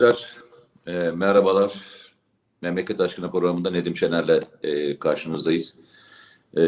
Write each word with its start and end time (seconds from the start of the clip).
E, 0.00 0.92
merhabalar. 0.92 1.72
Memleket 2.62 3.00
Aşkına 3.00 3.30
programında 3.30 3.70
Nedim 3.70 3.96
Şener'le 3.96 4.40
e, 4.62 4.98
karşınızdayız. 4.98 5.74
E, 6.56 6.62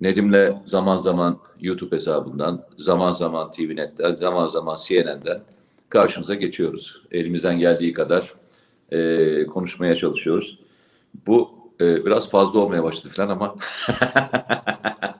Nedim'le 0.00 0.62
zaman 0.66 0.96
zaman 0.96 1.38
YouTube 1.60 1.96
hesabından, 1.96 2.66
zaman 2.78 3.12
zaman 3.12 3.50
TVNet'ten, 3.50 4.14
zaman 4.14 4.46
zaman 4.46 4.76
CNN'den 4.86 5.40
karşınıza 5.88 6.34
geçiyoruz. 6.34 7.02
Elimizden 7.10 7.58
geldiği 7.58 7.92
kadar 7.92 8.34
e, 8.90 9.46
konuşmaya 9.46 9.96
çalışıyoruz. 9.96 10.58
Bu 11.26 11.50
e, 11.80 12.04
biraz 12.04 12.30
fazla 12.30 12.58
olmaya 12.58 12.84
başladı 12.84 13.14
falan 13.16 13.28
ama 13.28 13.54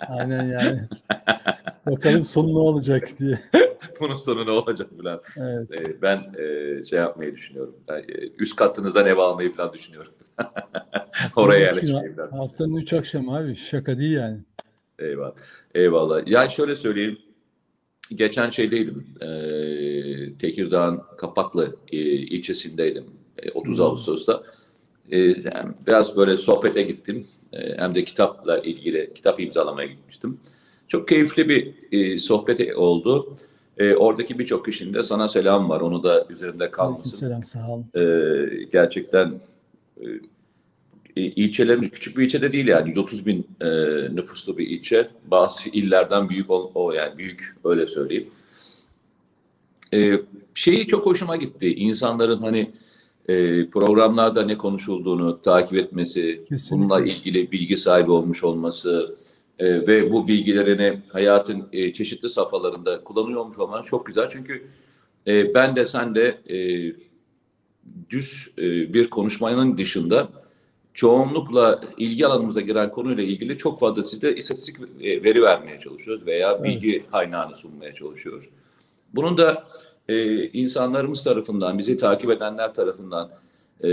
Aynen 0.09 0.49
yani. 0.49 0.80
Bakalım 1.87 2.25
sonu 2.25 2.55
ne 2.55 2.59
olacak 2.59 3.09
diye. 3.19 3.39
bunun 4.01 4.17
sonu 4.17 4.47
ne 4.47 4.51
olacak 4.51 4.91
falan. 5.03 5.21
Evet. 5.37 5.81
E, 5.81 6.03
ben 6.03 6.35
e, 6.39 6.85
şey 6.85 6.99
yapmayı 6.99 7.35
düşünüyorum. 7.35 7.77
Yani, 7.89 8.05
e, 8.09 8.31
üst 8.39 8.57
katınızdan 8.57 9.07
ev 9.07 9.17
almayı 9.17 9.53
falan 9.53 9.73
düşünüyorum. 9.73 10.13
Oraya 11.37 11.61
yerleşmeyi 11.61 12.15
falan. 12.17 12.31
Haftanın 12.31 12.77
üç 12.77 12.93
akşamı 12.93 13.37
abi 13.37 13.57
şaka 13.57 13.99
değil 13.99 14.13
yani. 14.13 14.39
Eyvallah. 14.99 15.35
Eyvallah. 15.75 16.23
Yani 16.27 16.51
şöyle 16.51 16.77
söyleyeyim. 16.77 17.19
Geçen 18.15 18.51
şeydeydim. 18.51 19.07
E, 19.21 19.29
Tekirdağ'ın 20.39 21.03
Kapaklı 21.19 21.77
e, 21.93 21.97
ilçesindeydim. 21.99 23.05
E, 23.39 23.51
30 23.51 23.79
Hmm. 23.79 23.85
Ağustos'ta. 23.85 24.43
E, 25.13 25.17
biraz 25.87 26.17
böyle 26.17 26.37
sohbete 26.37 26.83
gittim. 26.83 27.27
E, 27.52 27.77
hem 27.79 27.95
de 27.95 28.05
kitapla 28.05 28.59
ilgili 28.59 29.15
kitap 29.15 29.41
imzalamaya 29.41 29.89
gitmiştim. 29.89 30.41
Çok 30.93 31.09
keyifli 31.09 31.48
bir 31.48 31.74
e, 31.93 32.18
sohbet 32.18 32.76
oldu. 32.76 33.37
E, 33.79 33.95
oradaki 33.95 34.38
birçok 34.38 34.65
kişinin 34.65 34.95
de 34.95 35.02
sana 35.02 35.29
selam 35.29 35.68
var. 35.68 35.80
Onu 35.80 36.02
da 36.02 36.26
üzerimde 36.30 36.71
kalmasın. 36.71 37.16
Selam 37.16 37.43
sağ 37.43 37.71
olun. 37.71 37.87
Ee, 37.96 38.65
gerçekten 38.73 39.40
e, 41.16 41.23
ilçelerimiz 41.23 41.90
küçük 41.90 42.18
bir 42.18 42.24
ilçede 42.24 42.52
değil 42.52 42.66
yani 42.66 42.88
130 42.88 43.26
bin 43.26 43.46
e, 43.60 43.68
nüfuslu 44.15 44.59
bir 44.59 44.66
ilçe. 44.66 45.09
Bazı 45.26 45.68
illerden 45.68 46.29
büyük 46.29 46.51
ol, 46.51 46.71
o 46.74 46.93
yani 46.93 47.18
büyük 47.18 47.56
öyle 47.65 47.87
söyleyeyim. 47.87 48.30
E, 49.95 50.12
şeyi 50.54 50.87
çok 50.87 51.06
hoşuma 51.06 51.37
gitti. 51.37 51.74
İnsanların 51.74 52.43
hani 52.43 52.71
e, 53.29 53.66
programlarda 53.66 54.43
ne 54.43 54.59
konuşulduğunu 54.59 55.43
takip 55.43 55.79
etmesi, 55.79 56.45
Kesinlikle. 56.49 56.84
bununla 56.84 57.04
ilgili 57.04 57.52
bilgi 57.52 57.77
sahibi 57.77 58.10
olmuş 58.10 58.45
olması 58.45 59.21
e, 59.59 59.87
ve 59.87 60.13
bu 60.13 60.29
bilgilerini 60.29 60.99
hayatın 61.09 61.69
e, 61.73 61.93
çeşitli 61.93 62.29
safhalarında 62.29 63.05
kullanıyor 63.05 63.41
olmuş 63.41 63.59
olman 63.59 63.83
çok 63.83 64.06
güzel. 64.06 64.28
Çünkü 64.28 64.67
e, 65.27 65.55
ben 65.55 65.77
de 65.77 65.84
sen 65.84 66.15
de 66.15 66.39
e, 66.49 66.56
düz 68.11 68.49
e, 68.59 68.62
bir 68.95 69.11
konuşmanın 69.11 69.78
dışında 69.78 70.28
çoğunlukla 70.95 71.81
ilgi 71.97 72.27
alanımıza 72.27 72.61
giren 72.61 72.91
konuyla 72.91 73.23
ilgili 73.23 73.59
çok 73.59 73.81
fazla 73.81 74.03
size 74.03 74.34
istatistik 74.34 74.77
e, 75.00 75.25
veri 75.25 75.43
vermeye 75.43 75.81
çalışıyoruz 75.81 76.27
veya 76.27 76.53
Evet. 76.53 76.65
bilgi 76.65 77.05
kaynağını 77.12 77.56
sunmaya 77.56 77.95
çalışıyoruz. 77.95 78.45
Bunun 79.15 79.39
da 79.39 79.69
e, 80.09 80.47
insanlarımız 80.49 81.25
tarafından, 81.25 81.78
bizi 81.78 81.99
takip 81.99 82.31
edenler 82.31 82.75
tarafından 82.75 83.31
e, 83.81 83.91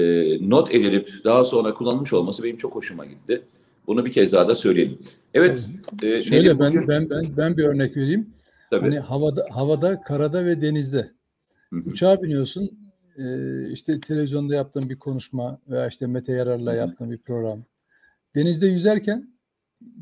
not 0.49 0.75
edilip 0.75 1.11
daha 1.23 1.43
sonra 1.43 1.73
kullanılmış 1.73 2.13
olması 2.13 2.43
benim 2.43 2.57
çok 2.57 2.75
hoşuma 2.75 3.05
gitti. 3.05 3.41
Bunu 3.89 4.05
bir 4.05 4.11
kez 4.11 4.33
daha 4.33 4.47
da 4.47 4.55
söyleyelim. 4.55 4.99
Evet. 5.33 5.69
e, 6.03 6.23
Şöyle 6.23 6.59
ben 6.59 6.71
bugün- 6.73 6.87
ben 6.87 7.09
ben 7.09 7.25
ben 7.37 7.57
bir 7.57 7.63
örnek 7.63 7.97
vereyim. 7.97 8.33
Tabii. 8.71 8.81
Hani 8.81 8.99
havada 8.99 9.45
havada, 9.51 10.01
karada 10.01 10.45
ve 10.45 10.61
denizde. 10.61 11.11
Hı 11.69 11.75
hı. 11.75 11.89
Uçağa 11.89 12.23
biniyorsun. 12.23 12.79
e, 13.17 13.23
işte 13.71 13.99
televizyonda 13.99 14.55
yaptığın 14.55 14.89
bir 14.89 14.99
konuşma 14.99 15.59
veya 15.67 15.87
işte 15.87 16.07
Mete 16.07 16.33
Yarar'la 16.33 16.73
yaptığın 16.73 17.11
bir 17.11 17.17
program. 17.17 17.63
Denizde 18.35 18.67
yüzerken 18.67 19.33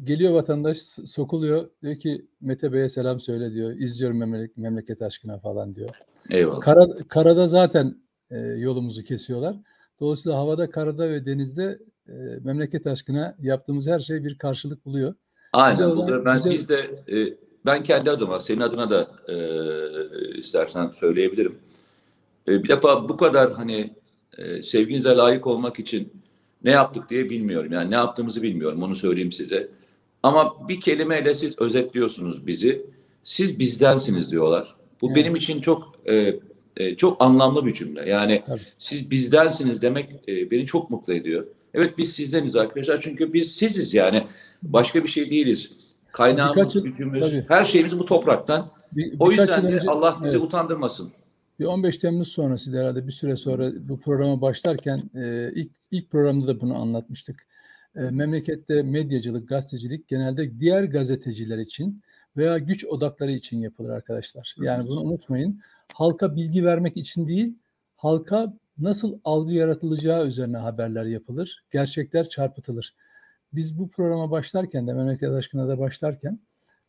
geliyor 0.04 0.34
vatandaş 0.34 0.78
sokuluyor. 1.06 1.70
Diyor 1.84 1.96
ki 2.00 2.26
Mete 2.42 2.74
Bey'e 2.74 2.90
selam 2.90 3.20
söyle 3.20 3.54
diyor. 3.54 3.72
İzliyorum 3.72 4.18
memleket, 4.18 4.58
memleket 4.58 5.02
aşkına 5.02 5.40
falan 5.40 5.76
diyor. 5.76 5.90
Eyvallah. 6.30 6.62
Kara, 6.62 6.88
karada 7.10 7.48
zaten 7.48 7.96
e, 8.32 8.38
yolumuzu 8.40 9.04
kesiyorlar. 9.04 9.56
Dolayısıyla 10.00 10.38
havada, 10.38 10.70
karada 10.70 11.10
ve 11.10 11.26
denizde 11.26 11.80
e, 12.10 12.14
memleket 12.44 12.88
aşkına 12.88 13.36
yaptığımız 13.42 13.88
her 13.88 14.00
şey 14.00 14.24
bir 14.24 14.38
karşılık 14.38 14.86
buluyor. 14.86 15.14
Aynen. 15.54 15.72
Güzel 15.72 15.88
olan- 15.88 16.26
ben 16.26 16.36
güzel- 16.36 16.52
biz 16.52 16.70
de 16.70 16.76
e, 17.12 17.34
ben 17.66 17.84
kendi 17.84 18.12
adıma, 18.12 18.40
senin 18.40 18.60
adına 18.62 18.90
da 18.90 19.08
e, 19.28 20.38
istersen 20.38 20.90
söyleyebilirim. 20.90 21.56
E, 22.48 22.64
bir 22.64 22.70
defa 22.70 23.10
bu 23.10 23.18
kadar 23.18 23.52
hani 23.54 23.94
e, 24.38 24.62
sevginize 24.64 25.10
layık 25.10 25.48
olmak 25.48 25.80
için 25.80 26.14
ne 26.64 26.72
yaptık 26.72 27.10
diye 27.10 27.30
bilmiyorum. 27.30 27.72
Yani 27.72 27.92
ne 27.92 27.96
yaptığımızı 27.96 28.42
bilmiyorum. 28.42 28.84
Onu 28.84 28.96
söyleyeyim 28.96 29.32
size. 29.32 29.70
Ama 30.24 30.68
bir 30.70 30.80
kelimeyle 30.82 31.36
siz 31.36 31.60
özetliyorsunuz 31.60 32.48
bizi. 32.48 32.86
Siz 33.24 33.60
bizdensiniz 33.60 34.32
diyorlar. 34.32 34.76
Bu 35.02 35.08
Evet. 35.08 35.18
benim 35.18 35.36
için 35.36 35.62
çok 35.62 35.94
e, 36.10 36.40
e, 36.78 36.96
çok 36.96 37.22
anlamlı 37.24 37.66
bir 37.66 37.74
cümle. 37.74 38.10
Yani 38.10 38.44
Tabii. 38.46 38.62
siz 38.78 39.12
bizdensiniz 39.12 39.82
demek 39.82 40.10
e, 40.28 40.52
beni 40.52 40.66
çok 40.66 40.90
mutlu 40.90 41.14
ediyor. 41.14 41.48
Evet 41.78 41.98
biz 41.98 42.14
sizdeniz 42.14 42.56
arkadaşlar 42.56 43.02
çünkü 43.02 43.34
biz 43.34 43.52
siziz 43.56 43.94
yani 43.94 44.24
başka 44.64 45.04
bir 45.04 45.08
şey 45.10 45.32
değiliz. 45.32 45.72
Kaynağımız, 46.12 46.56
Birkaç 46.58 46.76
yıl- 46.76 46.84
gücümüz, 46.84 47.32
tabii. 47.32 47.46
her 47.48 47.66
şeyimiz 47.66 48.00
bu 48.00 48.06
topraktan. 48.06 48.70
Bir, 48.92 49.16
O 49.20 49.32
yüzden 49.32 49.64
de 49.64 49.68
önce- 49.76 49.90
Allah 49.90 50.18
bizi 50.24 50.38
evet. 50.38 50.46
utandırmasın. 50.46 51.12
Bir 51.60 51.66
15 51.66 51.98
Temmuz 51.98 52.28
sonrası 52.28 52.80
herhalde 52.80 53.08
bir 53.08 53.12
süre 53.12 53.36
sonra 53.36 53.72
bu 53.90 54.00
programa 54.00 54.42
başlarken 54.42 55.10
e, 55.16 55.52
ilk 55.56 55.72
ilk 55.92 56.12
programda 56.12 56.48
da 56.48 56.62
bunu 56.62 56.76
anlatmıştık. 56.76 57.48
E, 57.96 58.00
memlekette 58.00 58.84
medyacılık, 58.84 59.50
gazetecilik 59.50 60.08
genelde 60.08 60.60
diğer 60.60 60.84
gazeteciler 60.84 61.58
için 61.58 62.02
veya 62.38 62.58
güç 62.58 62.86
odakları 62.86 63.32
için 63.32 63.62
yapılır 63.62 63.90
arkadaşlar. 63.90 64.56
Yani 64.62 64.88
bunu 64.88 65.02
unutmayın. 65.02 65.62
Halka 65.94 66.36
bilgi 66.36 66.66
vermek 66.66 66.98
için 66.98 67.28
değil, 67.28 67.54
halka 67.96 68.54
nasıl 68.80 69.20
algı 69.24 69.54
yaratılacağı 69.54 70.28
üzerine 70.28 70.58
haberler 70.58 71.06
yapılır, 71.06 71.64
gerçekler 71.72 72.30
çarpıtılır. 72.30 72.96
Biz 73.54 73.80
bu 73.80 73.90
programa 73.90 74.32
başlarken 74.32 74.88
de 74.88 74.94
memleket 74.94 75.30
aşkına 75.30 75.68
da 75.68 75.80
başlarken 75.80 76.40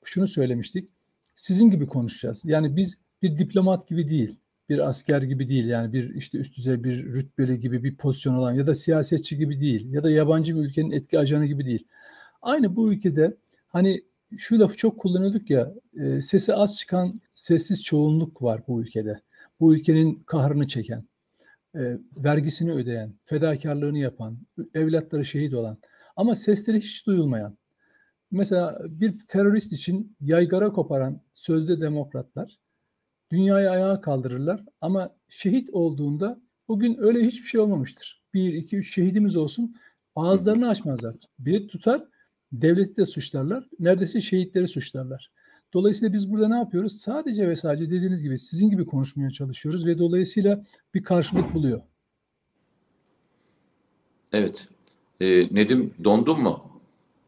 şunu 0.05 0.29
söylemiştik. 0.29 0.89
Sizin 1.35 1.71
gibi 1.71 1.87
konuşacağız. 1.87 2.43
Yani 2.45 2.77
biz 2.77 2.99
bir 3.23 3.39
diplomat 3.39 3.89
gibi 3.89 4.09
değil 4.09 4.39
bir 4.69 4.89
asker 4.89 5.23
gibi 5.23 5.49
değil 5.49 5.65
yani 5.65 5.93
bir 5.93 6.15
işte 6.15 6.39
üst 6.39 6.57
düzey 6.57 6.85
bir 6.85 7.05
rütbeli 7.05 7.61
gibi 7.61 7.85
bir 7.85 7.97
pozisyon 7.97 8.35
olan 8.35 8.53
ya 8.53 8.67
da 8.67 8.75
siyasetçi 8.75 9.37
gibi 9.37 9.61
değil 9.61 9.93
ya 9.93 10.03
da 10.03 10.11
yabancı 10.11 10.57
bir 10.57 10.61
ülkenin 10.61 10.91
etki 10.91 11.19
ajanı 11.19 11.47
gibi 11.47 11.67
değil. 11.67 11.85
Aynı 12.43 12.77
bu 12.77 12.93
ülkede 12.93 13.37
hani 13.69 14.05
şu 14.37 14.61
lafı 14.61 14.77
çok 14.77 14.99
kullanıyorduk 14.99 15.51
ya 15.51 15.73
e, 15.97 16.23
sesi 16.23 16.55
az 16.55 16.79
çıkan 16.79 17.21
sessiz 17.35 17.85
çoğunluk 17.85 18.43
var 18.43 18.63
bu 18.69 18.83
ülkede. 18.83 19.21
Bu 19.61 19.75
ülkenin 19.75 20.15
kahrını 20.27 20.69
çeken, 20.69 21.05
e, 21.75 21.99
vergisini 22.17 22.73
ödeyen, 22.73 23.15
fedakarlığını 23.25 23.99
yapan, 23.99 24.39
evlatları 24.75 25.25
şehit 25.25 25.55
olan 25.55 25.79
ama 26.17 26.35
sesleri 26.35 26.81
hiç 26.81 27.07
duyulmayan. 27.07 27.59
Mesela 28.31 28.79
bir 28.89 29.19
terörist 29.29 29.73
için 29.73 30.17
yaygara 30.21 30.73
koparan 30.73 31.23
sözde 31.35 31.81
demokratlar 31.81 32.59
dünyayı 33.31 33.71
ayağa 33.71 34.01
kaldırırlar 34.01 34.65
ama 34.81 35.17
şehit 35.29 35.71
olduğunda 35.71 36.41
bugün 36.69 36.97
öyle 36.99 37.25
hiçbir 37.25 37.47
şey 37.47 37.61
olmamıştır. 37.61 38.23
Bir, 38.35 38.55
iki, 38.55 38.77
üç 38.77 38.95
şehidimiz 38.95 39.37
olsun 39.37 39.75
ağızlarını 40.15 40.69
açmazlar. 40.69 41.17
Bir 41.39 41.69
tutar 41.69 42.05
devleti 42.53 42.97
de 42.97 43.07
suçlarlar. 43.07 43.69
Neredeyse 43.79 44.21
şehitleri 44.21 44.69
suçlarlar. 44.69 45.33
Dolayısıyla 45.75 46.13
biz 46.13 46.33
burada 46.33 46.49
ne 46.49 46.57
yapıyoruz? 46.57 46.93
Sadece 47.01 47.49
ve 47.49 47.57
sadece 47.57 47.87
dediğiniz 47.91 48.23
gibi 48.23 48.39
sizin 48.39 48.71
gibi 48.71 48.87
konuşmaya 48.87 49.31
çalışıyoruz 49.31 49.87
ve 49.87 49.99
dolayısıyla 49.99 50.65
bir 50.95 51.03
karşılık 51.03 51.55
buluyor. 51.55 51.81
Evet. 54.33 54.69
E, 55.21 55.55
Nedim 55.55 55.95
dondun 56.05 56.41
mu? 56.43 56.81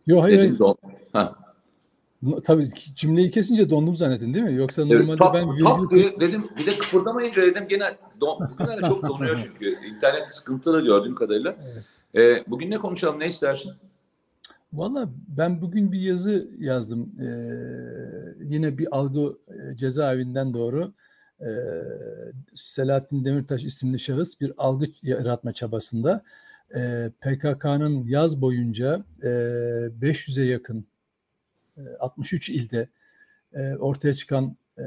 Yok 0.06 0.22
hayır, 0.22 0.38
Nedim 0.38 0.58
don. 0.58 0.76
Ha. 1.12 1.34
Tabii 2.44 2.70
cümleyi 2.94 3.30
kesince 3.30 3.70
dondum 3.70 3.96
zannettin 3.96 4.34
değil 4.34 4.44
mi? 4.44 4.54
Yoksa 4.54 4.82
Evet, 4.82 4.92
normalde 4.92 5.16
tak, 5.18 5.34
ben 5.34 5.48
tak 5.64 5.80
virgül 5.80 5.96
diye 5.96 6.20
dedim 6.20 6.44
bir 6.58 6.66
de 6.66 6.70
kıpırdamayınca 6.70 7.42
dedim 7.42 7.68
gene 7.68 7.84
don, 8.20 8.48
bugünlerde 8.50 8.86
çok 8.88 9.08
donuyor 9.08 9.40
çünkü. 9.44 9.86
İnternet 9.86 10.32
sıkıntılı 10.34 10.84
gördüğüm 10.84 11.14
kadarıyla. 11.14 11.56
Evet. 11.72 11.84
E, 12.14 12.50
bugün 12.50 12.70
ne 12.70 12.78
konuşalım 12.78 13.20
ne 13.20 13.28
istersin? 13.28 13.72
Valla 14.72 15.10
ben 15.28 15.62
bugün 15.62 15.92
bir 15.92 16.00
yazı 16.00 16.48
yazdım. 16.58 17.12
Ee, 17.20 18.44
yine 18.44 18.78
bir 18.78 18.96
algı 18.96 19.38
e, 19.48 19.76
cezaevinden 19.76 20.54
doğru. 20.54 20.92
Ee, 21.40 21.46
Selahattin 22.54 23.24
Demirtaş 23.24 23.64
isimli 23.64 23.98
şahıs 23.98 24.40
bir 24.40 24.52
algı 24.58 24.86
yaratma 25.02 25.52
çabasında 25.52 26.22
e, 26.74 27.10
PKK'nın 27.20 28.04
yaz 28.04 28.40
boyunca 28.40 29.02
e, 29.22 29.26
500'e 30.00 30.44
yakın 30.44 30.86
e, 31.76 31.80
63 32.00 32.50
ilde 32.50 32.88
e, 33.54 33.74
ortaya 33.74 34.14
çıkan 34.14 34.56
e, 34.78 34.82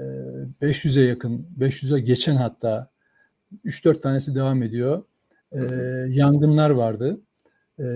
500'e 0.61 1.03
yakın, 1.03 1.47
500'e 1.59 1.99
geçen 1.99 2.35
hatta 2.35 2.89
3-4 3.65 4.01
tanesi 4.01 4.35
devam 4.35 4.63
ediyor. 4.63 5.03
E, 5.51 5.59
yangınlar 6.09 6.69
vardı. 6.69 7.19
E, 7.83 7.87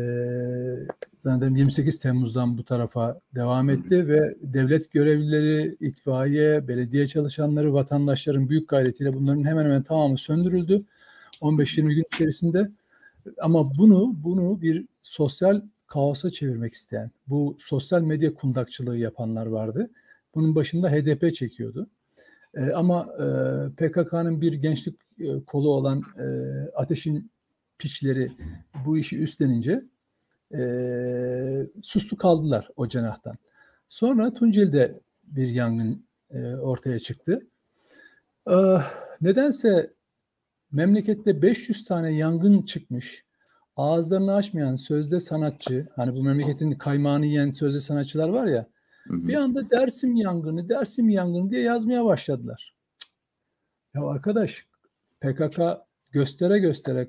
zannederim 1.17 1.55
28 1.55 1.99
Temmuz'dan 1.99 2.57
bu 2.57 2.63
tarafa 2.63 3.19
devam 3.35 3.69
etti 3.69 4.07
ve 4.07 4.35
devlet 4.41 4.91
görevlileri, 4.91 5.77
itfaiye, 5.79 6.67
belediye 6.67 7.07
çalışanları, 7.07 7.73
vatandaşların 7.73 8.49
büyük 8.49 8.69
gayretiyle 8.69 9.13
bunların 9.13 9.43
hemen 9.43 9.65
hemen 9.65 9.83
tamamı 9.83 10.17
söndürüldü. 10.17 10.81
15-20 11.41 11.93
gün 11.93 12.03
içerisinde. 12.13 12.71
Ama 13.41 13.77
bunu 13.77 14.15
bunu 14.23 14.61
bir 14.61 14.85
sosyal 15.01 15.61
kaosa 15.87 16.29
çevirmek 16.29 16.73
isteyen, 16.73 17.11
bu 17.27 17.57
sosyal 17.59 18.01
medya 18.01 18.33
kundakçılığı 18.33 18.97
yapanlar 18.97 19.45
vardı. 19.45 19.89
Bunun 20.35 20.55
başında 20.55 20.91
HDP 20.91 21.35
çekiyordu. 21.35 21.87
E, 22.55 22.71
ama 22.71 23.07
e, 23.19 23.25
PKK'nın 23.69 24.41
bir 24.41 24.53
gençlik 24.53 24.95
e, 25.19 25.43
kolu 25.43 25.69
olan 25.69 26.03
e, 26.19 26.25
Ateş'in 26.75 27.31
piçleri 27.79 28.31
bu 28.85 28.97
işi 28.97 29.17
üstlenince 29.19 29.83
e, 30.53 30.61
sustu 31.83 32.17
kaldılar 32.17 32.69
o 32.75 32.87
cenahtan. 32.87 33.37
Sonra 33.89 34.33
Tunceli'de 34.33 34.99
bir 35.23 35.47
yangın 35.47 36.05
e, 36.31 36.55
ortaya 36.55 36.99
çıktı. 36.99 37.47
E, 38.47 38.55
nedense 39.21 39.93
memlekette 40.71 41.41
500 41.41 41.85
tane 41.85 42.13
yangın 42.13 42.61
çıkmış. 42.61 43.25
Ağızlarını 43.75 44.33
açmayan 44.33 44.75
sözde 44.75 45.19
sanatçı, 45.19 45.87
hani 45.95 46.15
bu 46.15 46.23
memleketin 46.23 46.71
kaymağını 46.71 47.25
yiyen 47.25 47.51
sözde 47.51 47.79
sanatçılar 47.79 48.29
var 48.29 48.47
ya, 48.47 48.67
hı 49.07 49.13
hı. 49.13 49.27
bir 49.27 49.35
anda 49.35 49.69
Dersim 49.69 50.15
yangını, 50.15 50.69
Dersim 50.69 51.09
yangını 51.09 51.51
diye 51.51 51.61
yazmaya 51.61 52.05
başladılar. 52.05 52.75
Ya 53.95 54.05
arkadaş, 54.05 54.67
PKK 55.21 55.59
göstere 56.11 56.59
göstere 56.59 57.07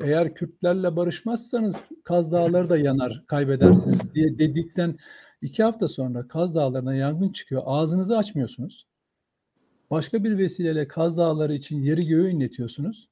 eğer 0.00 0.34
Kürtlerle 0.34 0.96
barışmazsanız 0.96 1.80
Kaz 2.04 2.32
Dağları 2.32 2.70
da 2.70 2.78
yanar, 2.78 3.24
kaybedersiniz 3.26 4.14
diye 4.14 4.38
dedikten 4.38 4.96
iki 5.42 5.62
hafta 5.62 5.88
sonra 5.88 6.28
Kaz 6.28 6.54
Dağları'na 6.54 6.94
yangın 6.94 7.32
çıkıyor. 7.32 7.62
Ağzınızı 7.66 8.16
açmıyorsunuz. 8.18 8.86
Başka 9.90 10.24
bir 10.24 10.38
vesileyle 10.38 10.88
Kaz 10.88 11.18
Dağları 11.18 11.54
için 11.54 11.80
yeri 11.80 12.06
göğü 12.06 12.30
inletiyorsunuz. 12.30 13.08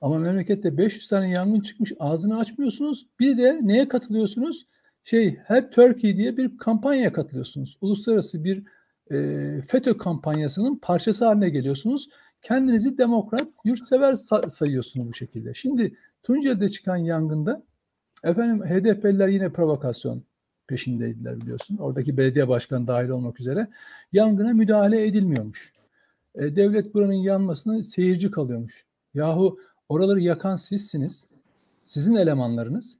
Ama 0.00 0.18
memlekette 0.18 0.78
500 0.78 1.08
tane 1.08 1.30
yangın 1.30 1.60
çıkmış 1.60 1.92
ağzını 1.98 2.38
açmıyorsunuz. 2.38 3.06
Bir 3.20 3.38
de 3.38 3.60
neye 3.62 3.88
katılıyorsunuz? 3.88 4.66
Şey 5.04 5.36
Help 5.36 5.72
Turkey 5.72 6.16
diye 6.16 6.36
bir 6.36 6.58
kampanyaya 6.58 7.12
katılıyorsunuz. 7.12 7.78
Uluslararası 7.80 8.44
bir 8.44 8.62
e, 9.10 9.60
FETÖ 9.68 9.96
kampanyasının 9.96 10.76
parçası 10.76 11.24
haline 11.24 11.48
geliyorsunuz. 11.50 12.08
Kendinizi 12.44 12.98
demokrat, 12.98 13.48
yurtsever 13.64 14.12
sa- 14.12 14.50
sayıyorsunuz 14.50 15.08
bu 15.08 15.14
şekilde. 15.14 15.54
Şimdi 15.54 15.96
Tunceli'de 16.22 16.68
çıkan 16.68 16.96
yangında 16.96 17.62
efendim 18.24 18.66
HDP'liler 18.66 19.28
yine 19.28 19.48
provokasyon 19.48 20.22
peşindeydiler 20.66 21.40
biliyorsun. 21.40 21.76
Oradaki 21.76 22.16
belediye 22.16 22.48
başkanı 22.48 22.86
dahil 22.86 23.08
olmak 23.08 23.40
üzere 23.40 23.68
yangına 24.12 24.52
müdahale 24.52 25.06
edilmiyormuş. 25.06 25.72
E, 26.34 26.56
devlet 26.56 26.94
buranın 26.94 27.12
yanmasına 27.12 27.82
seyirci 27.82 28.30
kalıyormuş. 28.30 28.84
Yahu 29.14 29.58
oraları 29.88 30.20
yakan 30.20 30.56
sizsiniz. 30.56 31.26
Sizin 31.84 32.14
elemanlarınız. 32.14 32.96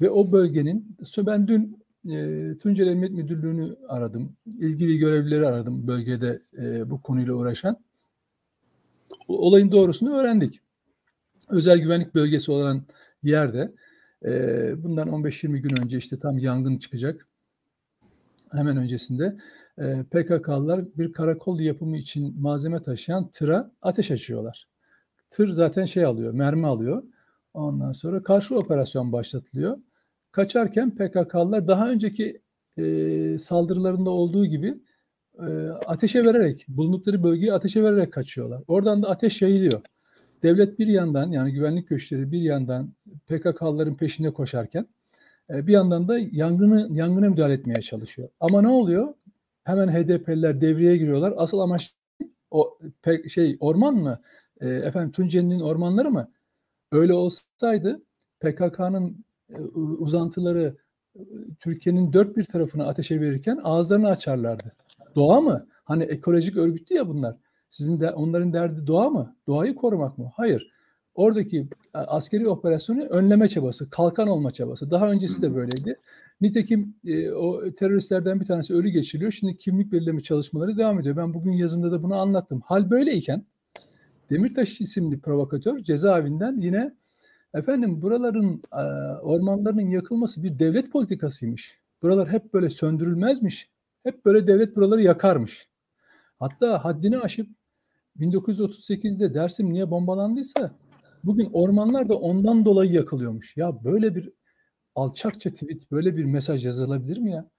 Ve 0.00 0.10
o 0.10 0.32
bölgenin, 0.32 0.96
ben 1.18 1.48
dün 1.48 1.78
e, 2.10 2.58
Tunceli 2.58 2.90
Emniyet 2.90 3.12
Müdürlüğü'nü 3.12 3.76
aradım. 3.88 4.32
ilgili 4.46 4.98
görevlileri 4.98 5.46
aradım 5.46 5.86
bölgede 5.86 6.40
e, 6.58 6.90
bu 6.90 7.02
konuyla 7.02 7.34
uğraşan. 7.34 7.76
Olayın 9.28 9.72
doğrusunu 9.72 10.16
öğrendik. 10.16 10.60
Özel 11.48 11.78
güvenlik 11.78 12.14
bölgesi 12.14 12.52
olan 12.52 12.82
yerde 13.22 13.74
e, 14.24 14.30
bundan 14.82 15.08
15-20 15.08 15.58
gün 15.58 15.82
önce 15.82 15.98
işte 15.98 16.18
tam 16.18 16.38
yangın 16.38 16.76
çıkacak. 16.76 17.28
Hemen 18.52 18.76
öncesinde 18.76 19.36
e, 19.78 20.04
PKK'lılar 20.10 20.84
bir 20.98 21.12
karakol 21.12 21.60
yapımı 21.60 21.96
için 21.96 22.40
malzeme 22.40 22.82
taşıyan 22.82 23.28
tıra 23.28 23.70
ateş 23.82 24.10
açıyorlar. 24.10 24.68
Tır 25.30 25.48
zaten 25.48 25.84
şey 25.84 26.04
alıyor, 26.04 26.32
mermi 26.32 26.66
alıyor. 26.66 27.02
Ondan 27.54 27.92
sonra 27.92 28.22
karşı 28.22 28.56
operasyon 28.56 29.12
başlatılıyor. 29.12 29.78
Kaçarken 30.32 30.90
PKK'lılar 30.90 31.68
daha 31.68 31.90
önceki 31.90 32.42
e, 32.78 33.36
saldırılarında 33.38 34.10
olduğu 34.10 34.46
gibi 34.46 34.74
e, 35.38 35.68
ateşe 35.68 36.24
vererek, 36.24 36.64
bulundukları 36.68 37.22
bölgeyi 37.22 37.52
ateşe 37.52 37.82
vererek 37.82 38.12
kaçıyorlar. 38.12 38.62
Oradan 38.68 39.02
da 39.02 39.08
ateş 39.08 39.42
yayılıyor. 39.42 39.80
Devlet 40.42 40.78
bir 40.78 40.86
yandan 40.86 41.30
yani 41.30 41.52
güvenlik 41.52 41.88
güçleri 41.88 42.32
bir 42.32 42.40
yandan 42.40 42.92
PKK'lıların 43.26 43.96
peşinde 43.96 44.30
koşarken 44.30 44.86
e, 45.50 45.66
bir 45.66 45.72
yandan 45.72 46.08
da 46.08 46.18
yangını 46.18 46.88
yangına 46.90 47.30
müdahale 47.30 47.54
etmeye 47.54 47.80
çalışıyor. 47.80 48.28
Ama 48.40 48.62
ne 48.62 48.68
oluyor? 48.68 49.14
Hemen 49.64 49.88
HDP'liler 49.88 50.60
devreye 50.60 50.96
giriyorlar. 50.96 51.34
Asıl 51.36 51.58
amaç 51.58 51.94
o 52.50 52.78
pe, 53.02 53.28
şey 53.28 53.56
orman 53.60 53.94
mı? 53.94 54.20
E, 54.60 54.68
efendim 54.68 55.12
Tunceli'nin 55.12 55.60
ormanları 55.60 56.10
mı? 56.10 56.30
Öyle 56.92 57.12
olsaydı 57.12 58.02
PKK'nın 58.40 59.24
uzantıları 59.98 60.76
Türkiye'nin 61.58 62.12
dört 62.12 62.36
bir 62.36 62.44
tarafını 62.44 62.86
ateşe 62.86 63.20
verirken 63.20 63.60
ağızlarını 63.64 64.08
açarlardı. 64.08 64.72
Doğa 65.14 65.40
mı? 65.40 65.66
Hani 65.84 66.02
ekolojik 66.02 66.56
örgütlü 66.56 66.96
ya 66.96 67.08
bunlar. 67.08 67.36
Sizin 67.68 68.00
de 68.00 68.10
onların 68.10 68.52
derdi 68.52 68.86
doğa 68.86 69.10
mı? 69.10 69.36
Doğayı 69.46 69.74
korumak 69.74 70.18
mı? 70.18 70.32
Hayır. 70.36 70.70
Oradaki 71.14 71.68
e, 71.94 71.98
askeri 71.98 72.48
operasyonu 72.48 73.04
önleme 73.04 73.48
çabası, 73.48 73.90
kalkan 73.90 74.28
olma 74.28 74.50
çabası. 74.50 74.90
Daha 74.90 75.10
öncesi 75.10 75.42
de 75.42 75.54
böyleydi. 75.54 76.00
Nitekim 76.40 76.96
e, 77.04 77.30
o 77.30 77.74
teröristlerden 77.74 78.40
bir 78.40 78.46
tanesi 78.46 78.74
ölü 78.74 78.88
geçiriliyor. 78.88 79.32
Şimdi 79.32 79.56
kimlik 79.56 79.92
belirleme 79.92 80.22
çalışmaları 80.22 80.76
devam 80.76 81.00
ediyor. 81.00 81.16
Ben 81.16 81.34
bugün 81.34 81.52
yazımda 81.52 81.92
da 81.92 82.02
bunu 82.02 82.14
anlattım. 82.16 82.60
Hal 82.64 82.90
böyleyken 82.90 83.44
Demirtaş 84.30 84.80
isimli 84.80 85.20
provokatör 85.20 85.78
cezaevinden 85.78 86.60
yine 86.60 86.94
efendim 87.54 88.02
buraların 88.02 88.62
e, 88.72 88.82
ormanlarının 89.22 89.86
yakılması 89.86 90.42
bir 90.42 90.58
devlet 90.58 90.92
politikasıymış. 90.92 91.78
Buralar 92.02 92.28
hep 92.28 92.54
böyle 92.54 92.70
söndürülmezmiş. 92.70 93.70
Hep 94.04 94.24
böyle 94.24 94.46
devlet 94.46 94.76
buraları 94.76 95.02
yakarmış. 95.02 95.68
Hatta 96.38 96.84
haddini 96.84 97.18
aşıp 97.18 97.48
1938'de 98.20 99.34
Dersim 99.34 99.72
niye 99.72 99.90
bombalandıysa 99.90 100.78
bugün 101.24 101.50
ormanlar 101.52 102.08
da 102.08 102.18
ondan 102.18 102.64
dolayı 102.64 102.92
yakılıyormuş. 102.92 103.56
Ya 103.56 103.84
böyle 103.84 104.14
bir 104.14 104.30
alçakça 104.94 105.50
tweet, 105.50 105.90
böyle 105.92 106.16
bir 106.16 106.24
mesaj 106.24 106.66
yazılabilir 106.66 107.18
mi 107.18 107.32
ya? 107.32 107.50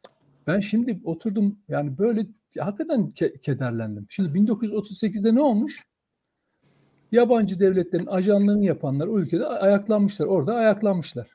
Ben 0.47 0.59
şimdi 0.59 1.01
oturdum 1.03 1.59
yani 1.67 1.97
böyle 1.97 2.27
hakikaten 2.59 3.13
ke- 3.15 3.39
kederlendim. 3.39 4.07
Şimdi 4.09 4.39
1938'de 4.39 5.35
ne 5.35 5.41
olmuş? 5.41 5.83
Yabancı 7.11 7.59
devletlerin 7.59 8.05
ajanlığını 8.05 8.65
yapanlar 8.65 9.07
o 9.07 9.19
ülkede 9.19 9.45
ayaklanmışlar. 9.45 10.25
Orada 10.25 10.53
ayaklanmışlar. 10.55 11.27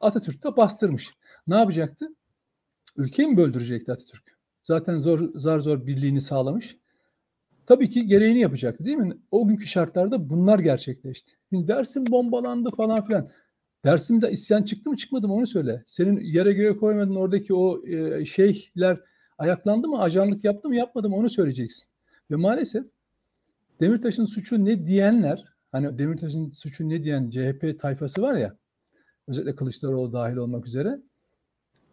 Atatürk 0.00 0.44
de 0.44 0.56
bastırmış. 0.56 1.10
Ne 1.46 1.56
yapacaktı? 1.56 2.08
Ülkeyi 2.96 3.28
mi 3.28 3.36
böldürecekti 3.36 3.92
Atatürk? 3.92 4.38
Zaten 4.62 4.98
zor 4.98 5.30
zar 5.34 5.60
zor 5.60 5.86
birliğini 5.86 6.20
sağlamış. 6.20 6.76
Tabii 7.66 7.90
ki 7.90 8.06
gereğini 8.06 8.40
yapacaktı 8.40 8.84
değil 8.84 8.96
mi? 8.96 9.16
O 9.30 9.48
günkü 9.48 9.66
şartlarda 9.66 10.30
bunlar 10.30 10.58
gerçekleşti. 10.58 11.32
Şimdi 11.48 11.66
Dersim 11.68 12.06
bombalandı 12.06 12.70
falan 12.70 13.02
filan. 13.04 13.28
Dersim'de 13.84 14.30
isyan 14.30 14.62
çıktı 14.62 14.90
mı 14.90 14.96
çıkmadı 14.96 15.28
mı 15.28 15.34
onu 15.34 15.46
söyle. 15.46 15.82
Senin 15.86 16.20
yere 16.20 16.52
göğe 16.52 16.76
koymadın 16.76 17.14
oradaki 17.14 17.54
o 17.54 17.86
e, 17.86 18.24
şeyler 18.24 19.00
ayaklandı 19.38 19.88
mı, 19.88 20.00
ajanlık 20.00 20.44
yaptı 20.44 20.68
mı 20.68 20.76
yapmadı 20.76 21.08
mı 21.08 21.16
onu 21.16 21.30
söyleyeceksin. 21.30 21.88
Ve 22.30 22.36
maalesef 22.36 22.84
Demirtaş'ın 23.80 24.24
suçu 24.24 24.64
ne 24.64 24.86
diyenler, 24.86 25.44
hani 25.72 25.98
Demirtaş'ın 25.98 26.50
suçu 26.50 26.88
ne 26.88 27.02
diyen 27.02 27.30
CHP 27.30 27.80
tayfası 27.80 28.22
var 28.22 28.34
ya, 28.34 28.56
özellikle 29.28 29.56
Kılıçdaroğlu 29.56 30.12
dahil 30.12 30.36
olmak 30.36 30.66
üzere, 30.66 31.00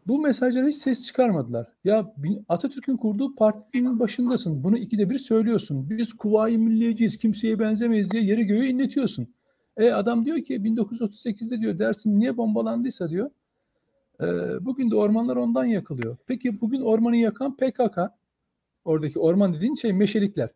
bu 0.07 0.21
mesajlara 0.21 0.67
hiç 0.67 0.75
ses 0.75 1.05
çıkarmadılar. 1.05 1.67
Ya 1.83 2.13
Atatürk'ün 2.49 2.97
kurduğu 2.97 3.35
partinin 3.35 3.99
başındasın. 3.99 4.63
Bunu 4.63 4.77
ikide 4.77 5.09
bir 5.09 5.19
söylüyorsun. 5.19 5.89
Biz 5.89 6.13
kuvayi 6.13 6.57
milliyeciyiz, 6.57 7.17
kimseye 7.17 7.59
benzemeyiz 7.59 8.11
diye 8.11 8.23
yeri 8.23 8.43
göğü 8.43 8.65
inletiyorsun. 8.65 9.35
E 9.77 9.91
adam 9.91 10.25
diyor 10.25 10.41
ki 10.41 10.55
1938'de 10.55 11.59
diyor 11.59 11.79
Dersim 11.79 12.19
niye 12.19 12.37
bombalandıysa 12.37 13.09
diyor. 13.09 13.29
E, 14.21 14.25
bugün 14.65 14.91
de 14.91 14.95
ormanlar 14.95 15.35
ondan 15.35 15.65
yakılıyor. 15.65 16.17
Peki 16.27 16.61
bugün 16.61 16.81
ormanı 16.81 17.15
yakan 17.15 17.55
PKK. 17.55 17.97
Oradaki 18.85 19.19
orman 19.19 19.53
dediğin 19.53 19.75
şey 19.75 19.93
meşelikler. 19.93 20.49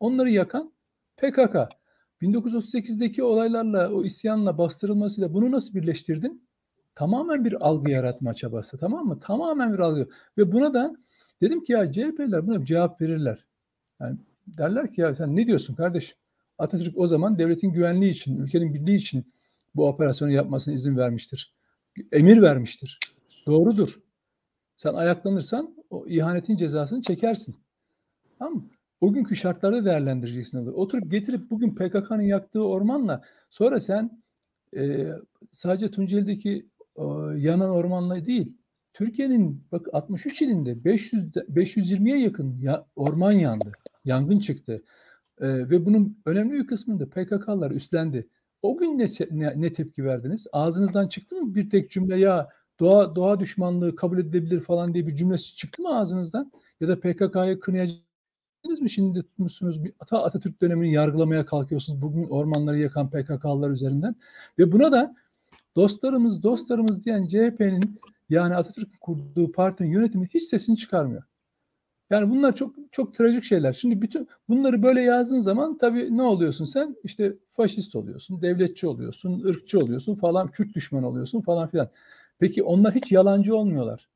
Onları 0.00 0.30
yakan 0.30 0.72
PKK. 1.16 1.56
1938'deki 2.22 3.22
olaylarla, 3.22 3.92
o 3.92 4.04
isyanla, 4.04 4.58
bastırılmasıyla 4.58 5.34
bunu 5.34 5.50
nasıl 5.50 5.74
birleştirdin? 5.74 6.48
Tamamen 6.94 7.44
bir 7.44 7.66
algı 7.66 7.90
yaratma 7.90 8.34
çabası 8.34 8.78
tamam 8.78 9.06
mı? 9.06 9.20
Tamamen 9.20 9.72
bir 9.72 9.78
algı. 9.78 10.08
Ve 10.38 10.52
buna 10.52 10.74
da 10.74 10.96
dedim 11.40 11.64
ki 11.64 11.72
ya 11.72 11.92
CHP'ler 11.92 12.46
buna 12.46 12.64
cevap 12.64 13.00
verirler. 13.00 13.46
Yani 14.00 14.18
derler 14.46 14.92
ki 14.92 15.00
ya 15.00 15.14
sen 15.14 15.36
ne 15.36 15.46
diyorsun 15.46 15.74
kardeşim? 15.74 16.18
Atatürk 16.58 16.98
o 16.98 17.06
zaman 17.06 17.38
devletin 17.38 17.72
güvenliği 17.72 18.10
için, 18.10 18.36
ülkenin 18.36 18.74
birliği 18.74 18.96
için 18.96 19.32
bu 19.74 19.88
operasyonu 19.88 20.32
yapmasına 20.32 20.74
izin 20.74 20.96
vermiştir. 20.96 21.54
Emir 22.12 22.42
vermiştir. 22.42 22.98
Doğrudur. 23.46 23.98
Sen 24.76 24.94
ayaklanırsan 24.94 25.76
o 25.90 26.06
ihanetin 26.06 26.56
cezasını 26.56 27.02
çekersin. 27.02 27.56
Tamam 28.38 28.54
mı? 28.54 28.68
O 29.00 29.12
günkü 29.12 29.36
şartlarda 29.36 29.84
değerlendireceksin. 29.84 30.58
Onu. 30.58 30.72
Oturup 30.72 31.10
getirip 31.10 31.50
bugün 31.50 31.74
PKK'nın 31.74 32.22
yaktığı 32.22 32.64
ormanla 32.64 33.22
sonra 33.50 33.80
sen 33.80 34.22
e, 34.76 35.08
sadece 35.52 35.90
Tunceli'deki 35.90 36.66
yanan 37.36 37.70
ormanla 37.70 38.24
değil 38.24 38.52
Türkiye'nin 38.92 39.64
bak 39.72 39.86
63 39.92 40.42
ilinde 40.42 40.84
500 40.84 41.24
520'ye 41.24 42.18
yakın 42.18 42.56
ya, 42.56 42.86
orman 42.96 43.32
yandı. 43.32 43.72
Yangın 44.04 44.38
çıktı. 44.38 44.82
E, 45.40 45.48
ve 45.48 45.86
bunun 45.86 46.18
önemli 46.26 46.52
bir 46.52 46.66
kısmını 46.66 47.00
da 47.00 47.08
PKK'lar 47.08 47.70
üstlendi. 47.70 48.28
O 48.62 48.76
gün 48.76 48.98
ne, 48.98 49.06
ne, 49.30 49.60
ne 49.60 49.72
tepki 49.72 50.04
verdiniz? 50.04 50.46
Ağzınızdan 50.52 51.08
çıktı 51.08 51.36
mı 51.36 51.54
bir 51.54 51.70
tek 51.70 51.90
cümle 51.90 52.18
ya 52.18 52.48
doğa 52.80 53.16
doğa 53.16 53.40
düşmanlığı 53.40 53.96
kabul 53.96 54.18
edilebilir 54.18 54.60
falan 54.60 54.94
diye 54.94 55.06
bir 55.06 55.16
cümlesi 55.16 55.56
çıktı 55.56 55.82
mı 55.82 55.98
ağzınızdan? 55.98 56.52
Ya 56.80 56.88
da 56.88 57.00
PKK'yı 57.00 57.60
kınayacağınız 57.60 58.80
mı 58.80 58.90
şimdi 58.90 59.22
tutmuşsunuz 59.22 59.84
bir 59.84 59.92
Ata 60.00 60.22
Atatürk 60.24 60.60
dönemini 60.62 60.92
yargılamaya 60.92 61.46
kalkıyorsunuz 61.46 62.02
bugün 62.02 62.28
ormanları 62.28 62.78
yakan 62.78 63.10
PKK'lılar 63.10 63.70
üzerinden 63.70 64.16
ve 64.58 64.72
buna 64.72 64.92
da 64.92 65.14
dostlarımız 65.76 66.42
dostlarımız 66.42 67.06
diyen 67.06 67.26
CHP'nin 67.26 68.00
yani 68.28 68.54
Atatürk'ün 68.54 68.98
kurduğu 69.00 69.52
partinin 69.52 69.90
yönetimi 69.90 70.26
hiç 70.34 70.42
sesini 70.42 70.76
çıkarmıyor. 70.76 71.22
Yani 72.10 72.30
bunlar 72.30 72.54
çok 72.54 72.74
çok 72.92 73.14
trajik 73.14 73.44
şeyler. 73.44 73.72
Şimdi 73.72 74.02
bütün 74.02 74.28
bunları 74.48 74.82
böyle 74.82 75.00
yazdığın 75.00 75.40
zaman 75.40 75.78
tabii 75.78 76.16
ne 76.16 76.22
oluyorsun 76.22 76.64
sen? 76.64 76.96
İşte 77.04 77.36
faşist 77.50 77.96
oluyorsun, 77.96 78.42
devletçi 78.42 78.86
oluyorsun, 78.86 79.44
ırkçı 79.44 79.78
oluyorsun 79.78 80.14
falan, 80.14 80.48
Kürt 80.48 80.74
düşmanı 80.74 81.08
oluyorsun 81.08 81.40
falan 81.40 81.68
filan. 81.68 81.88
Peki 82.38 82.62
onlar 82.62 82.94
hiç 82.94 83.12
yalancı 83.12 83.56
olmuyorlar. 83.56 84.08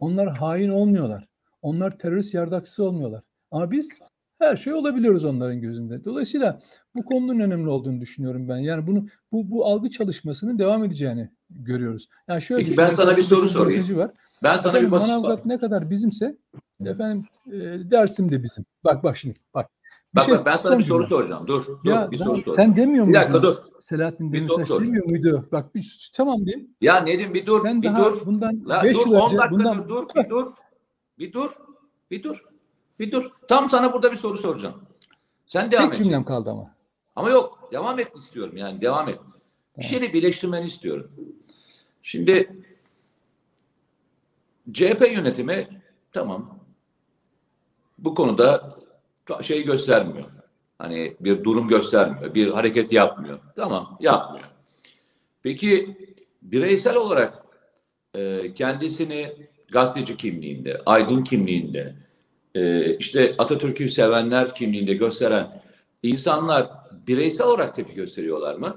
Onlar 0.00 0.30
hain 0.30 0.68
olmuyorlar. 0.68 1.28
Onlar 1.62 1.98
terörist 1.98 2.34
yardakçısı 2.34 2.84
olmuyorlar. 2.84 3.22
Ama 3.50 3.70
biz 3.70 3.98
her 4.42 4.56
şey 4.56 4.72
olabiliyoruz 4.72 5.24
onların 5.24 5.60
gözünde. 5.60 6.04
Dolayısıyla 6.04 6.60
bu 6.94 7.04
konunun 7.04 7.40
önemli 7.40 7.68
olduğunu 7.68 8.00
düşünüyorum 8.00 8.48
ben. 8.48 8.56
Yani 8.56 8.86
bunu 8.86 9.06
bu 9.32 9.50
bu 9.50 9.66
algı 9.66 9.90
çalışmasının 9.90 10.58
devam 10.58 10.84
edeceğini 10.84 11.30
görüyoruz. 11.50 12.08
Yani 12.28 12.42
şöyle 12.42 12.64
Peki 12.64 12.76
ben 12.76 12.88
sana 12.88 13.16
bir 13.16 13.22
soru 13.22 13.48
sorayım. 13.48 13.98
Var. 13.98 14.10
Ben 14.42 14.56
sana 14.56 14.72
efendim, 14.72 14.86
bir 14.86 14.92
basit 14.92 15.08
Manavgat 15.08 15.46
ne 15.46 15.58
kadar 15.58 15.90
bizimse 15.90 16.36
efendim 16.84 17.24
e, 17.46 17.50
Dersim 17.90 18.30
de 18.30 18.42
bizim. 18.42 18.64
Bak 18.84 19.04
bak 19.04 19.16
şimdi 19.16 19.34
bak. 19.54 19.70
Bir 20.14 20.16
bak, 20.16 20.24
şey, 20.24 20.34
bak 20.34 20.46
ben 20.46 20.52
sana 20.52 20.78
bir 20.78 20.82
soru 20.82 21.06
soracağım. 21.06 21.46
Dur, 21.46 21.66
dur 21.84 21.90
ya, 21.90 22.10
bir 22.10 22.16
soru 22.16 22.28
soracağım. 22.28 22.56
Sen 22.56 22.76
demiyor 22.76 23.04
muydun? 23.04 23.20
Bir 23.20 23.26
dakika 23.26 23.42
dur. 23.42 23.56
Selahattin 23.80 24.32
Demirtaş 24.32 24.70
demiyor 24.70 25.06
muydu? 25.06 25.48
Bak 25.52 25.74
bir 25.74 26.10
tamam 26.14 26.46
diyeyim. 26.46 26.70
Ya 26.80 27.00
Nedim 27.00 27.34
bir 27.34 27.46
dur, 27.46 27.62
sen 27.62 27.82
bir 27.82 27.88
daha 27.88 28.04
dur. 28.04 28.26
Bundan 28.26 28.64
La, 28.68 28.84
5 28.84 28.96
dur, 28.96 29.06
yıl 29.06 29.16
10 29.16 29.26
önce 29.26 29.36
dakika 29.38 29.50
bundan 29.50 29.88
dur, 29.88 29.88
dur, 29.88 30.06
bir 30.16 30.30
dur. 30.30 30.46
Bir 31.18 31.32
dur. 31.32 31.50
Bir 32.10 32.22
dur. 32.22 32.44
Bir 33.02 33.12
dur. 33.12 33.30
Tam 33.48 33.68
sana 33.68 33.92
burada 33.92 34.12
bir 34.12 34.16
soru 34.16 34.38
soracağım. 34.38 34.74
Sen 35.46 35.70
devam 35.70 35.90
Tek 35.90 35.98
cümlem 35.98 36.24
kaldı 36.24 36.50
ama. 36.50 36.74
Ama 37.16 37.30
yok, 37.30 37.68
devam 37.72 37.98
et 37.98 38.16
istiyorum 38.16 38.56
yani, 38.56 38.80
devam 38.80 39.08
et. 39.08 39.16
Tamam. 39.16 39.32
Bir 39.78 39.84
şeyi 39.84 40.12
birleştirmeni 40.12 40.66
istiyorum. 40.66 41.10
Şimdi 42.02 42.64
CHP 44.72 45.00
yönetimi 45.12 45.82
tamam 46.12 46.58
bu 47.98 48.14
konuda 48.14 48.78
şey 49.42 49.64
göstermiyor. 49.64 50.26
Hani 50.78 51.16
bir 51.20 51.44
durum 51.44 51.68
göstermiyor, 51.68 52.34
bir 52.34 52.50
hareket 52.50 52.92
yapmıyor. 52.92 53.38
Tamam, 53.56 53.98
yapmıyor. 54.00 54.46
Peki 55.42 55.96
bireysel 56.42 56.96
olarak 56.96 57.44
e, 58.14 58.54
kendisini 58.54 59.48
gazeteci 59.72 60.16
kimliğinde, 60.16 60.82
aydın 60.86 61.24
kimliğinde, 61.24 62.02
e, 62.54 62.94
işte 62.96 63.34
Atatürk'ü 63.38 63.88
sevenler 63.88 64.54
kimliğinde 64.54 64.94
gösteren 64.94 65.62
insanlar 66.02 66.68
bireysel 67.06 67.46
olarak 67.46 67.74
tepki 67.74 67.94
gösteriyorlar 67.94 68.54
mı? 68.54 68.76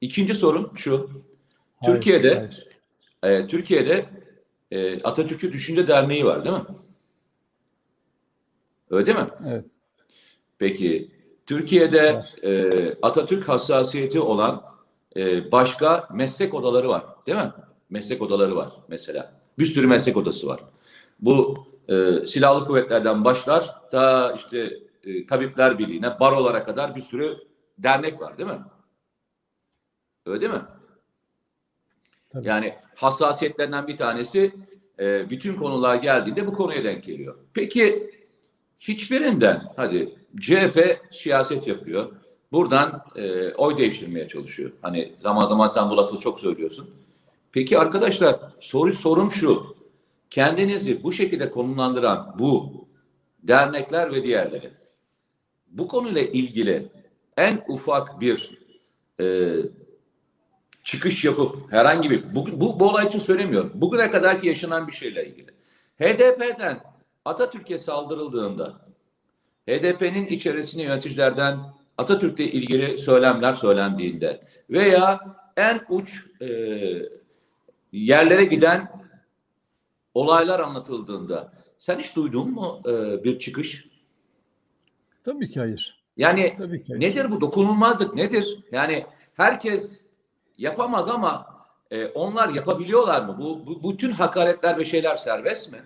İkinci 0.00 0.34
sorun 0.34 0.72
şu. 0.74 1.10
Hayır, 1.76 1.94
Türkiye'de 1.94 2.48
hayır. 3.22 3.42
E, 3.42 3.46
Türkiye'de 3.46 4.04
e, 4.70 5.02
Atatürk'ü 5.02 5.52
Düşünce 5.52 5.86
Derneği 5.86 6.24
var 6.24 6.44
değil 6.44 6.56
mi? 6.56 6.64
Öyle 8.90 9.06
değil 9.06 9.18
mi? 9.18 9.28
Evet. 9.46 9.64
Peki 10.58 11.10
Türkiye'de 11.46 12.24
e, 12.42 12.70
Atatürk 13.02 13.48
hassasiyeti 13.48 14.20
olan 14.20 14.62
e, 15.16 15.52
başka 15.52 16.08
meslek 16.12 16.54
odaları 16.54 16.88
var 16.88 17.04
değil 17.26 17.38
mi? 17.38 17.52
Meslek 17.90 18.22
odaları 18.22 18.56
var 18.56 18.72
mesela. 18.88 19.32
Bir 19.58 19.64
sürü 19.64 19.86
meslek 19.86 20.16
odası 20.16 20.46
var. 20.46 20.60
Bu 21.20 21.66
e, 21.88 22.26
silahlı 22.26 22.64
kuvvetlerden 22.64 23.24
başlar 23.24 23.74
ta 23.90 24.32
işte 24.32 24.78
e, 25.04 25.26
Tabipler 25.26 25.78
Birliği'ne, 25.78 26.20
barolara 26.20 26.64
kadar 26.64 26.96
bir 26.96 27.00
sürü 27.00 27.38
dernek 27.78 28.20
var 28.20 28.38
değil 28.38 28.48
mi? 28.48 28.60
Öyle 30.26 30.40
değil 30.40 30.52
mi? 30.52 30.62
Tabii. 32.30 32.48
Yani 32.48 32.74
hassasiyetlerinden 32.94 33.86
bir 33.86 33.96
tanesi 33.96 34.54
e, 34.98 35.30
bütün 35.30 35.56
konular 35.56 35.94
geldiğinde 35.94 36.46
bu 36.46 36.52
konuya 36.52 36.84
denk 36.84 37.04
geliyor. 37.04 37.34
Peki 37.54 38.10
hiçbirinden 38.80 39.62
hadi 39.76 40.14
CHP 40.40 41.00
siyaset 41.10 41.66
yapıyor. 41.66 42.12
Buradan 42.52 43.04
e, 43.16 43.54
oy 43.54 43.78
devşirmeye 43.78 44.28
çalışıyor. 44.28 44.72
Hani 44.82 45.12
zaman 45.22 45.44
zaman 45.44 45.66
sen 45.66 45.90
bu 45.90 45.96
lafı 45.96 46.18
çok 46.18 46.40
söylüyorsun. 46.40 46.90
Peki 47.52 47.78
arkadaşlar 47.78 48.40
soru 48.60 48.92
sorum 48.92 49.32
şu. 49.32 49.75
Kendinizi 50.30 51.02
bu 51.02 51.12
şekilde 51.12 51.50
konumlandıran 51.50 52.36
bu 52.38 52.86
dernekler 53.42 54.12
ve 54.12 54.24
diğerleri 54.24 54.70
bu 55.66 55.88
konuyla 55.88 56.20
ilgili 56.22 56.88
en 57.36 57.64
ufak 57.68 58.20
bir 58.20 58.58
e, 59.20 59.56
çıkış 60.84 61.24
yapıp 61.24 61.72
herhangi 61.72 62.10
bir 62.10 62.34
bu, 62.34 62.60
bu, 62.60 62.80
bu 62.80 62.88
olay 62.88 63.06
için 63.06 63.18
söylemiyorum. 63.18 63.72
Bugüne 63.74 64.10
kadarki 64.10 64.48
yaşanan 64.48 64.88
bir 64.88 64.92
şeyle 64.92 65.28
ilgili. 65.28 65.50
HDP'den 66.00 66.80
Atatürk'e 67.24 67.78
saldırıldığında 67.78 68.80
HDP'nin 69.68 70.26
içerisinde 70.26 70.82
yöneticilerden 70.82 71.58
Atatürk'le 71.98 72.40
ilgili 72.40 72.98
söylemler 72.98 73.54
söylendiğinde 73.54 74.40
veya 74.70 75.20
en 75.56 75.80
uç 75.88 76.24
e, 76.40 76.48
yerlere 77.92 78.44
giden 78.44 78.88
olaylar 80.16 80.60
anlatıldığında 80.60 81.52
sen 81.78 81.98
hiç 81.98 82.16
duydun 82.16 82.50
mu 82.50 82.80
e, 82.86 83.24
bir 83.24 83.38
çıkış? 83.38 83.88
Tabii 85.24 85.48
ki 85.48 85.60
hayır. 85.60 86.04
Yani 86.16 86.54
Tabii 86.58 86.82
ki 86.82 86.92
hayır. 86.92 87.00
nedir 87.00 87.30
bu 87.30 87.40
dokunulmazlık 87.40 88.14
nedir? 88.14 88.64
Yani 88.72 89.06
herkes 89.34 90.04
yapamaz 90.58 91.08
ama 91.08 91.46
e, 91.90 92.06
onlar 92.06 92.48
yapabiliyorlar 92.48 93.24
mı? 93.24 93.36
Bu, 93.40 93.66
bu 93.66 93.92
bütün 93.92 94.10
hakaretler 94.10 94.78
ve 94.78 94.84
şeyler 94.84 95.16
serbest 95.16 95.72
mi? 95.72 95.78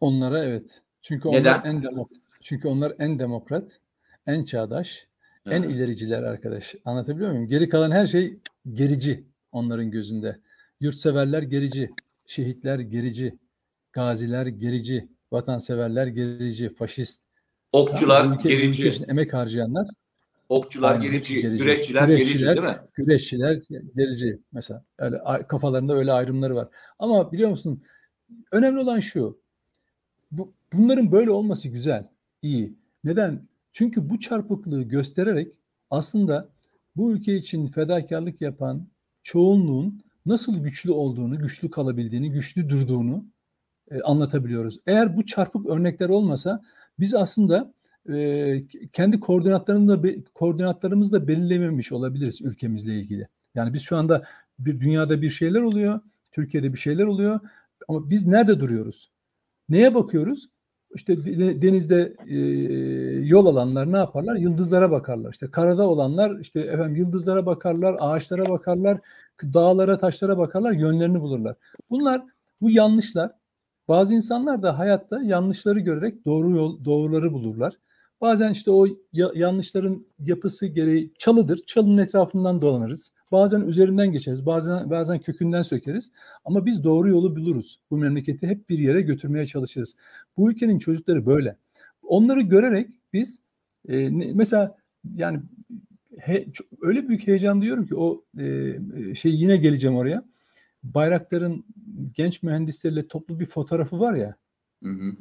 Onlara 0.00 0.44
evet. 0.44 0.82
Çünkü 1.02 1.28
onlar 1.28 1.40
Neden? 1.40 1.62
en 1.64 1.82
demokrat. 1.82 2.20
Çünkü 2.40 2.68
onlar 2.68 2.92
en 2.98 3.18
demokrat, 3.18 3.80
en 4.26 4.44
çağdaş, 4.44 5.06
evet. 5.46 5.56
en 5.56 5.62
ilericiler 5.62 6.22
arkadaş. 6.22 6.74
Anlatabiliyor 6.84 7.30
muyum? 7.30 7.48
Geri 7.48 7.68
kalan 7.68 7.90
her 7.90 8.06
şey 8.06 8.38
gerici 8.72 9.24
onların 9.52 9.90
gözünde. 9.90 10.38
Yurtseverler 10.80 11.42
gerici, 11.42 11.90
şehitler 12.30 12.78
gerici, 12.78 13.38
gaziler 13.92 14.46
gerici, 14.46 15.08
vatanseverler 15.32 16.06
gerici, 16.06 16.74
faşist. 16.74 17.22
Okçular 17.72 18.24
ülke, 18.24 18.48
gerici. 18.48 18.82
Ülke 18.82 18.88
için 18.96 19.08
emek 19.08 19.34
harcayanlar. 19.34 19.86
Okçular 20.48 20.92
Aynen, 20.92 21.02
gerici, 21.02 21.42
gerici. 21.42 21.62
güreşçiler, 21.62 22.08
gerici 22.08 22.46
değil 22.46 22.60
mi? 22.60 22.78
Güreşçiler 22.94 23.62
gerici 23.96 24.38
mesela. 24.52 24.84
Öyle 24.98 25.18
kafalarında 25.48 25.94
öyle 25.94 26.12
ayrımları 26.12 26.54
var. 26.54 26.68
Ama 26.98 27.32
biliyor 27.32 27.50
musun? 27.50 27.82
Önemli 28.52 28.78
olan 28.80 29.00
şu. 29.00 29.40
Bu, 30.30 30.52
bunların 30.72 31.12
böyle 31.12 31.30
olması 31.30 31.68
güzel, 31.68 32.08
iyi. 32.42 32.74
Neden? 33.04 33.48
Çünkü 33.72 34.10
bu 34.10 34.20
çarpıklığı 34.20 34.82
göstererek 34.82 35.54
aslında 35.90 36.48
bu 36.96 37.12
ülke 37.12 37.36
için 37.36 37.66
fedakarlık 37.66 38.40
yapan 38.40 38.86
çoğunluğun 39.22 40.02
nasıl 40.30 40.58
güçlü 40.58 40.90
olduğunu, 40.90 41.38
güçlü 41.38 41.70
kalabildiğini, 41.70 42.30
güçlü 42.30 42.68
durduğunu 42.68 43.24
e, 43.90 44.00
anlatabiliyoruz. 44.00 44.78
Eğer 44.86 45.16
bu 45.16 45.26
çarpık 45.26 45.66
örnekler 45.66 46.08
olmasa 46.08 46.62
biz 46.98 47.14
aslında 47.14 47.74
e, 48.12 48.62
kendi 48.92 49.20
koordinatlarını 49.20 50.02
da 50.02 50.08
koordinatlarımızı 50.34 51.12
da 51.12 51.28
belirlememiş 51.28 51.92
olabiliriz 51.92 52.40
ülkemizle 52.42 52.94
ilgili. 52.94 53.28
Yani 53.54 53.72
biz 53.72 53.82
şu 53.82 53.96
anda 53.96 54.22
bir 54.58 54.80
dünyada 54.80 55.22
bir 55.22 55.30
şeyler 55.30 55.62
oluyor, 55.62 56.00
Türkiye'de 56.32 56.72
bir 56.72 56.78
şeyler 56.78 57.04
oluyor 57.04 57.40
ama 57.88 58.10
biz 58.10 58.26
nerede 58.26 58.60
duruyoruz? 58.60 59.10
Neye 59.68 59.94
bakıyoruz? 59.94 60.48
İşte 60.94 61.24
denizde 61.62 62.14
e, 62.28 62.38
yol 63.26 63.46
alanlar 63.46 63.92
ne 63.92 63.96
yaparlar? 63.96 64.36
Yıldızlara 64.36 64.90
bakarlar. 64.90 65.32
İşte 65.32 65.50
karada 65.50 65.88
olanlar 65.88 66.40
işte 66.40 66.60
efendim 66.60 66.96
yıldızlara 66.96 67.46
bakarlar, 67.46 67.96
ağaçlara 68.00 68.48
bakarlar, 68.48 68.98
dağlara, 69.42 69.98
taşlara 69.98 70.38
bakarlar, 70.38 70.72
yönlerini 70.72 71.20
bulurlar. 71.20 71.56
Bunlar 71.90 72.22
bu 72.60 72.70
yanlışlar. 72.70 73.30
Bazı 73.88 74.14
insanlar 74.14 74.62
da 74.62 74.78
hayatta 74.78 75.22
yanlışları 75.22 75.80
görerek 75.80 76.24
doğru 76.26 76.50
yol, 76.50 76.84
doğruları 76.84 77.32
bulurlar. 77.32 77.74
Bazen 78.20 78.52
işte 78.52 78.70
o 78.70 78.86
ya, 79.12 79.30
yanlışların 79.34 80.06
yapısı 80.18 80.66
gereği 80.66 81.12
çalıdır. 81.18 81.60
Çalının 81.66 81.98
etrafından 81.98 82.62
dolanırız. 82.62 83.12
Bazen 83.32 83.60
üzerinden 83.60 84.12
geçeriz. 84.12 84.46
Bazen 84.46 84.90
bazen 84.90 85.18
kökünden 85.18 85.62
sökeriz. 85.62 86.12
Ama 86.44 86.66
biz 86.66 86.84
doğru 86.84 87.08
yolu 87.08 87.36
buluruz. 87.36 87.80
Bu 87.90 87.96
memleketi 87.96 88.46
hep 88.46 88.68
bir 88.68 88.78
yere 88.78 89.00
götürmeye 89.00 89.46
çalışırız. 89.46 89.96
Bu 90.36 90.50
ülkenin 90.50 90.78
çocukları 90.78 91.26
böyle. 91.26 91.56
Onları 92.02 92.40
görerek 92.40 92.90
biz 93.12 93.40
e, 93.88 94.10
mesela 94.10 94.76
yani 95.14 95.40
he, 96.18 96.46
öyle 96.80 97.08
büyük 97.08 97.26
heyecan 97.26 97.62
diyorum 97.62 97.86
ki 97.86 97.96
o 97.96 98.24
e, 98.38 99.14
şey 99.14 99.34
yine 99.34 99.56
geleceğim 99.56 99.96
oraya. 99.96 100.24
Bayraktar'ın 100.82 101.64
genç 102.14 102.42
mühendisleriyle 102.42 103.08
toplu 103.08 103.40
bir 103.40 103.46
fotoğrafı 103.46 104.00
var 104.00 104.14
ya. 104.14 104.34
Hı 104.82 104.90
hı. 104.90 105.16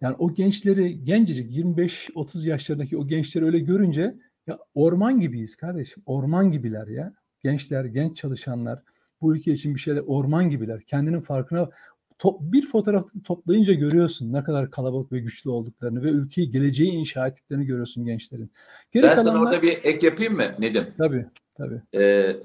Yani 0.00 0.16
o 0.18 0.34
gençleri 0.34 1.04
gencecik 1.04 1.56
25-30 1.56 2.48
yaşlarındaki 2.48 2.96
o 2.96 3.06
gençleri 3.06 3.44
öyle 3.44 3.58
görünce 3.58 4.14
ya 4.46 4.58
orman 4.74 5.20
gibiyiz 5.20 5.56
kardeşim. 5.56 6.02
Orman 6.06 6.50
gibiler 6.50 6.86
ya. 6.86 7.14
Gençler, 7.42 7.84
genç 7.84 8.16
çalışanlar 8.16 8.82
bu 9.20 9.36
ülke 9.36 9.52
için 9.52 9.74
bir 9.74 9.80
şeyler 9.80 10.02
orman 10.06 10.50
gibiler. 10.50 10.80
Kendinin 10.80 11.20
farkına 11.20 11.70
top, 12.18 12.40
bir 12.40 12.66
fotoğrafta 12.66 13.22
toplayınca 13.24 13.74
görüyorsun 13.74 14.32
ne 14.32 14.44
kadar 14.44 14.70
kalabalık 14.70 15.12
ve 15.12 15.18
güçlü 15.18 15.50
olduklarını 15.50 16.02
ve 16.02 16.08
ülkeyi 16.08 16.50
geleceği 16.50 16.90
inşa 16.90 17.26
ettiklerini 17.26 17.66
görüyorsun 17.66 18.04
gençlerin. 18.04 18.50
Geri 18.92 19.02
ben 19.02 19.14
kalanlar... 19.14 19.32
sana 19.32 19.42
orada 19.42 19.62
bir 19.62 19.78
ek 19.82 20.06
yapayım 20.06 20.36
mı 20.36 20.44
Nedim? 20.58 20.86
Tabii, 20.98 21.26
tabii. 21.54 21.82
Ee, 21.94 22.36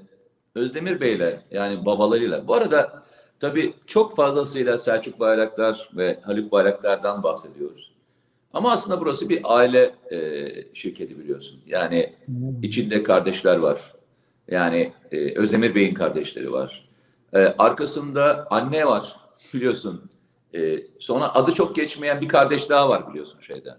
Özdemir 0.54 1.00
Bey'le 1.00 1.40
yani 1.50 1.86
babalarıyla. 1.86 2.48
Bu 2.48 2.54
arada 2.54 3.02
tabii 3.40 3.74
çok 3.86 4.16
fazlasıyla 4.16 4.78
Selçuk 4.78 5.20
Bayraktar 5.20 5.90
ve 5.96 6.20
Haluk 6.22 6.52
Bayraktar'dan 6.52 7.22
bahsediyoruz. 7.22 7.92
Ama 8.52 8.72
aslında 8.72 9.00
burası 9.00 9.28
bir 9.28 9.40
aile 9.44 9.94
e, 10.12 10.48
şirketi 10.74 11.18
biliyorsun. 11.18 11.60
Yani 11.66 12.12
hmm. 12.26 12.62
içinde 12.62 13.02
kardeşler 13.02 13.56
var. 13.56 13.95
Yani 14.48 14.92
e, 15.12 15.38
Özdemir 15.38 15.74
Bey'in 15.74 15.94
kardeşleri 15.94 16.52
var. 16.52 16.88
E, 17.32 17.38
arkasında 17.38 18.46
anne 18.50 18.86
var 18.86 19.16
biliyorsun. 19.54 20.10
E, 20.54 20.78
sonra 20.98 21.34
adı 21.34 21.52
çok 21.52 21.76
geçmeyen 21.76 22.20
bir 22.20 22.28
kardeş 22.28 22.70
daha 22.70 22.88
var 22.88 23.10
biliyorsun 23.10 23.40
şeyden. 23.40 23.78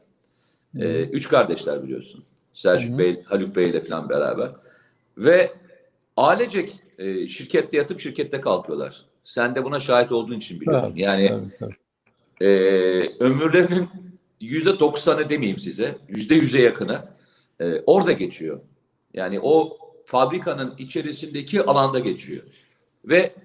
E, 0.80 1.02
üç 1.02 1.30
kardeşler 1.30 1.84
biliyorsun. 1.84 2.24
Selçuk 2.54 2.90
hmm. 2.90 3.00
Bey, 3.00 3.24
Haluk 3.24 3.56
Bey 3.56 3.70
ile 3.70 3.82
falan 3.82 4.10
beraber. 4.10 4.52
Ve 5.18 5.52
ailecek 6.18 6.76
e, 6.98 7.28
şirkette 7.28 7.78
yatıp 7.78 8.00
şirkette 8.00 8.42
kalkıyorlar. 8.42 9.06
Sen 9.24 9.56
de 9.56 9.64
buna 9.64 9.80
şahit 9.80 10.12
olduğun 10.12 10.38
için 10.38 10.62
biliyorsun. 10.62 10.90
Tabii, 10.90 11.02
yani 11.02 11.28
tabii, 11.28 11.58
tabii. 11.60 11.76
E, 12.42 12.50
ömürlerinin 13.20 13.90
yüzde 14.42 14.80
doksanı 14.80 15.30
demeyeyim 15.30 15.60
size, 15.60 15.98
yüzde 16.08 16.36
yüze 16.36 16.62
yakını 16.62 17.02
e, 17.60 17.82
orada 17.86 18.12
geçiyor. 18.12 18.60
Yani 19.14 19.40
o 19.44 19.78
fabrikanın 20.08 20.76
içerisindeki 20.78 21.64
alanda 21.64 22.00
geçiyor. 22.00 22.44
Ve 23.06 23.36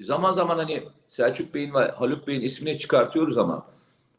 zaman 0.00 0.32
zaman 0.32 0.58
hani 0.58 0.82
Selçuk 1.06 1.54
Bey'in 1.54 1.74
ve 1.74 1.90
Haluk 1.90 2.26
Bey'in 2.26 2.40
ismini 2.40 2.78
çıkartıyoruz 2.78 3.38
ama 3.38 3.66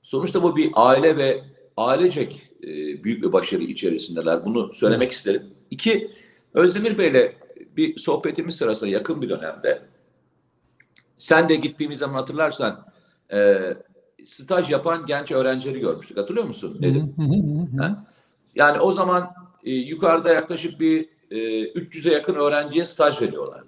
sonuçta 0.01 0.43
bu 0.43 0.55
bir 0.55 0.71
aile 0.75 1.17
ve 1.17 1.43
ailecek 1.77 2.49
e, 2.63 2.67
büyük 3.03 3.23
bir 3.23 3.33
başarı 3.33 3.63
içerisindeler. 3.63 4.45
Bunu 4.45 4.73
söylemek 4.73 5.11
isterim. 5.11 5.43
İki, 5.71 6.11
Özdemir 6.53 6.97
Bey'le 6.97 7.35
bir 7.77 7.97
sohbetimiz 7.97 8.55
sırasında 8.55 8.89
yakın 8.89 9.21
bir 9.21 9.29
dönemde 9.29 9.81
sen 11.17 11.49
de 11.49 11.55
gittiğimiz 11.55 11.99
zaman 11.99 12.15
hatırlarsan 12.15 12.85
e, 13.33 13.59
staj 14.25 14.69
yapan 14.69 15.05
genç 15.05 15.31
öğrencileri 15.31 15.79
görmüştük. 15.79 16.17
Hatırlıyor 16.17 16.47
musun? 16.47 16.77
Dedim. 16.81 17.15
yani 18.55 18.79
o 18.79 18.91
zaman 18.91 19.33
e, 19.63 19.71
yukarıda 19.71 20.33
yaklaşık 20.33 20.79
bir 20.79 21.20
e, 21.31 21.35
300'e 21.63 22.13
yakın 22.13 22.35
öğrenciye 22.35 22.83
staj 22.85 23.21
veriyorlardı. 23.21 23.67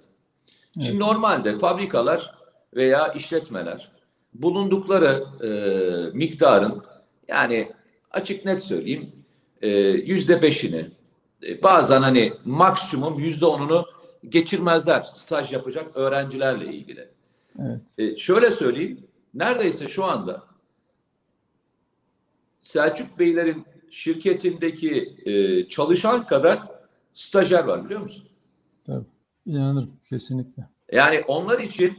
Evet. 0.76 0.86
Şimdi 0.86 1.00
normalde 1.00 1.58
fabrikalar 1.58 2.34
veya 2.74 3.08
işletmeler 3.08 3.92
bulundukları 4.34 5.24
e, 5.44 5.50
miktarın 6.16 6.82
yani 7.28 7.72
açık 8.10 8.44
net 8.44 8.62
söyleyeyim 8.62 9.12
e, 9.62 9.68
yüzde 9.88 10.42
beşini 10.42 10.90
e, 11.46 11.62
bazen 11.62 12.02
hani 12.02 12.32
maksimum 12.44 13.18
yüzde 13.18 13.46
onunu 13.46 13.86
geçirmezler 14.28 15.02
staj 15.02 15.52
yapacak 15.52 15.96
öğrencilerle 15.96 16.66
ilgili. 16.66 17.08
Evet. 17.58 17.80
E, 17.98 18.16
şöyle 18.16 18.50
söyleyeyim 18.50 19.06
neredeyse 19.34 19.88
şu 19.88 20.04
anda 20.04 20.42
Selçuk 22.60 23.18
Beylerin 23.18 23.66
şirketindeki 23.90 25.16
e, 25.26 25.68
çalışan 25.68 26.26
kadar 26.26 26.73
stajyer 27.14 27.64
var 27.64 27.84
biliyor 27.84 28.00
musun? 28.00 28.28
Tabii. 28.86 29.04
İnanırım 29.46 29.90
kesinlikle. 30.08 30.68
Yani 30.92 31.20
onlar 31.28 31.58
için 31.58 31.98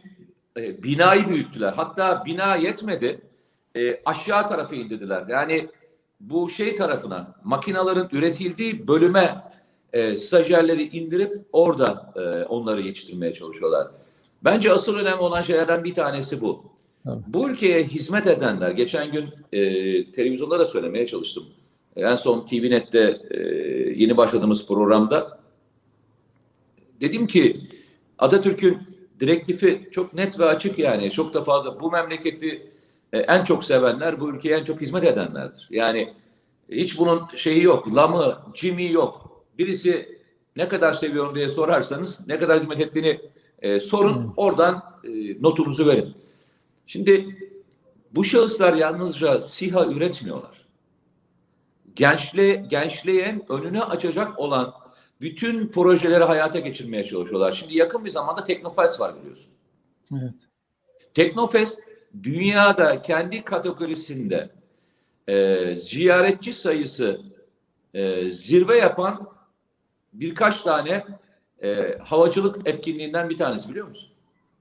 e, 0.58 0.84
binayı 0.84 1.30
büyüttüler. 1.30 1.74
Hatta 1.74 2.26
bina 2.26 2.56
yetmedi. 2.56 3.22
E, 3.76 4.02
aşağı 4.06 4.50
tarafı 4.50 4.76
indirdiler. 4.76 5.26
Yani 5.30 5.70
bu 6.20 6.50
şey 6.50 6.76
tarafına 6.76 7.36
makinaların 7.44 8.10
üretildiği 8.12 8.88
bölüme 8.88 9.44
e, 9.94 10.18
stajyerleri 10.18 10.98
indirip 10.98 11.46
orada 11.54 12.14
e, 12.16 12.46
onları 12.46 12.82
yetiştirmeye 12.82 13.34
çalışıyorlar. 13.34 13.88
Bence 14.44 14.74
asıl 14.74 14.96
önemli 14.96 15.22
olan 15.22 15.42
şeylerden 15.42 15.84
bir 15.84 15.94
tanesi 15.94 16.42
bu. 16.42 16.64
Tabii. 17.04 17.24
Bu 17.28 17.50
ülkeye 17.50 17.84
hizmet 17.84 18.28
edenler, 18.28 18.72
geçen 18.72 19.12
gün 19.12 19.30
e, 19.54 19.62
televizyonda 20.12 20.60
da 20.60 20.66
söylemeye 20.66 21.08
çalıştım. 21.08 21.46
En 21.96 22.16
son 22.16 22.46
TVNet'te 22.46 23.22
e, 23.32 23.40
yeni 23.96 24.18
başladığımız 24.18 24.68
programda 24.68 25.40
dedim 27.02 27.28
ki 27.28 27.62
Atatürk'ün 28.20 28.78
direktifi 29.20 29.90
çok 29.92 30.14
net 30.14 30.40
ve 30.40 30.46
açık 30.46 30.80
yani. 30.80 31.12
Çok 31.12 31.34
da 31.34 31.44
fazla 31.44 31.80
bu 31.80 31.92
memleketi 31.92 32.72
e, 33.14 33.20
en 33.20 33.44
çok 33.44 33.64
sevenler 33.64 34.20
bu 34.20 34.30
ülkeye 34.30 34.58
en 34.58 34.64
çok 34.64 34.82
hizmet 34.82 35.04
edenlerdir. 35.04 35.68
Yani 35.72 36.14
hiç 36.70 37.00
bunun 37.00 37.22
şeyi 37.36 37.64
yok, 37.64 37.96
lamı, 37.96 38.38
cimi 38.54 38.92
yok. 38.92 39.42
Birisi 39.58 40.20
ne 40.56 40.68
kadar 40.68 40.94
seviyorum 40.94 41.36
diye 41.36 41.50
sorarsanız 41.50 42.20
ne 42.28 42.40
kadar 42.40 42.60
hizmet 42.60 42.80
ettiğini 42.80 43.22
e, 43.62 43.80
sorun. 43.80 44.16
Hmm. 44.16 44.32
Oradan 44.38 44.84
e, 45.04 45.42
notunuzu 45.42 45.88
verin. 45.88 46.14
Şimdi 46.88 47.38
bu 48.12 48.24
şahıslar 48.24 48.74
yalnızca 48.74 49.42
SİHA 49.42 49.86
üretmiyorlar. 49.86 50.55
Gençle, 51.96 52.56
gençliğin 52.56 53.44
önünü 53.50 53.82
açacak 53.82 54.40
olan 54.40 54.74
bütün 55.22 55.68
projeleri 55.68 56.24
hayata 56.24 56.60
geçirmeye 56.60 57.04
çalışıyorlar. 57.04 57.52
Şimdi 57.52 57.78
yakın 57.78 58.06
bir 58.06 58.10
zamanda 58.10 58.44
Teknofest 58.44 59.00
var 59.00 59.20
biliyorsun. 59.20 59.54
Evet. 60.12 60.34
Teknofest 61.14 61.82
dünyada 62.24 63.02
kendi 63.02 63.44
kategorisinde 63.44 64.50
e, 65.28 65.76
ziyaretçi 65.76 66.54
sayısı 66.54 67.22
e, 67.94 68.32
zirve 68.32 68.78
yapan 68.78 69.30
birkaç 70.14 70.62
tane 70.62 71.06
e, 71.64 71.98
havacılık 72.04 72.68
etkinliğinden 72.68 73.30
bir 73.30 73.38
tanesi 73.38 73.70
biliyor 73.70 73.88
musun? 73.88 74.12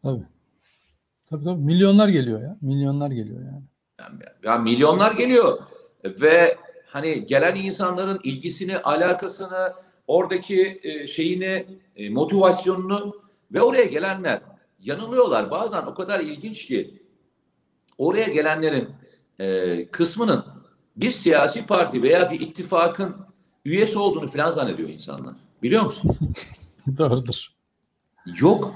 Tabii. 0.03 0.25
Tabii 1.31 1.45
tabii 1.45 1.61
milyonlar 1.61 2.09
geliyor 2.09 2.43
ya. 2.43 2.57
Milyonlar 2.61 3.11
geliyor 3.11 3.41
yani. 3.41 3.63
Yani, 4.01 4.19
yani 4.43 4.63
milyonlar 4.63 5.13
geliyor 5.13 5.59
ve 6.05 6.59
hani 6.95 7.27
gelen 7.27 7.57
insanların 7.57 8.21
ilgisini, 8.25 8.79
alakasını, 8.79 9.73
oradaki 10.07 10.81
e, 10.83 11.09
şeyini, 11.09 11.67
e, 11.97 12.11
motivasyonunu 12.11 13.23
ve 13.53 13.63
oraya 13.63 13.85
gelenler 13.85 14.41
yanılıyorlar. 14.81 15.51
Bazen 15.51 15.83
o 15.83 15.95
kadar 15.95 16.21
ilginç 16.21 16.67
ki 16.67 17.03
oraya 17.99 18.29
gelenlerin 18.29 18.89
e, 19.39 19.87
kısmının 19.91 20.45
bir 20.97 21.11
siyasi 21.11 21.67
parti 21.67 22.03
veya 22.03 22.31
bir 22.31 22.41
ittifakın 22.41 23.17
üyesi 23.65 23.99
olduğunu 23.99 24.31
falan 24.31 24.51
zannediyor 24.51 24.89
insanlar. 24.89 25.35
Biliyor 25.63 25.83
musun? 25.85 26.17
Doğrudur. 26.99 27.49
Yok. 28.41 28.75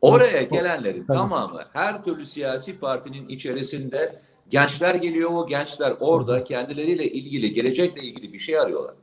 Oraya 0.00 0.42
gelenlerin 0.42 1.06
tamamı 1.06 1.64
her 1.72 2.04
türlü 2.04 2.26
siyasi 2.26 2.78
partinin 2.78 3.28
içerisinde 3.28 4.22
gençler 4.50 4.94
geliyor 4.94 5.30
o 5.32 5.46
gençler 5.46 5.94
orada 6.00 6.44
kendileriyle 6.44 7.10
ilgili 7.10 7.52
gelecekle 7.52 8.02
ilgili 8.02 8.32
bir 8.32 8.38
şey 8.38 8.58
arıyorlar. 8.58 8.94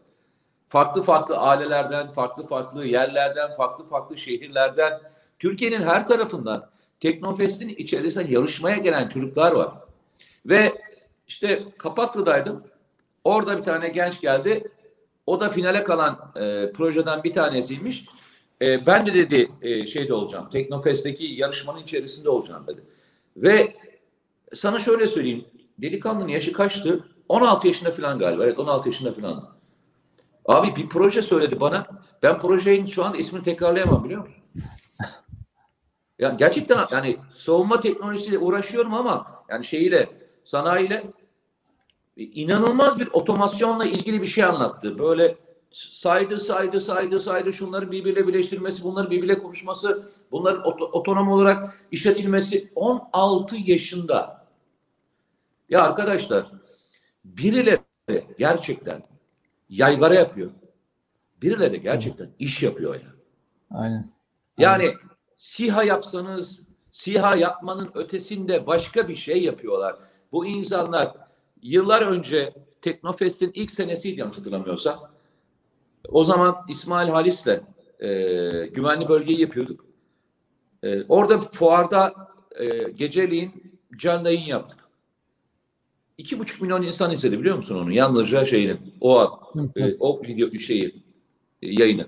Farklı 0.67 1.03
farklı 1.03 1.37
ailelerden, 1.37 2.09
farklı 2.09 2.47
farklı 2.47 2.85
yerlerden, 2.85 3.55
farklı 3.55 3.85
farklı 3.85 4.17
şehirlerden, 4.17 4.99
Türkiye'nin 5.39 5.81
her 5.81 6.07
tarafından 6.07 6.69
Teknofest'in 6.99 7.69
içerisine 7.69 8.31
yarışmaya 8.31 8.77
gelen 8.77 9.07
çocuklar 9.07 9.51
var. 9.51 9.71
Ve 10.45 10.73
işte 11.27 11.63
Kapaklı'daydım. 11.77 12.63
Orada 13.23 13.57
bir 13.57 13.63
tane 13.63 13.89
genç 13.89 14.21
geldi. 14.21 14.63
O 15.25 15.39
da 15.39 15.49
finale 15.49 15.83
kalan 15.83 16.31
e, 16.35 16.71
projeden 16.71 17.23
bir 17.23 17.33
tanesiymiş. 17.33 18.05
E, 18.61 18.85
ben 18.85 19.05
de 19.05 19.13
dedi 19.13 19.51
e, 19.61 19.87
şeyde 19.87 20.13
olacağım. 20.13 20.49
Teknofest'teki 20.49 21.25
yarışmanın 21.25 21.81
içerisinde 21.81 22.29
olacağım 22.29 22.67
dedi. 22.67 22.81
Ve 23.37 23.73
sana 24.55 24.79
şöyle 24.79 25.07
söyleyeyim. 25.07 25.45
Delikanlının 25.77 26.27
yaşı 26.27 26.53
kaçtı? 26.53 27.03
16 27.29 27.67
yaşında 27.67 27.91
falan 27.91 28.19
galiba. 28.19 28.43
Evet 28.43 28.59
16 28.59 28.89
yaşında 28.89 29.13
falan. 29.13 29.49
Abi 30.45 30.75
bir 30.75 30.89
proje 30.89 31.21
söyledi 31.21 31.59
bana. 31.59 31.87
Ben 32.23 32.39
projenin 32.39 32.85
şu 32.85 33.05
an 33.05 33.13
ismini 33.13 33.43
tekrarlayamam 33.43 34.03
biliyor 34.03 34.21
musun? 34.21 34.43
Ya 36.19 36.29
gerçekten 36.29 36.85
yani 36.91 37.17
savunma 37.33 37.79
teknolojisiyle 37.79 38.37
uğraşıyorum 38.37 38.93
ama 38.93 39.43
yani 39.49 39.65
şeyiyle 39.65 40.09
sanayiyle 40.43 41.03
inanılmaz 42.17 42.99
bir 42.99 43.09
otomasyonla 43.13 43.85
ilgili 43.85 44.21
bir 44.21 44.27
şey 44.27 44.43
anlattı. 44.43 44.99
Böyle 44.99 45.37
saydı 45.71 46.39
saydı 46.39 46.81
saydı 46.81 47.19
saydı 47.19 47.53
şunları 47.53 47.91
birbiriyle 47.91 48.27
birleştirmesi, 48.27 48.83
bunları 48.83 49.11
birbiriyle 49.11 49.39
konuşması, 49.39 50.09
bunların 50.31 50.61
oto- 50.61 50.91
otonom 50.91 51.29
olarak 51.29 51.87
işletilmesi 51.91 52.71
16 52.75 53.55
yaşında. 53.55 54.42
Ya 55.73 55.81
arkadaşlar 55.81 56.51
birileri 57.25 57.79
gerçekten 58.37 59.03
yaygara 59.69 60.13
yapıyor. 60.13 60.51
Birileri 61.41 61.81
gerçekten 61.81 62.29
iş 62.39 62.63
yapıyor 62.63 62.95
ya. 62.95 63.07
Aynen. 63.71 64.11
Yani 64.57 64.93
SİHA 65.35 65.83
yapsanız 65.83 66.63
SİHA 66.91 67.35
yapmanın 67.35 67.91
ötesinde 67.95 68.67
başka 68.67 69.07
bir 69.07 69.15
şey 69.15 69.43
yapıyorlar. 69.43 69.95
Bu 70.31 70.45
insanlar 70.45 71.13
yıllar 71.61 72.01
önce 72.01 72.53
Teknofest'in 72.81 73.51
ilk 73.53 73.71
senesiydi 73.71 74.19
yanlış 74.19 74.37
hatırlamıyorsam. 74.37 75.11
O 76.09 76.23
zaman 76.23 76.65
İsmail 76.69 77.09
Halis'le 77.09 77.61
e, 77.99 78.09
güvenli 78.65 79.07
bölgeyi 79.07 79.41
yapıyorduk. 79.41 79.85
E, 80.83 81.03
orada 81.03 81.39
fuarda 81.39 82.13
e, 82.55 82.91
geceliğin 82.91 83.79
canlı 83.97 84.27
yayın 84.27 84.45
yaptık. 84.45 84.82
İki 86.23 86.39
buçuk 86.39 86.61
milyon 86.61 86.83
insan 86.83 87.11
izledi 87.11 87.39
biliyor 87.39 87.57
musun 87.57 87.75
onu? 87.75 87.91
Yalnızca 87.91 88.45
şeyini, 88.45 88.77
o 89.01 89.19
an, 89.19 89.71
e, 89.77 89.95
o 89.99 90.21
video 90.23 90.59
şeyi, 90.59 91.03
e, 91.61 91.73
yayını. 91.73 92.07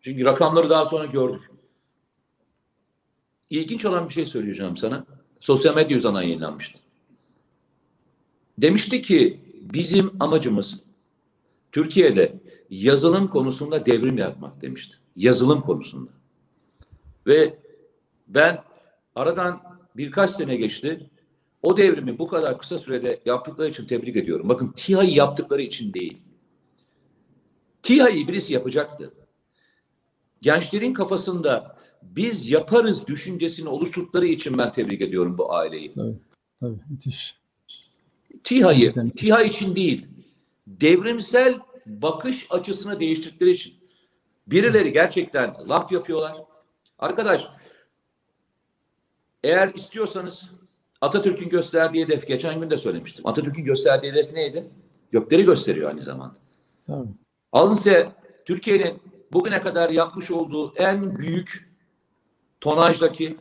Çünkü 0.00 0.24
rakamları 0.24 0.70
daha 0.70 0.84
sonra 0.84 1.06
gördük. 1.06 1.50
İlginç 3.50 3.84
olan 3.84 4.08
bir 4.08 4.14
şey 4.14 4.26
söyleyeceğim 4.26 4.76
sana. 4.76 5.06
Sosyal 5.40 5.74
medya 5.74 5.96
üzerinden 5.96 6.22
yayınlanmıştı. 6.22 6.78
Demişti 8.58 9.02
ki 9.02 9.40
bizim 9.60 10.12
amacımız 10.20 10.80
Türkiye'de 11.72 12.40
yazılım 12.70 13.28
konusunda 13.28 13.86
devrim 13.86 14.18
yapmak 14.18 14.60
demişti. 14.62 14.96
Yazılım 15.16 15.60
konusunda. 15.60 16.10
Ve 17.26 17.58
ben 18.28 18.62
aradan 19.14 19.62
birkaç 19.96 20.30
sene 20.30 20.56
geçti. 20.56 21.10
O 21.62 21.76
devrimi 21.76 22.18
bu 22.18 22.28
kadar 22.28 22.58
kısa 22.58 22.78
sürede 22.78 23.20
yaptıkları 23.24 23.68
için 23.68 23.86
tebrik 23.86 24.16
ediyorum. 24.16 24.48
Bakın 24.48 24.72
TİHA'yı 24.76 25.10
yaptıkları 25.10 25.62
için 25.62 25.94
değil. 25.94 26.18
TİHA'yı 27.82 28.28
birisi 28.28 28.52
yapacaktı. 28.52 29.14
Gençlerin 30.40 30.94
kafasında 30.94 31.76
biz 32.02 32.50
yaparız 32.50 33.06
düşüncesini 33.06 33.68
oluşturdukları 33.68 34.26
için 34.26 34.58
ben 34.58 34.72
tebrik 34.72 35.00
ediyorum 35.00 35.38
bu 35.38 35.54
aileyi. 35.54 35.94
Tabii. 35.94 36.14
Tabii. 36.60 36.78
Müthiş. 36.90 37.38
TİHA'yı. 38.44 38.92
TİHA 39.16 39.42
için 39.42 39.76
değil, 39.76 40.06
devrimsel 40.66 41.58
bakış 41.86 42.46
açısını 42.50 43.00
değiştirdikleri 43.00 43.50
için. 43.50 43.74
Birileri 44.46 44.92
gerçekten 44.92 45.56
laf 45.68 45.92
yapıyorlar. 45.92 46.36
Arkadaş, 46.98 47.48
eğer 49.44 49.74
istiyorsanız 49.74 50.50
Atatürk'ün 51.06 51.48
gösterdiği 51.48 52.04
hedef, 52.04 52.26
geçen 52.26 52.60
gün 52.60 52.70
de 52.70 52.76
söylemiştim. 52.76 53.26
Atatürk'ün 53.26 53.64
gösterdiği 53.64 54.12
hedef 54.12 54.32
neydi? 54.32 54.64
Gökleri 55.10 55.44
gösteriyor 55.44 55.90
aynı 55.90 56.02
zamanda. 56.02 56.36
Tabii. 56.86 57.08
Alın 57.52 57.74
size 57.74 58.12
Türkiye'nin 58.44 59.00
bugüne 59.32 59.60
kadar 59.62 59.90
yapmış 59.90 60.30
olduğu 60.30 60.74
en 60.76 61.18
büyük 61.18 61.70
tonajdaki 62.60 63.36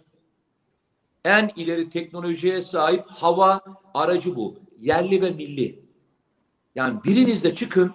en 1.26 1.52
ileri 1.56 1.90
teknolojiye 1.90 2.62
sahip 2.62 3.06
hava 3.08 3.62
aracı 3.94 4.36
bu. 4.36 4.56
Yerli 4.80 5.22
ve 5.22 5.32
milli. 5.32 5.80
Yani 6.76 7.04
biriniz 7.04 7.44
de 7.44 7.56
çıkın 7.56 7.94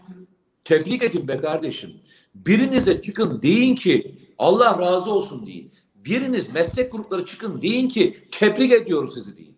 tebrik 0.64 1.02
edin 1.02 1.28
be 1.28 1.36
kardeşim. 1.36 1.90
Biriniz 2.34 2.86
de 2.86 3.02
çıkın 3.02 3.42
deyin 3.42 3.74
ki 3.74 4.18
Allah 4.38 4.78
razı 4.78 5.12
olsun 5.12 5.46
deyin. 5.46 5.72
Biriniz 5.94 6.54
meslek 6.54 6.92
grupları 6.92 7.24
çıkın 7.24 7.62
deyin 7.62 7.88
ki 7.88 8.16
tebrik 8.30 8.72
ediyoruz 8.72 9.14
sizi 9.14 9.36
deyin. 9.36 9.49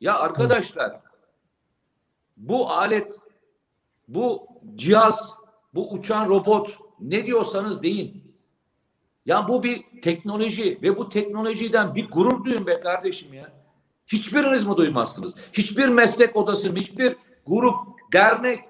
Ya 0.00 0.18
arkadaşlar 0.18 1.00
bu 2.36 2.70
alet 2.70 3.20
bu 4.08 4.48
cihaz, 4.74 5.34
bu 5.74 5.92
uçan 5.92 6.28
robot 6.28 6.78
ne 7.00 7.26
diyorsanız 7.26 7.82
deyin. 7.82 8.34
Ya 9.26 9.48
bu 9.48 9.62
bir 9.62 9.84
teknoloji 10.02 10.78
ve 10.82 10.96
bu 10.96 11.08
teknolojiden 11.08 11.94
bir 11.94 12.10
gurur 12.10 12.44
duyun 12.44 12.66
be 12.66 12.80
kardeşim 12.80 13.34
ya. 13.34 13.52
Hiçbiriniz 14.06 14.66
mi 14.66 14.76
duymazsınız? 14.76 15.34
Hiçbir 15.52 15.88
meslek 15.88 16.36
odası, 16.36 16.76
hiçbir 16.76 17.16
grup, 17.46 17.76
dernek 18.12 18.60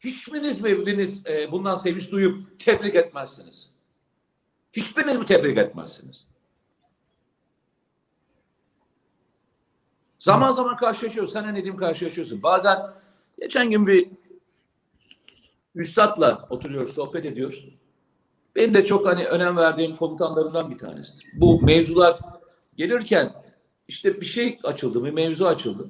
hiçbiriniz 0.00 0.60
mi 0.60 0.86
biriniz 0.86 1.26
e, 1.26 1.52
bundan 1.52 1.74
sevinç 1.74 2.10
duyup 2.10 2.60
tebrik 2.60 2.94
etmezsiniz? 2.94 3.70
Hiçbiriniz 4.72 5.16
mi 5.16 5.26
tebrik 5.26 5.58
etmezsiniz? 5.58 6.27
Zaman 10.18 10.52
zaman 10.52 10.76
karşılaşıyoruz. 10.76 11.32
Sen 11.32 11.46
ne 11.46 11.54
diyeyim 11.54 11.76
karşılaşıyorsun. 11.76 12.42
Bazen 12.42 12.78
geçen 13.40 13.70
gün 13.70 13.86
bir 13.86 14.08
üstadla 15.74 16.46
oturuyoruz, 16.50 16.94
sohbet 16.94 17.24
ediyoruz. 17.24 17.68
Benim 18.56 18.74
de 18.74 18.84
çok 18.84 19.06
hani 19.06 19.26
önem 19.26 19.56
verdiğim 19.56 19.96
komutanlarından 19.96 20.70
bir 20.70 20.78
tanesidir. 20.78 21.26
Bu 21.34 21.62
mevzular 21.62 22.18
gelirken 22.76 23.32
işte 23.88 24.20
bir 24.20 24.26
şey 24.26 24.58
açıldı, 24.64 25.04
bir 25.04 25.10
mevzu 25.10 25.46
açıldı. 25.46 25.88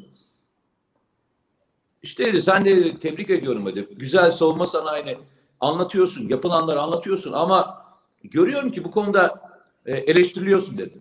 İşte 2.02 2.26
dedi, 2.26 2.40
sen 2.40 2.64
de 2.64 2.98
tebrik 2.98 3.30
ediyorum 3.30 3.66
dedi. 3.66 3.88
Güzel 3.96 4.30
savunma 4.30 4.66
sanayini 4.66 5.18
anlatıyorsun, 5.60 6.28
yapılanları 6.28 6.80
anlatıyorsun 6.80 7.32
ama 7.32 7.84
görüyorum 8.24 8.72
ki 8.72 8.84
bu 8.84 8.90
konuda 8.90 9.40
e, 9.86 9.96
eleştiriliyorsun 9.96 10.78
dedi. 10.78 11.00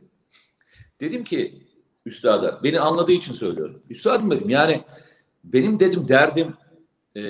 Dedim 1.01 1.23
ki 1.23 1.67
üstada, 2.07 2.59
beni 2.63 2.79
anladığı 2.79 3.11
için 3.11 3.33
söylüyorum. 3.33 3.81
Üstadım 3.89 4.31
dedim 4.31 4.49
yani 4.49 4.83
benim 5.43 5.79
dedim 5.79 6.07
derdim 6.07 6.53
e, 7.15 7.21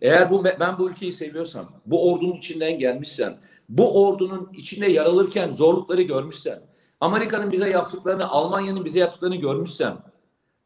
eğer 0.00 0.30
bu 0.30 0.44
ben 0.44 0.78
bu 0.78 0.90
ülkeyi 0.90 1.12
seviyorsam, 1.12 1.72
bu 1.86 2.12
ordunun 2.12 2.36
içinden 2.36 2.78
gelmişsem, 2.78 3.38
bu 3.68 4.04
ordunun 4.04 4.50
içinde 4.52 4.90
yer 4.90 5.04
alırken 5.04 5.54
zorlukları 5.54 6.02
görmüşsem, 6.02 6.62
Amerika'nın 7.00 7.52
bize 7.52 7.70
yaptıklarını, 7.70 8.28
Almanya'nın 8.28 8.84
bize 8.84 8.98
yaptıklarını 8.98 9.36
görmüşsem, 9.36 9.98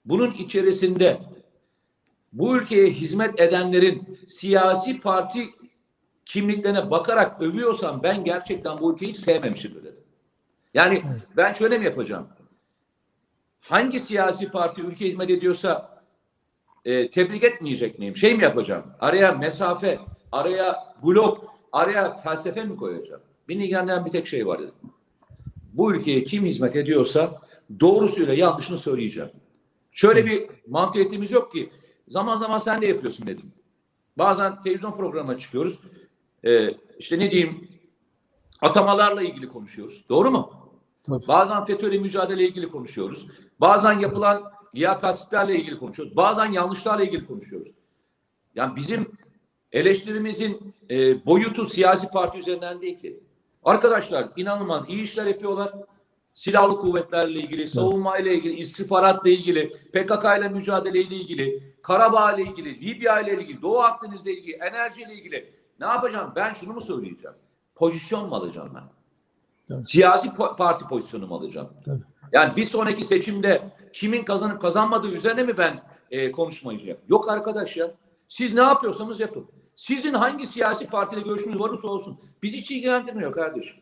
bunun 0.04 0.32
içerisinde 0.32 1.20
bu 2.32 2.56
ülkeye 2.56 2.90
hizmet 2.90 3.40
edenlerin 3.40 4.18
siyasi 4.26 5.00
parti 5.00 5.48
kimliklerine 6.24 6.90
bakarak 6.90 7.42
övüyorsam 7.42 8.02
ben 8.02 8.24
gerçekten 8.24 8.80
bu 8.80 8.92
ülkeyi 8.92 9.10
hiç 9.10 9.16
sevmemişimdir 9.16 9.84
dedim. 9.84 10.04
Yani 10.74 11.02
ben 11.36 11.52
şöyle 11.52 11.78
mi 11.78 11.84
yapacağım? 11.84 12.26
Hangi 13.68 14.00
siyasi 14.00 14.50
parti 14.50 14.82
ülke 14.82 15.06
hizmet 15.06 15.30
ediyorsa 15.30 16.02
e, 16.84 17.10
tebrik 17.10 17.44
etmeyecek 17.44 17.98
miyim? 17.98 18.16
Şey 18.16 18.34
mi 18.34 18.42
yapacağım? 18.42 18.84
Araya 19.00 19.32
mesafe, 19.32 19.98
araya 20.32 20.94
blok, 21.02 21.54
araya 21.72 22.16
felsefe 22.16 22.64
mi 22.64 22.76
koyacağım? 22.76 23.20
Beni 23.48 23.62
ilgilendiren 23.64 24.06
bir 24.06 24.10
tek 24.10 24.26
şey 24.26 24.46
var 24.46 24.58
dedim. 24.58 24.74
Bu 25.72 25.94
ülkeye 25.94 26.24
kim 26.24 26.44
hizmet 26.44 26.76
ediyorsa 26.76 27.40
doğrusuyla 27.80 28.34
yanlışını 28.34 28.78
söyleyeceğim. 28.78 29.30
Şöyle 29.90 30.26
bir 30.26 30.48
mantığiyetimiz 30.68 31.32
yok 31.32 31.52
ki 31.52 31.70
zaman 32.08 32.36
zaman 32.36 32.58
sen 32.58 32.82
de 32.82 32.86
yapıyorsun 32.86 33.26
dedim. 33.26 33.52
Bazen 34.18 34.62
televizyon 34.62 34.92
programına 34.92 35.38
çıkıyoruz. 35.38 35.78
Ee, 36.44 36.74
işte 36.98 37.18
ne 37.18 37.30
diyeyim 37.30 37.68
atamalarla 38.62 39.22
ilgili 39.22 39.48
konuşuyoruz. 39.48 40.04
Doğru 40.08 40.30
mu? 40.30 40.65
Tabii. 41.06 41.28
Bazen 41.28 41.64
FETÖ'yle 41.64 41.98
mücadele 41.98 42.44
ilgili 42.48 42.68
konuşuyoruz. 42.70 43.26
Bazen 43.60 43.98
yapılan 43.98 44.52
liyakatsizliklerle 44.74 45.56
ilgili 45.56 45.78
konuşuyoruz. 45.78 46.16
Bazen 46.16 46.52
yanlışlarla 46.52 47.04
ilgili 47.04 47.26
konuşuyoruz. 47.26 47.72
Yani 48.54 48.76
bizim 48.76 49.12
eleştirimizin 49.72 50.74
e, 50.90 51.26
boyutu 51.26 51.66
siyasi 51.66 52.08
parti 52.08 52.38
üzerinden 52.38 52.82
değil 52.82 53.00
ki. 53.00 53.20
Arkadaşlar 53.64 54.28
inanılmaz 54.36 54.84
iyi 54.88 55.02
işler 55.02 55.26
yapıyorlar. 55.26 55.72
silahlı 56.34 56.76
kuvvetlerle 56.76 57.38
ilgili, 57.40 57.68
savunmayla 57.68 58.30
ilgili, 58.32 58.54
istihbaratla 58.54 59.30
ilgili, 59.30 59.70
PKK 59.70 60.24
ile 60.38 60.48
mücadeleyle 60.48 61.14
ilgili, 61.16 61.74
Karabağ 61.82 62.32
ile 62.32 62.42
ilgili, 62.42 62.80
Libya 62.80 63.20
ile 63.20 63.34
ilgili, 63.34 63.62
Doğu 63.62 63.78
Akdeniz'le 63.78 64.26
ilgili, 64.26 64.56
enerjiyle 64.56 65.14
ilgili 65.14 65.52
ne 65.80 65.86
yapacağım? 65.86 66.32
Ben 66.36 66.52
şunu 66.52 66.72
mu 66.72 66.80
söyleyeceğim? 66.80 67.36
Pozisyon 67.74 68.28
mu 68.28 68.34
alacağım 68.34 68.70
ben? 68.74 68.95
Evet. 69.70 69.90
Siyasi 69.90 70.28
po- 70.28 70.56
parti 70.56 70.84
pozisyonu 70.84 71.26
mu 71.26 71.34
alacağım? 71.34 71.68
Tabii. 71.84 72.02
Yani 72.32 72.56
bir 72.56 72.64
sonraki 72.64 73.04
seçimde 73.04 73.62
kimin 73.92 74.24
kazanıp 74.24 74.62
kazanmadığı 74.62 75.10
üzerine 75.10 75.42
mi 75.42 75.58
ben 75.58 75.82
e, 76.10 76.32
konuşmayacağım? 76.32 76.98
Yok 77.08 77.30
arkadaş 77.30 77.76
ya. 77.76 77.90
Siz 78.28 78.54
ne 78.54 78.62
yapıyorsanız 78.62 79.20
yapın. 79.20 79.46
Sizin 79.74 80.14
hangi 80.14 80.46
siyasi 80.46 80.86
partiyle 80.86 81.22
görüşünüz 81.22 81.60
varsa 81.60 81.88
olsun. 81.88 82.18
Bizi 82.42 82.58
hiç 82.58 82.70
ilgilendirmiyor 82.70 83.32
kardeşim. 83.32 83.78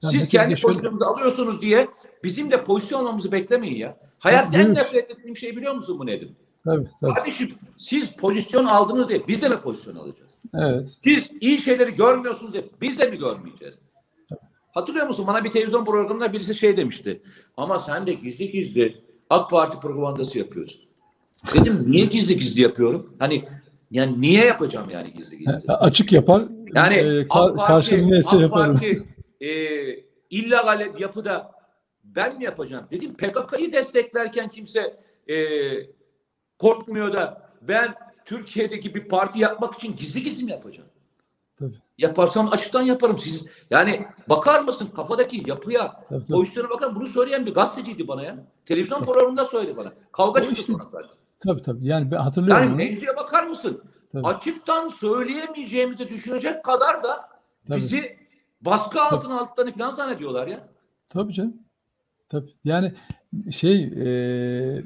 Siz 0.00 0.20
peki 0.20 0.28
kendi 0.28 0.56
pozisyonunuzu 0.56 1.04
alıyorsunuz 1.04 1.62
diye 1.62 1.88
bizim 2.24 2.50
de 2.50 2.64
pozisyon 2.64 3.00
almamızı 3.00 3.32
beklemeyin 3.32 3.76
ya. 3.76 3.96
Hayatta 4.18 4.58
en 4.58 4.74
nefret 4.74 5.10
ettiğim 5.10 5.36
şey 5.36 5.56
biliyor 5.56 5.74
musun 5.74 5.98
bu 5.98 6.06
Nedim? 6.06 6.36
Tabii, 6.64 6.88
tabii. 7.00 7.14
Kardeşim 7.14 7.54
siz 7.76 8.12
pozisyon 8.12 8.64
aldınız 8.64 9.08
diye 9.08 9.28
biz 9.28 9.42
de 9.42 9.48
mi 9.48 9.60
pozisyon 9.60 9.96
alacağız? 9.96 10.30
Evet. 10.54 10.86
Siz 11.00 11.30
iyi 11.40 11.58
şeyleri 11.58 11.94
görmüyorsunuz 11.94 12.52
diye 12.52 12.64
biz 12.80 12.98
de 12.98 13.10
mi 13.10 13.18
görmeyeceğiz? 13.18 13.74
Hatırlıyor 14.72 15.06
musun? 15.06 15.26
Bana 15.26 15.44
bir 15.44 15.50
televizyon 15.50 15.84
programında 15.84 16.32
birisi 16.32 16.54
şey 16.54 16.76
demişti. 16.76 17.22
Ama 17.56 17.78
sen 17.78 18.06
de 18.06 18.12
gizli 18.12 18.50
gizli 18.50 19.04
AK 19.30 19.50
Parti 19.50 19.80
propagandası 19.80 20.38
yapıyorsun. 20.38 20.80
Dedim 21.54 21.84
niye 21.86 22.04
gizli 22.06 22.38
gizli 22.38 22.60
yapıyorum? 22.60 23.16
Hani 23.18 23.44
yani 23.90 24.20
niye 24.20 24.44
yapacağım 24.44 24.90
yani 24.90 25.12
gizli 25.12 25.38
gizli? 25.38 25.72
Açık 25.72 26.12
yapar. 26.12 26.44
Yani 26.74 26.94
e, 26.94 27.20
AK 27.20 27.26
ka- 27.26 27.56
Parti, 27.56 27.66
karşılığını 27.72 28.10
neyse 28.10 28.36
AK 28.36 28.40
yaparım. 28.40 28.72
Parti 28.72 29.02
e, 29.40 29.50
illegal 30.30 30.88
yapıda 30.98 31.52
ben 32.04 32.38
mi 32.38 32.44
yapacağım? 32.44 32.86
Dedim 32.90 33.14
PKK'yı 33.14 33.72
desteklerken 33.72 34.48
kimse 34.48 34.96
e, 35.30 35.36
korkmuyor 36.58 37.12
da 37.12 37.50
ben 37.62 37.94
Türkiye'deki 38.24 38.94
bir 38.94 39.08
parti 39.08 39.38
yapmak 39.38 39.74
için 39.74 39.96
gizli 39.96 40.22
gizli 40.22 40.44
mi 40.44 40.50
yapacağım? 40.50 40.88
Tabii. 41.56 41.76
Yaparsam 42.02 42.48
açıktan 42.52 42.82
yaparım. 42.82 43.18
Siz 43.18 43.46
yani 43.70 44.06
bakar 44.28 44.60
mısın 44.60 44.88
kafadaki 44.96 45.50
yapıya, 45.50 45.92
Tabii, 46.08 46.20
tabii. 46.24 46.32
pozisyona 46.32 46.70
bakar. 46.70 46.94
Bunu 46.94 47.06
söyleyen 47.06 47.46
bir 47.46 47.54
gazeteciydi 47.54 48.08
bana 48.08 48.22
ya. 48.22 48.46
Televizyon 48.66 49.02
programında 49.02 49.44
söyledi 49.44 49.76
bana. 49.76 49.92
Kavga 50.12 50.40
O 50.40 50.42
çıktı 50.42 50.60
işte- 50.60 50.72
sonra 50.72 50.84
zaten. 50.84 51.10
Tabii 51.40 51.62
tabii. 51.62 51.86
Yani 51.86 52.10
ben 52.10 52.16
hatırlıyorum 52.16 52.62
Yani 52.62 52.76
mevzuya 52.76 53.16
bakar 53.16 53.44
mısın? 53.46 53.82
Tabii. 54.12 54.26
Açıktan 54.26 54.88
söyleyemeyeceğimizi 54.88 56.08
düşünecek 56.08 56.64
kadar 56.64 57.02
da 57.02 57.28
Tabii. 57.68 57.76
bizi 57.78 58.16
baskı 58.60 59.02
altına 59.02 59.40
aldıklarını 59.40 59.72
falan 59.72 59.90
zannediyorlar 59.90 60.46
ya. 60.46 60.68
Tabii 61.08 61.32
canım. 61.32 61.56
Tabii. 62.28 62.50
Yani 62.64 62.92
şey 63.50 63.82
e, 63.84 64.82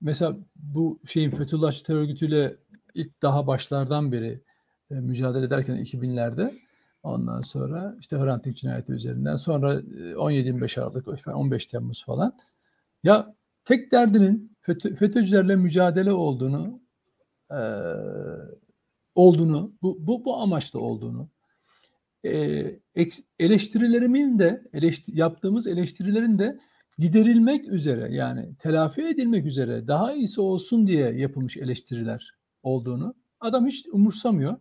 mesela 0.00 0.36
bu 0.56 1.00
şeyin 1.06 1.30
Fethullahçı 1.30 1.84
terör 1.84 1.98
örgütüyle 2.00 2.56
ilk 2.94 3.22
daha 3.22 3.46
başlardan 3.46 4.12
beri 4.12 4.42
e, 4.90 4.94
mücadele 4.94 5.46
ederken 5.46 5.76
2000'lerde 5.76 6.58
ondan 7.02 7.42
sonra 7.42 7.96
işte 8.00 8.16
Hrant 8.16 8.44
Dink 8.44 8.56
cinayeti 8.56 8.92
üzerinden 8.92 9.36
sonra 9.36 9.74
e, 9.74 9.82
17-25 10.12 10.80
Aralık 10.80 11.26
15 11.28 11.66
Temmuz 11.66 12.04
falan 12.04 12.36
ya 13.02 13.34
tek 13.64 13.92
derdinin 13.92 14.56
FETÖ, 14.60 14.94
FETÖ'cülerle 14.94 15.56
mücadele 15.56 16.12
olduğunu 16.12 16.80
e, 17.50 17.60
olduğunu 19.14 19.72
bu, 19.82 20.06
bu, 20.06 20.24
bu 20.24 20.36
amaçla 20.36 20.78
olduğunu 20.78 21.28
e, 22.24 23.10
eleştirilerimin 23.38 24.38
de 24.38 24.62
eleşti- 24.72 25.18
yaptığımız 25.18 25.66
eleştirilerin 25.66 26.38
de 26.38 26.58
giderilmek 26.98 27.68
üzere 27.68 28.14
yani 28.14 28.56
telafi 28.58 29.02
edilmek 29.02 29.46
üzere 29.46 29.88
daha 29.88 30.12
iyisi 30.12 30.40
olsun 30.40 30.86
diye 30.86 31.10
yapılmış 31.10 31.56
eleştiriler 31.56 32.34
olduğunu 32.62 33.14
adam 33.40 33.66
hiç 33.66 33.86
umursamıyor. 33.92 34.56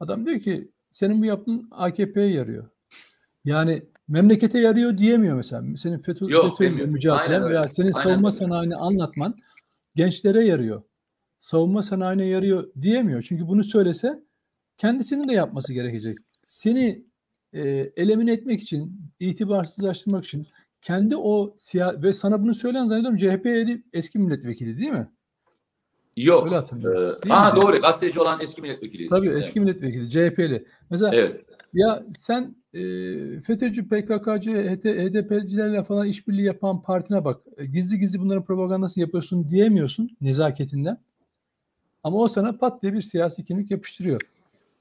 Adam 0.00 0.26
diyor 0.26 0.40
ki 0.40 0.70
senin 0.92 1.20
bu 1.20 1.24
yaptığın 1.24 1.68
AKP'ye 1.70 2.26
yarıyor. 2.30 2.68
Yani 3.44 3.82
memlekete 4.08 4.58
yarıyor 4.58 4.98
diyemiyor 4.98 5.36
mesela. 5.36 5.76
Senin 5.76 5.98
FETÖ, 5.98 6.26
Yok, 6.30 6.58
FETÖ'yle 6.58 6.70
demiyor. 6.70 6.88
mücadele 6.88 7.22
Aynen 7.22 7.42
öyle. 7.42 7.54
veya 7.54 7.68
senin 7.68 7.92
Aynen 7.92 8.02
savunma 8.02 8.28
öyle. 8.28 8.36
sanayini 8.36 8.76
anlatman 8.76 9.34
gençlere 9.94 10.44
yarıyor. 10.44 10.82
Savunma 11.40 11.82
sanayine 11.82 12.24
yarıyor 12.24 12.70
diyemiyor. 12.80 13.22
Çünkü 13.22 13.48
bunu 13.48 13.64
söylese 13.64 14.22
kendisinin 14.78 15.28
de 15.28 15.32
yapması 15.32 15.72
gerekecek. 15.72 16.18
Seni 16.46 17.04
e, 17.52 17.62
elemine 17.96 18.32
etmek 18.32 18.62
için, 18.62 19.00
itibarsızlaştırmak 19.20 20.24
için 20.24 20.46
kendi 20.82 21.16
o 21.16 21.54
siyah 21.56 22.02
ve 22.02 22.12
sana 22.12 22.42
bunu 22.42 22.54
söyleyen 22.54 22.86
zannediyorum 22.86 23.18
CHP'li 23.18 23.82
eski 23.92 24.18
milletvekili 24.18 24.78
değil 24.78 24.90
mi? 24.92 25.08
Yok. 26.16 26.44
Öyle 26.46 26.54
hatırlıyorum. 26.54 27.18
Ee, 27.26 27.28
ha 27.28 27.50
mi? 27.52 27.56
doğru. 27.62 27.76
Gazeteci 27.76 28.20
olan 28.20 28.40
eski 28.40 28.62
milletvekiliydi. 28.62 29.08
Tabii 29.08 29.28
Evet. 29.28 29.38
eski 29.44 29.60
milletvekili 29.60 30.10
CHP'li. 30.10 30.66
Mesela 30.90 31.14
Evet. 31.14 31.44
ya 31.74 32.04
sen 32.16 32.56
e, 32.74 32.80
FETÖ'cü, 33.40 33.88
PKK'cı, 33.88 34.52
HDP'cilerle 34.52 35.82
falan 35.82 36.06
işbirliği 36.06 36.46
yapan 36.46 36.82
partine 36.82 37.24
bak. 37.24 37.40
E, 37.56 37.66
Gizli 37.66 37.98
gizli 37.98 38.20
bunların 38.20 38.44
propagandasını 38.44 39.02
yapıyorsun 39.02 39.48
diyemiyorsun 39.48 40.16
nezaketinden. 40.20 40.98
Ama 42.02 42.18
o 42.18 42.28
sana 42.28 42.56
pat 42.58 42.82
diye 42.82 42.92
bir 42.92 43.00
siyasi 43.00 43.44
kimlik 43.44 43.70
yapıştırıyor. 43.70 44.20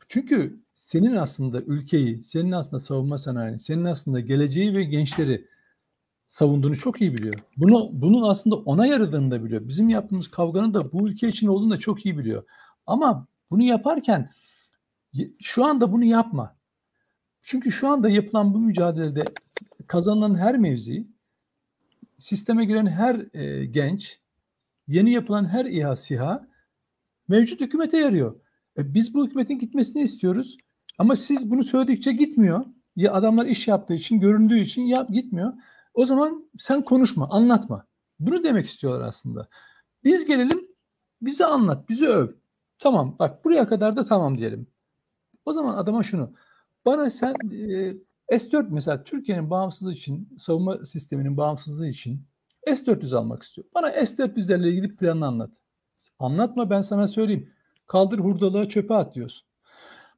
Çünkü 0.08 0.60
senin 0.74 1.15
aslında 1.15 1.62
ülkeyi, 1.62 2.24
senin 2.24 2.52
aslında 2.52 2.80
savunma 2.80 3.17
sanayini, 3.17 3.60
senin 3.60 3.86
aslında 3.86 4.19
geleceği 4.19 4.74
ve 4.74 4.84
gençleri 4.84 5.46
savunduğunu 6.28 6.76
çok 6.76 7.02
iyi 7.02 7.14
biliyor. 7.14 7.36
Bunu 7.58 7.90
bunun 7.94 8.30
aslında 8.30 8.56
ona 8.56 8.86
yaradığını 8.86 9.32
da 9.32 9.44
biliyor. 9.44 9.68
Bizim 9.68 9.90
yaptığımız 9.90 10.28
kavganın 10.28 10.74
da 10.74 10.92
bu 10.92 11.10
ülke 11.10 11.28
için 11.28 11.48
olduğunu 11.48 11.72
da 11.72 11.80
çok 11.80 12.06
iyi 12.06 12.18
biliyor. 12.18 12.44
Ama 12.88 13.28
bunu 13.52 13.64
yaparken 13.64 14.30
şu 15.42 15.66
anda 15.66 15.92
bunu 15.92 16.04
yapma. 16.06 16.56
Çünkü 17.42 17.72
şu 17.72 17.88
anda 17.88 18.10
yapılan 18.10 18.54
bu 18.54 18.60
mücadelede 18.60 19.26
kazanılan 19.88 20.36
her 20.36 20.58
mevzi, 20.58 21.08
sisteme 22.20 22.66
giren 22.66 22.86
her 22.86 23.36
e, 23.36 23.66
genç, 23.66 24.20
yeni 24.88 25.12
yapılan 25.12 25.46
her 25.46 25.66
İHA 25.66 25.96
SİHA 25.96 26.48
mevcut 27.28 27.62
hükümete 27.62 27.98
yarıyor. 27.98 28.36
E, 28.78 28.94
biz 28.94 29.14
bu 29.14 29.26
hükümetin 29.26 29.60
gitmesini 29.60 30.02
istiyoruz. 30.02 30.58
Ama 30.98 31.16
siz 31.16 31.52
bunu 31.52 31.64
söyledikçe 31.64 32.12
gitmiyor. 32.12 32.66
Ya 32.96 33.14
adamlar 33.14 33.46
iş 33.46 33.68
yaptığı 33.68 33.94
için, 33.94 34.20
göründüğü 34.20 34.60
için 34.60 34.82
yap 34.82 35.10
gitmiyor. 35.10 35.54
O 35.94 36.06
zaman 36.06 36.50
sen 36.60 36.82
konuşma, 36.82 37.30
anlatma. 37.30 37.86
Bunu 38.20 38.44
demek 38.44 38.66
istiyorlar 38.66 39.08
aslında. 39.08 39.48
Biz 40.04 40.26
gelelim, 40.26 40.68
bize 41.22 41.46
anlat, 41.46 41.90
bizi 41.90 42.08
öv. 42.08 42.30
Tamam, 42.80 43.16
bak 43.20 43.46
buraya 43.46 43.68
kadar 43.68 43.96
da 43.96 44.04
tamam 44.04 44.38
diyelim. 44.38 44.68
O 45.46 45.54
zaman 45.54 45.78
adama 45.78 46.04
şunu. 46.04 46.34
Bana 46.86 47.10
sen 47.10 47.36
e, 47.52 47.94
S4 48.32 48.68
mesela 48.70 49.04
Türkiye'nin 49.04 49.50
bağımsızlığı 49.50 49.94
için, 49.94 50.36
savunma 50.38 50.86
sisteminin 50.86 51.38
bağımsızlığı 51.38 51.88
için 51.88 52.28
S400 52.68 53.18
almak 53.18 53.44
istiyor. 53.44 53.68
Bana 53.76 53.90
S400'lerle 53.90 54.70
ilgili 54.70 54.96
planını 54.96 55.28
anlat. 55.28 55.52
Anlatma 56.20 56.70
ben 56.70 56.82
sana 56.82 57.08
söyleyeyim. 57.08 57.50
Kaldır 57.88 58.20
hurdalığı 58.20 58.68
çöpe 58.68 58.94
at 58.94 59.16
diyorsun. 59.16 59.48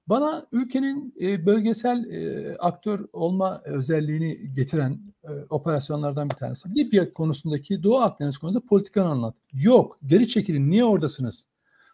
Bana 0.08 0.46
ülkenin 0.52 1.14
e, 1.22 1.46
bölgesel 1.46 2.06
e, 2.12 2.56
aktör 2.60 3.00
olma 3.14 3.62
özelliğini 3.66 4.54
getiren 4.54 5.00
e, 5.24 5.30
operasyonlardan 5.50 6.30
bir 6.30 6.36
tanesi. 6.36 6.70
Libya 6.76 7.14
konusundaki 7.14 7.84
Doğu 7.84 7.98
Akdeniz 8.00 8.38
konusunda 8.38 8.66
politikanı 8.66 9.10
anlat. 9.10 9.36
Yok. 9.54 9.98
Geri 10.06 10.28
çekilin. 10.28 10.72
Niye 10.72 10.86
oradasınız? 10.86 11.48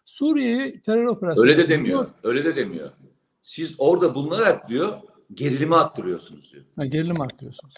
Suriye'ye 0.04 0.80
terör 0.80 1.06
operasyonu. 1.06 1.48
Öyle 1.48 1.58
de 1.58 1.68
demiyor. 1.68 2.06
Öyle 2.22 2.44
de 2.44 2.56
demiyor. 2.56 2.90
Siz 3.42 3.74
orada 3.78 4.14
bulunarak 4.14 4.68
diyor 4.68 4.98
gerilimi 5.34 5.76
arttırıyorsunuz 5.76 6.52
diyor. 6.52 6.64
Ha, 6.76 6.84
gerilim 6.86 7.20
arttırıyorsunuz. 7.20 7.74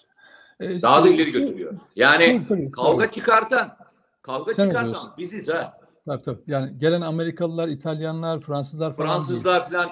E, 0.61 0.83
Daha 0.83 1.05
da 1.05 1.09
ileri 1.09 1.33
götürüyor. 1.33 1.73
Yani 1.97 2.25
Sur- 2.25 2.47
tabii, 2.49 2.70
kavga 2.70 3.05
tabii. 3.05 3.14
çıkartan, 3.14 3.77
kavga 4.23 4.53
Sen 4.53 4.62
çıkartan 4.64 4.83
oluyorsun. 4.83 5.11
biziz 5.18 5.49
ha. 5.49 5.79
Tabii, 6.07 6.23
tabii. 6.23 6.40
Yani 6.47 6.79
gelen 6.79 7.01
Amerikalılar, 7.01 7.68
İtalyanlar, 7.68 8.40
Fransızlar 8.40 8.97
falan 8.97 9.09
Fransızlar 9.09 9.70
falan 9.70 9.88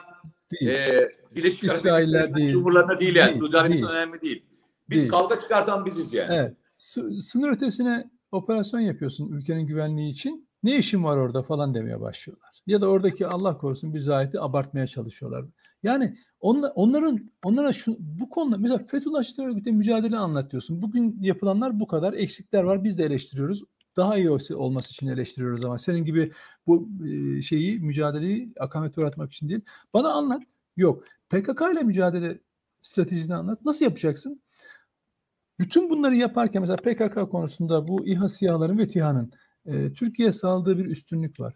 değil. 0.53 0.71
değil. 0.71 0.93
e, 0.93 1.11
Birleşik 1.37 1.65
Arap 1.65 1.77
İsrailler 1.77 2.35
değil. 2.35 2.51
Cumhurlarına 2.51 2.99
değil 2.99 3.15
yani. 3.15 3.29
Değil, 3.29 3.39
Suudi 3.39 3.59
Arabistan 3.59 3.91
önemli 3.93 4.21
değil. 4.21 4.45
Biz 4.91 4.99
Değil. 4.99 5.11
kavga 5.11 5.39
çıkartan 5.39 5.87
biziz 5.87 6.13
yani. 6.15 6.35
Evet. 6.35 6.57
Sı- 6.79 7.21
Sınır 7.21 7.51
ötesine 7.53 8.11
operasyon 8.33 8.81
yapıyorsun 8.81 9.33
ülkenin 9.33 9.67
güvenliği 9.67 10.11
için. 10.13 10.49
Ne 10.63 10.77
işin 10.79 11.05
var 11.05 11.17
orada 11.17 11.43
falan 11.43 11.75
demeye 11.75 12.01
başlıyorlar. 12.01 12.49
Ya 12.67 12.81
da 12.81 12.87
oradaki 12.89 13.27
Allah 13.27 13.59
korusun 13.59 13.95
bir 13.95 13.99
zahiti 13.99 14.41
abartmaya 14.41 14.87
çalışıyorlar. 14.87 15.45
Yani 15.83 16.19
onla- 16.41 16.73
onların 16.75 17.31
onlara 17.45 17.73
şu, 17.73 17.97
bu 17.99 18.29
konuda 18.31 18.57
mesela 18.59 18.79
Fethullahçı 18.79 19.37
terör 19.37 19.49
örgütü 19.49 19.73
mücadele 19.73 20.17
anlatıyorsun. 20.17 20.83
Bugün 20.83 21.17
yapılanlar 21.21 21.81
bu 21.81 21.87
kadar 21.87 22.13
eksikler 22.13 22.63
var. 22.63 22.85
Biz 22.85 22.99
de 22.99 23.05
eleştiriyoruz. 23.05 23.63
Daha 23.97 24.19
iyi 24.19 24.31
olması 24.31 24.91
için 24.91 25.09
eleştiriyoruz 25.09 25.65
ama 25.65 25.79
senin 25.79 26.05
gibi 26.05 26.33
bu 26.67 26.89
şeyi 27.43 27.81
mücadeleyi 27.81 28.53
akamete 28.61 29.01
uğratmak 29.01 29.33
için 29.33 29.49
değil. 29.49 29.61
Bana 29.95 30.09
anlat. 30.09 30.43
Yok. 30.77 31.05
PKK 31.31 31.61
ile 31.73 31.83
mücadele 31.83 32.41
stratejisini 32.83 33.35
anlat. 33.35 33.65
Nasıl 33.65 33.85
yapacaksın? 33.85 34.43
Bütün 35.59 35.91
bunları 35.91 36.17
yaparken 36.17 36.63
mesela 36.63 36.77
PKK 36.77 37.31
konusunda 37.31 37.89
bu 37.89 38.07
İHA 38.07 38.29
SİHA'ların 38.29 38.79
ve 38.79 38.87
TİHA'nın 38.87 39.33
e, 39.67 39.93
Türkiye'ye 39.93 40.33
sağladığı 40.33 40.79
bir 40.79 40.87
üstünlük 40.87 41.41
var. 41.41 41.55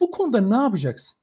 Bu 0.00 0.10
konuda 0.10 0.40
ne 0.40 0.56
yapacaksın? 0.56 1.18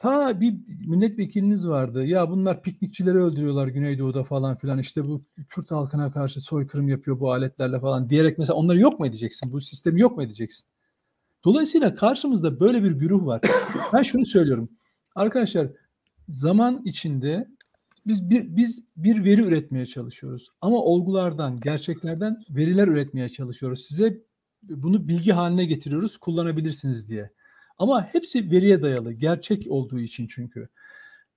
Ta 0.00 0.40
bir 0.40 0.54
milletvekiliniz 0.86 1.68
vardı. 1.68 2.04
Ya 2.06 2.30
bunlar 2.30 2.62
piknikçileri 2.62 3.18
öldürüyorlar 3.18 3.68
Güneydoğu'da 3.68 4.24
falan 4.24 4.56
filan. 4.56 4.78
İşte 4.78 5.04
bu 5.04 5.24
Kürt 5.48 5.70
halkına 5.70 6.12
karşı 6.12 6.40
soykırım 6.40 6.88
yapıyor 6.88 7.20
bu 7.20 7.32
aletlerle 7.32 7.80
falan 7.80 8.10
diyerek 8.10 8.38
mesela 8.38 8.56
onları 8.56 8.78
yok 8.78 9.00
mu 9.00 9.06
edeceksin? 9.06 9.52
Bu 9.52 9.60
sistemi 9.60 10.00
yok 10.00 10.16
mu 10.16 10.22
edeceksin? 10.22 10.66
Dolayısıyla 11.44 11.94
karşımızda 11.94 12.60
böyle 12.60 12.84
bir 12.84 12.90
güruh 12.90 13.26
var. 13.26 13.40
Ben 13.92 14.02
şunu 14.02 14.26
söylüyorum. 14.26 14.68
Arkadaşlar 15.14 15.68
zaman 16.28 16.82
içinde 16.84 17.48
biz 18.06 18.30
bir 18.30 18.56
biz 18.56 18.84
bir 18.96 19.24
veri 19.24 19.40
üretmeye 19.40 19.86
çalışıyoruz. 19.86 20.48
Ama 20.60 20.76
olgulardan, 20.76 21.60
gerçeklerden 21.60 22.42
veriler 22.50 22.88
üretmeye 22.88 23.28
çalışıyoruz. 23.28 23.84
Size 23.84 24.20
bunu 24.62 25.08
bilgi 25.08 25.32
haline 25.32 25.64
getiriyoruz, 25.64 26.16
kullanabilirsiniz 26.16 27.08
diye. 27.08 27.30
Ama 27.80 28.02
hepsi 28.12 28.50
veriye 28.50 28.82
dayalı, 28.82 29.12
gerçek 29.12 29.66
olduğu 29.70 30.00
için 30.00 30.26
çünkü. 30.26 30.68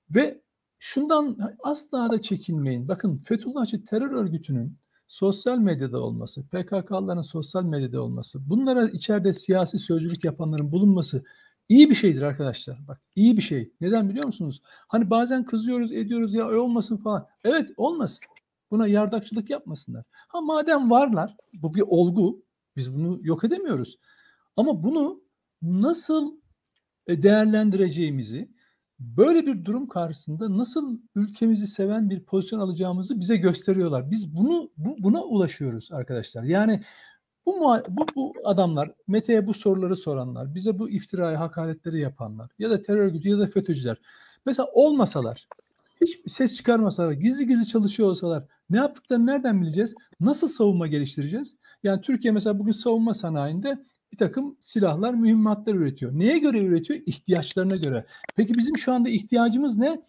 Ve 0.09 0.41
şundan 0.79 1.37
asla 1.63 2.09
da 2.09 2.21
çekinmeyin. 2.21 2.87
Bakın 2.87 3.17
Fethullahçı 3.17 3.83
terör 3.85 4.11
örgütünün 4.11 4.77
sosyal 5.07 5.57
medyada 5.57 5.99
olması, 6.01 6.47
PKK'ların 6.47 7.21
sosyal 7.21 7.63
medyada 7.63 8.01
olması, 8.01 8.49
bunlara 8.49 8.89
içeride 8.89 9.33
siyasi 9.33 9.77
sözcülük 9.77 10.23
yapanların 10.25 10.71
bulunması 10.71 11.23
iyi 11.69 11.89
bir 11.89 11.95
şeydir 11.95 12.21
arkadaşlar. 12.21 12.87
Bak 12.87 13.01
iyi 13.15 13.37
bir 13.37 13.41
şey. 13.41 13.71
Neden 13.81 14.09
biliyor 14.09 14.25
musunuz? 14.25 14.61
Hani 14.87 15.09
bazen 15.09 15.45
kızıyoruz, 15.45 15.91
ediyoruz 15.91 16.33
ya 16.33 16.47
olmasın 16.61 16.97
falan. 16.97 17.27
Evet 17.43 17.71
olmasın. 17.77 18.25
Buna 18.71 18.87
yardakçılık 18.87 19.49
yapmasınlar. 19.49 20.03
Ha 20.11 20.41
madem 20.41 20.91
varlar, 20.91 21.35
bu 21.53 21.73
bir 21.73 21.83
olgu. 21.87 22.43
Biz 22.75 22.95
bunu 22.95 23.19
yok 23.21 23.43
edemiyoruz. 23.43 23.99
Ama 24.57 24.83
bunu 24.83 25.22
nasıl 25.63 26.37
e, 27.07 27.23
değerlendireceğimizi, 27.23 28.49
böyle 28.99 29.45
bir 29.45 29.65
durum 29.65 29.87
karşısında 29.87 30.57
nasıl 30.57 30.99
ülkemizi 31.15 31.67
seven 31.67 32.09
bir 32.09 32.23
pozisyon 32.23 32.59
alacağımızı 32.59 33.19
bize 33.19 33.37
gösteriyorlar. 33.37 34.11
Biz 34.11 34.35
bunu 34.35 34.71
bu, 34.77 34.95
buna 34.99 35.23
ulaşıyoruz 35.23 35.91
arkadaşlar. 35.91 36.43
Yani 36.43 36.81
bu, 37.45 37.81
bu, 37.89 38.05
bu 38.15 38.33
adamlar, 38.43 38.91
Mete'ye 39.07 39.47
bu 39.47 39.53
soruları 39.53 39.95
soranlar, 39.95 40.55
bize 40.55 40.79
bu 40.79 40.89
iftirayı, 40.89 41.37
hakaretleri 41.37 41.99
yapanlar 41.99 42.51
ya 42.59 42.69
da 42.69 42.81
terör 42.81 42.99
örgütü 42.99 43.29
ya 43.29 43.39
da 43.39 43.47
FETÖ'cüler. 43.47 43.97
Mesela 44.45 44.69
olmasalar, 44.73 45.47
hiç 46.01 46.31
ses 46.31 46.55
çıkarmasalar, 46.55 47.11
gizli 47.11 47.47
gizli 47.47 47.67
çalışıyor 47.67 48.09
olsalar 48.09 48.43
ne 48.69 48.77
yaptıklarını 48.77 49.25
nereden 49.25 49.61
bileceğiz? 49.61 49.95
Nasıl 50.19 50.47
savunma 50.47 50.87
geliştireceğiz? 50.87 51.57
Yani 51.83 52.01
Türkiye 52.01 52.33
mesela 52.33 52.59
bugün 52.59 52.71
savunma 52.71 53.13
sanayinde 53.13 53.85
bir 54.13 54.17
takım 54.17 54.57
silahlar, 54.59 55.13
mühimmatlar 55.13 55.73
üretiyor. 55.73 56.11
Neye 56.19 56.37
göre 56.37 56.65
üretiyor? 56.65 56.99
İhtiyaçlarına 57.05 57.75
göre. 57.75 58.05
Peki 58.35 58.53
bizim 58.57 58.77
şu 58.77 58.93
anda 58.93 59.09
ihtiyacımız 59.09 59.77
ne? 59.77 60.01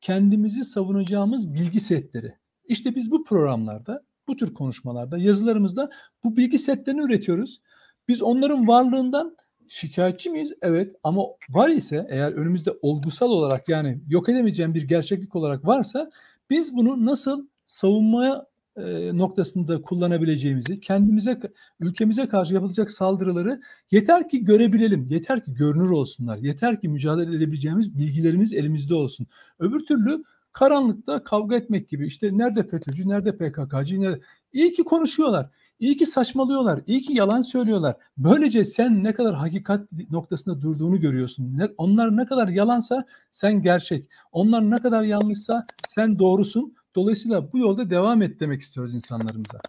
Kendimizi 0.00 0.64
savunacağımız 0.64 1.54
bilgi 1.54 1.80
setleri. 1.80 2.34
İşte 2.68 2.94
biz 2.94 3.10
bu 3.10 3.24
programlarda, 3.24 4.04
bu 4.28 4.36
tür 4.36 4.54
konuşmalarda, 4.54 5.18
yazılarımızda 5.18 5.90
bu 6.24 6.36
bilgi 6.36 6.58
setlerini 6.58 7.00
üretiyoruz. 7.02 7.60
Biz 8.08 8.22
onların 8.22 8.68
varlığından 8.68 9.36
şikayetçi 9.68 10.30
miyiz? 10.30 10.52
Evet 10.62 10.96
ama 11.02 11.22
var 11.50 11.68
ise 11.68 12.06
eğer 12.10 12.32
önümüzde 12.32 12.70
olgusal 12.82 13.30
olarak 13.30 13.68
yani 13.68 14.00
yok 14.08 14.28
edemeyeceğim 14.28 14.74
bir 14.74 14.88
gerçeklik 14.88 15.36
olarak 15.36 15.66
varsa 15.66 16.10
biz 16.50 16.76
bunu 16.76 17.06
nasıl 17.06 17.46
savunmaya 17.66 18.46
e, 18.76 19.16
noktasında 19.18 19.82
kullanabileceğimizi, 19.82 20.80
kendimize, 20.80 21.40
ülkemize 21.80 22.28
karşı 22.28 22.54
yapılacak 22.54 22.90
saldırıları 22.90 23.60
yeter 23.90 24.28
ki 24.28 24.44
görebilelim, 24.44 25.06
yeter 25.10 25.44
ki 25.44 25.54
görünür 25.54 25.90
olsunlar, 25.90 26.36
yeter 26.36 26.80
ki 26.80 26.88
mücadele 26.88 27.36
edebileceğimiz 27.36 27.98
bilgilerimiz 27.98 28.52
elimizde 28.52 28.94
olsun. 28.94 29.26
Öbür 29.58 29.80
türlü 29.80 30.22
karanlıkta 30.52 31.24
kavga 31.24 31.56
etmek 31.56 31.88
gibi 31.88 32.06
işte 32.06 32.38
nerede 32.38 32.62
FETÖ'cü, 32.62 33.08
nerede 33.08 33.36
PKK'cı, 33.36 34.00
nerede... 34.00 34.20
İyi 34.52 34.72
ki 34.72 34.82
konuşuyorlar. 34.82 35.50
İyi 35.80 35.96
ki 35.96 36.06
saçmalıyorlar. 36.06 36.80
iyi 36.86 37.00
ki 37.00 37.12
yalan 37.12 37.40
söylüyorlar. 37.40 37.96
Böylece 38.16 38.64
sen 38.64 39.04
ne 39.04 39.14
kadar 39.14 39.34
hakikat 39.34 39.88
noktasında 40.10 40.60
durduğunu 40.60 41.00
görüyorsun. 41.00 41.58
Ne, 41.58 41.68
onlar 41.78 42.16
ne 42.16 42.26
kadar 42.26 42.48
yalansa 42.48 43.04
sen 43.30 43.62
gerçek. 43.62 44.08
Onlar 44.32 44.70
ne 44.70 44.78
kadar 44.78 45.02
yanlışsa 45.02 45.66
sen 45.86 46.18
doğrusun. 46.18 46.74
Dolayısıyla 46.94 47.52
bu 47.52 47.58
yolda 47.58 47.90
devam 47.90 48.22
et 48.22 48.40
demek 48.40 48.60
istiyoruz 48.60 48.94
insanlarımıza. 48.94 49.60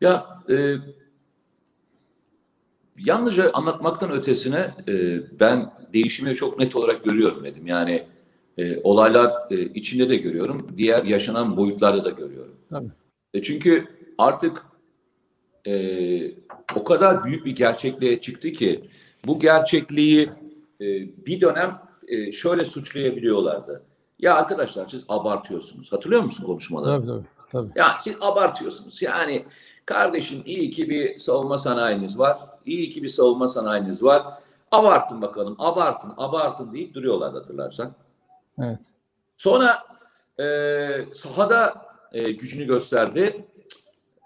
Ya 0.00 0.26
e, 0.50 0.74
yalnızca 2.98 3.50
anlatmaktan 3.52 4.12
ötesine 4.12 4.74
e, 4.88 5.20
ben 5.40 5.72
değişimi 5.92 6.36
çok 6.36 6.58
net 6.58 6.76
olarak 6.76 7.04
görüyorum 7.04 7.44
dedim. 7.44 7.66
Yani 7.66 8.06
e, 8.58 8.80
olaylar 8.80 9.32
e, 9.50 9.60
içinde 9.60 10.08
de 10.08 10.16
görüyorum. 10.16 10.66
Diğer 10.76 11.04
yaşanan 11.04 11.56
boyutlarda 11.56 12.04
da 12.04 12.10
görüyorum. 12.10 12.56
Tabii. 12.70 12.88
E, 13.34 13.42
çünkü 13.42 13.88
artık 14.18 14.62
e, 15.66 16.32
o 16.74 16.84
kadar 16.84 17.24
büyük 17.24 17.46
bir 17.46 17.56
gerçekliğe 17.56 18.20
çıktı 18.20 18.52
ki 18.52 18.84
bu 19.26 19.40
gerçekliği 19.40 20.30
e, 20.80 20.86
bir 21.26 21.40
dönem 21.40 21.78
e, 22.08 22.32
şöyle 22.32 22.64
suçlayabiliyorlardı. 22.64 23.82
Ya 24.18 24.34
arkadaşlar 24.34 24.88
siz 24.88 25.04
abartıyorsunuz. 25.08 25.92
Hatırlıyor 25.92 26.22
musun 26.22 26.44
konuşmaları? 26.44 27.00
Tabii 27.00 27.06
tabii. 27.06 27.26
tabii. 27.50 27.78
Ya 27.78 27.96
siz 27.98 28.16
abartıyorsunuz. 28.20 29.02
Yani 29.02 29.44
kardeşim 29.86 30.42
iyi 30.44 30.70
ki 30.70 30.90
bir 30.90 31.18
savunma 31.18 31.58
sanayiniz 31.58 32.18
var. 32.18 32.38
İyi 32.66 32.90
ki 32.90 33.02
bir 33.02 33.08
savunma 33.08 33.48
sanayiniz 33.48 34.02
var. 34.02 34.22
Abartın 34.70 35.22
bakalım. 35.22 35.56
Abartın, 35.58 36.14
abartın 36.16 36.72
deyip 36.72 36.94
duruyorlar 36.94 37.32
hatırlarsan. 37.32 37.92
Evet. 38.58 38.80
Sonra 39.36 39.82
e, 40.40 40.44
sahada 41.12 41.74
e, 42.12 42.32
gücünü 42.32 42.66
gösterdi. 42.66 43.46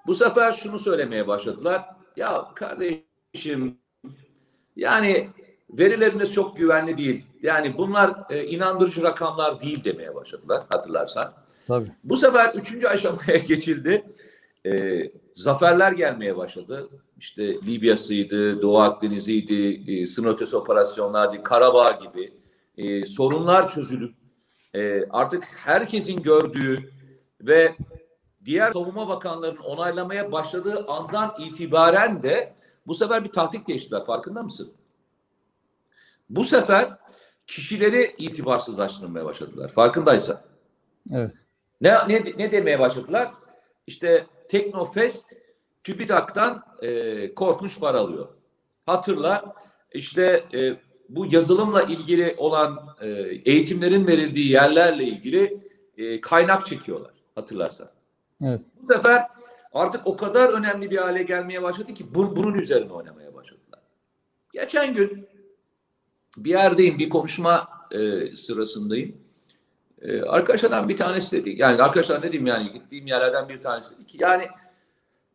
Bu 0.06 0.14
sefer 0.14 0.52
şunu 0.52 0.78
söylemeye 0.78 1.26
başladılar. 1.26 1.84
Ya 2.16 2.44
kardeşim 2.54 3.78
yani 4.76 5.30
verileriniz 5.70 6.32
çok 6.32 6.56
güvenli 6.56 6.98
değil. 6.98 7.26
Yani 7.42 7.78
bunlar 7.78 8.14
e, 8.30 8.44
inandırıcı 8.44 9.02
rakamlar 9.02 9.60
değil 9.60 9.84
demeye 9.84 10.14
başladılar 10.14 10.62
hatırlarsan. 10.68 11.32
Tabii. 11.66 11.92
Bu 12.04 12.16
sefer 12.16 12.54
üçüncü 12.54 12.86
aşamaya 12.86 13.38
geçildi. 13.48 14.04
E, 14.66 15.02
zaferler 15.32 15.92
gelmeye 15.92 16.36
başladı. 16.36 16.88
İşte 17.18 17.54
Libya'sıydı, 17.54 18.62
Doğu 18.62 18.78
Akdeniz'iydi, 18.78 19.92
e, 19.92 20.06
sınır 20.06 20.34
ötesi 20.34 20.56
operasyonlardı, 20.56 21.42
Karabağ 21.42 21.90
gibi 21.90 22.32
e, 22.76 23.06
sorunlar 23.06 23.70
çözülüp 23.70 24.14
e, 24.74 25.04
artık 25.10 25.44
herkesin 25.44 26.22
gördüğü 26.22 26.90
ve 27.40 27.76
diğer 28.44 28.72
savunma 28.72 29.08
bakanlarının 29.08 29.60
onaylamaya 29.60 30.32
başladığı 30.32 30.86
andan 30.86 31.34
itibaren 31.38 32.22
de 32.22 32.54
bu 32.86 32.94
sefer 32.94 33.24
bir 33.24 33.32
taktik 33.32 33.68
değiştiler. 33.68 34.04
Farkında 34.04 34.42
mısın? 34.42 34.72
Bu 36.30 36.44
sefer 36.44 36.88
kişileri 37.46 38.14
itibarsızlaştırmaya 38.18 39.24
başladılar. 39.24 39.68
Farkındaysa. 39.68 40.44
Evet. 41.12 41.32
Ne, 41.80 41.92
ne, 42.08 42.24
ne 42.38 42.52
demeye 42.52 42.78
başladılar? 42.78 43.32
İşte 43.86 44.26
Teknofest 44.48 45.26
TÜBİTAK'tan 45.84 46.64
e, 46.82 47.34
korkunç 47.34 47.80
para 47.80 47.98
alıyor. 47.98 48.28
Hatırla 48.86 49.54
işte 49.92 50.44
e, 50.54 50.76
bu 51.08 51.26
yazılımla 51.26 51.82
ilgili 51.82 52.34
olan 52.38 52.96
e, 53.00 53.08
eğitimlerin 53.44 54.06
verildiği 54.06 54.50
yerlerle 54.50 55.04
ilgili 55.04 55.60
e, 55.96 56.20
kaynak 56.20 56.66
çekiyorlar. 56.66 57.12
Hatırlarsan. 57.34 57.88
Evet. 58.44 58.60
Bu 58.80 58.86
sefer 58.86 59.26
artık 59.72 60.06
o 60.06 60.16
kadar 60.16 60.48
önemli 60.48 60.90
bir 60.90 60.96
hale 60.96 61.22
gelmeye 61.22 61.62
başladı 61.62 61.94
ki 61.94 62.14
bu, 62.14 62.36
bunun 62.36 62.54
üzerine 62.54 62.92
oynamaya 62.92 63.34
başladılar. 63.34 63.80
Geçen 64.52 64.94
gün 64.94 65.28
bir 66.36 66.50
yerdeyim, 66.50 66.98
bir 66.98 67.08
konuşma 67.08 67.68
e, 67.90 68.26
sırasındayım. 68.36 69.16
E, 70.02 70.22
arkadaşlardan 70.22 70.88
bir 70.88 70.96
tanesi 70.96 71.36
dedi, 71.36 71.54
yani 71.58 71.82
arkadaşlar 71.82 72.18
ne 72.18 72.32
diyeyim 72.32 72.46
yani 72.46 72.72
gittiğim 72.72 73.06
yerlerden 73.06 73.48
bir 73.48 73.62
tanesi 73.62 73.96
dedi 73.96 74.06
ki 74.06 74.18
yani 74.20 74.48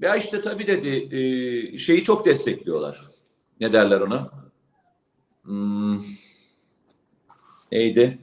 ya 0.01 0.15
işte 0.15 0.41
tabii 0.41 0.67
dedi 0.67 1.15
e, 1.15 1.77
şeyi 1.77 2.03
çok 2.03 2.25
destekliyorlar. 2.25 3.01
Ne 3.59 3.73
derler 3.73 4.01
ona? 4.01 4.29
Hmm, 5.43 5.99
neydi? 7.71 8.19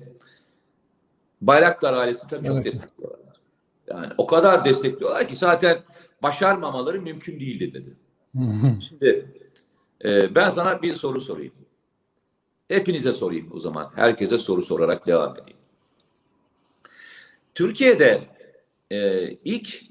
Bayraktar 1.40 1.92
ailesi 1.92 2.28
tabii 2.28 2.46
çok 2.46 2.56
Evet. 2.56 2.64
destekliyorlar. 2.64 3.20
Yani 3.86 4.12
o 4.18 4.26
kadar 4.26 4.64
destekliyorlar 4.64 5.28
ki 5.28 5.36
zaten 5.36 5.78
başarmamaları 6.22 7.02
mümkün 7.02 7.40
değildi 7.40 7.74
dedi. 7.74 7.96
Şimdi 8.88 9.26
e, 10.04 10.34
ben 10.34 10.48
sana 10.48 10.82
bir 10.82 10.94
soru 10.94 11.20
sorayım. 11.20 11.52
Hepinize 12.68 13.12
sorayım 13.12 13.50
o 13.52 13.58
zaman. 13.58 13.92
Herkese 13.94 14.38
soru 14.38 14.62
sorarak 14.62 15.06
devam 15.06 15.36
edeyim. 15.36 15.58
Türkiye'de 17.54 18.28
e, 18.90 19.30
ilk 19.30 19.82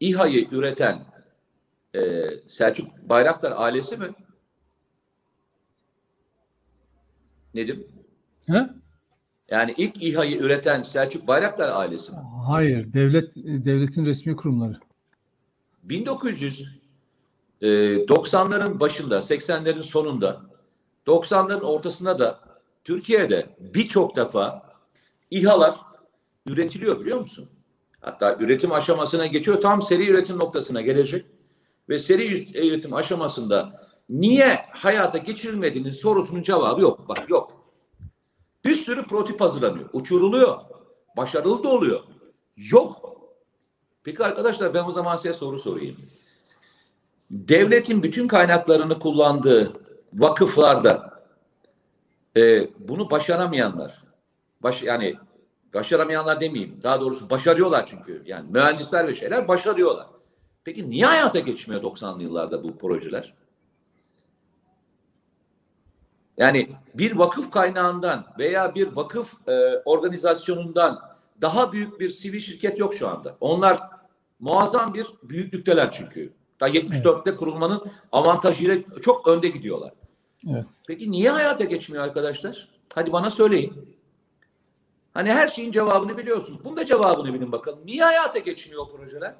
İHA'yı 0.00 0.48
üreten 0.50 1.06
e, 1.94 2.24
Selçuk 2.46 3.08
Bayraktar 3.08 3.52
ailesi 3.56 3.96
mi? 3.96 4.10
Nedim? 7.54 7.86
Ha? 8.48 8.74
Yani 9.50 9.74
ilk 9.76 10.02
İHA'yı 10.02 10.38
üreten 10.38 10.82
Selçuk 10.82 11.26
Bayraktar 11.26 11.68
ailesi 11.68 12.12
mi? 12.12 12.18
Hayır, 12.46 12.92
devlet 12.92 13.36
devletin 13.36 14.06
resmi 14.06 14.36
kurumları. 14.36 14.76
1990'ların 15.88 18.76
e, 18.76 18.80
başında, 18.80 19.18
80'lerin 19.18 19.82
sonunda, 19.82 20.42
90'ların 21.08 21.60
ortasında 21.60 22.18
da 22.18 22.40
Türkiye'de 22.84 23.56
birçok 23.58 24.16
defa 24.16 24.62
İHA'lar 25.30 25.76
üretiliyor 26.46 27.00
biliyor 27.00 27.20
musun? 27.20 27.48
Hatta 28.00 28.36
üretim 28.40 28.72
aşamasına 28.72 29.26
geçiyor. 29.26 29.60
Tam 29.60 29.82
seri 29.82 30.10
üretim 30.10 30.38
noktasına 30.38 30.80
gelecek. 30.80 31.26
Ve 31.88 31.98
seri 31.98 32.58
üretim 32.58 32.94
aşamasında 32.94 33.88
niye 34.08 34.64
hayata 34.70 35.18
geçirilmediğinin 35.18 35.90
sorusunun 35.90 36.42
cevabı 36.42 36.80
yok. 36.80 37.08
Bak 37.08 37.30
yok. 37.30 37.72
Bir 38.64 38.74
sürü 38.74 39.06
prototip 39.06 39.40
hazırlanıyor. 39.40 39.88
Uçuruluyor. 39.92 40.58
Başarılı 41.16 41.64
da 41.64 41.68
oluyor. 41.68 42.00
Yok. 42.56 43.18
Peki 44.04 44.24
arkadaşlar 44.24 44.74
ben 44.74 44.84
o 44.84 44.92
zaman 44.92 45.16
size 45.16 45.32
soru 45.32 45.58
sorayım. 45.58 45.96
Devletin 47.30 48.02
bütün 48.02 48.28
kaynaklarını 48.28 48.98
kullandığı 48.98 49.87
vakıflarda 50.12 51.22
e, 52.36 52.70
bunu 52.78 53.10
başaramayanlar, 53.10 54.02
baş, 54.62 54.82
yani 54.82 55.16
başaramayanlar 55.74 56.40
demeyeyim, 56.40 56.80
daha 56.82 57.00
doğrusu 57.00 57.30
başarıyorlar 57.30 57.86
çünkü. 57.86 58.22
Yani 58.26 58.50
mühendisler 58.50 59.08
ve 59.08 59.14
şeyler 59.14 59.48
başarıyorlar. 59.48 60.06
Peki 60.64 60.90
niye 60.90 61.06
hayata 61.06 61.38
geçmiyor 61.38 61.82
90'lı 61.82 62.22
yıllarda 62.22 62.64
bu 62.64 62.78
projeler? 62.78 63.34
Yani 66.36 66.68
bir 66.94 67.16
vakıf 67.16 67.50
kaynağından 67.50 68.26
veya 68.38 68.74
bir 68.74 68.96
vakıf 68.96 69.48
e, 69.48 69.82
organizasyonundan 69.84 71.00
daha 71.40 71.72
büyük 71.72 72.00
bir 72.00 72.10
sivil 72.10 72.40
şirket 72.40 72.78
yok 72.78 72.94
şu 72.94 73.08
anda. 73.08 73.36
Onlar 73.40 73.80
muazzam 74.40 74.94
bir 74.94 75.06
büyüklükteler 75.22 75.90
çünkü. 75.90 76.32
Daha 76.60 76.70
74'te 76.70 77.30
evet. 77.30 77.38
kurulmanın 77.38 77.82
avantajıyla 78.12 79.00
çok 79.00 79.28
önde 79.28 79.48
gidiyorlar. 79.48 79.92
Evet. 80.50 80.64
Peki 80.86 81.10
niye 81.10 81.30
hayata 81.30 81.64
geçmiyor 81.64 82.04
arkadaşlar? 82.04 82.68
Hadi 82.94 83.12
bana 83.12 83.30
söyleyin. 83.30 83.98
Hani 85.14 85.32
her 85.32 85.48
şeyin 85.48 85.72
cevabını 85.72 86.18
biliyorsunuz. 86.18 86.64
Bunun 86.64 86.76
da 86.76 86.84
cevabını 86.84 87.34
bilin 87.34 87.52
bakalım. 87.52 87.78
Niye 87.84 88.04
hayata 88.04 88.38
geçmiyor 88.38 88.82
o 88.82 88.96
projeler? 88.96 89.34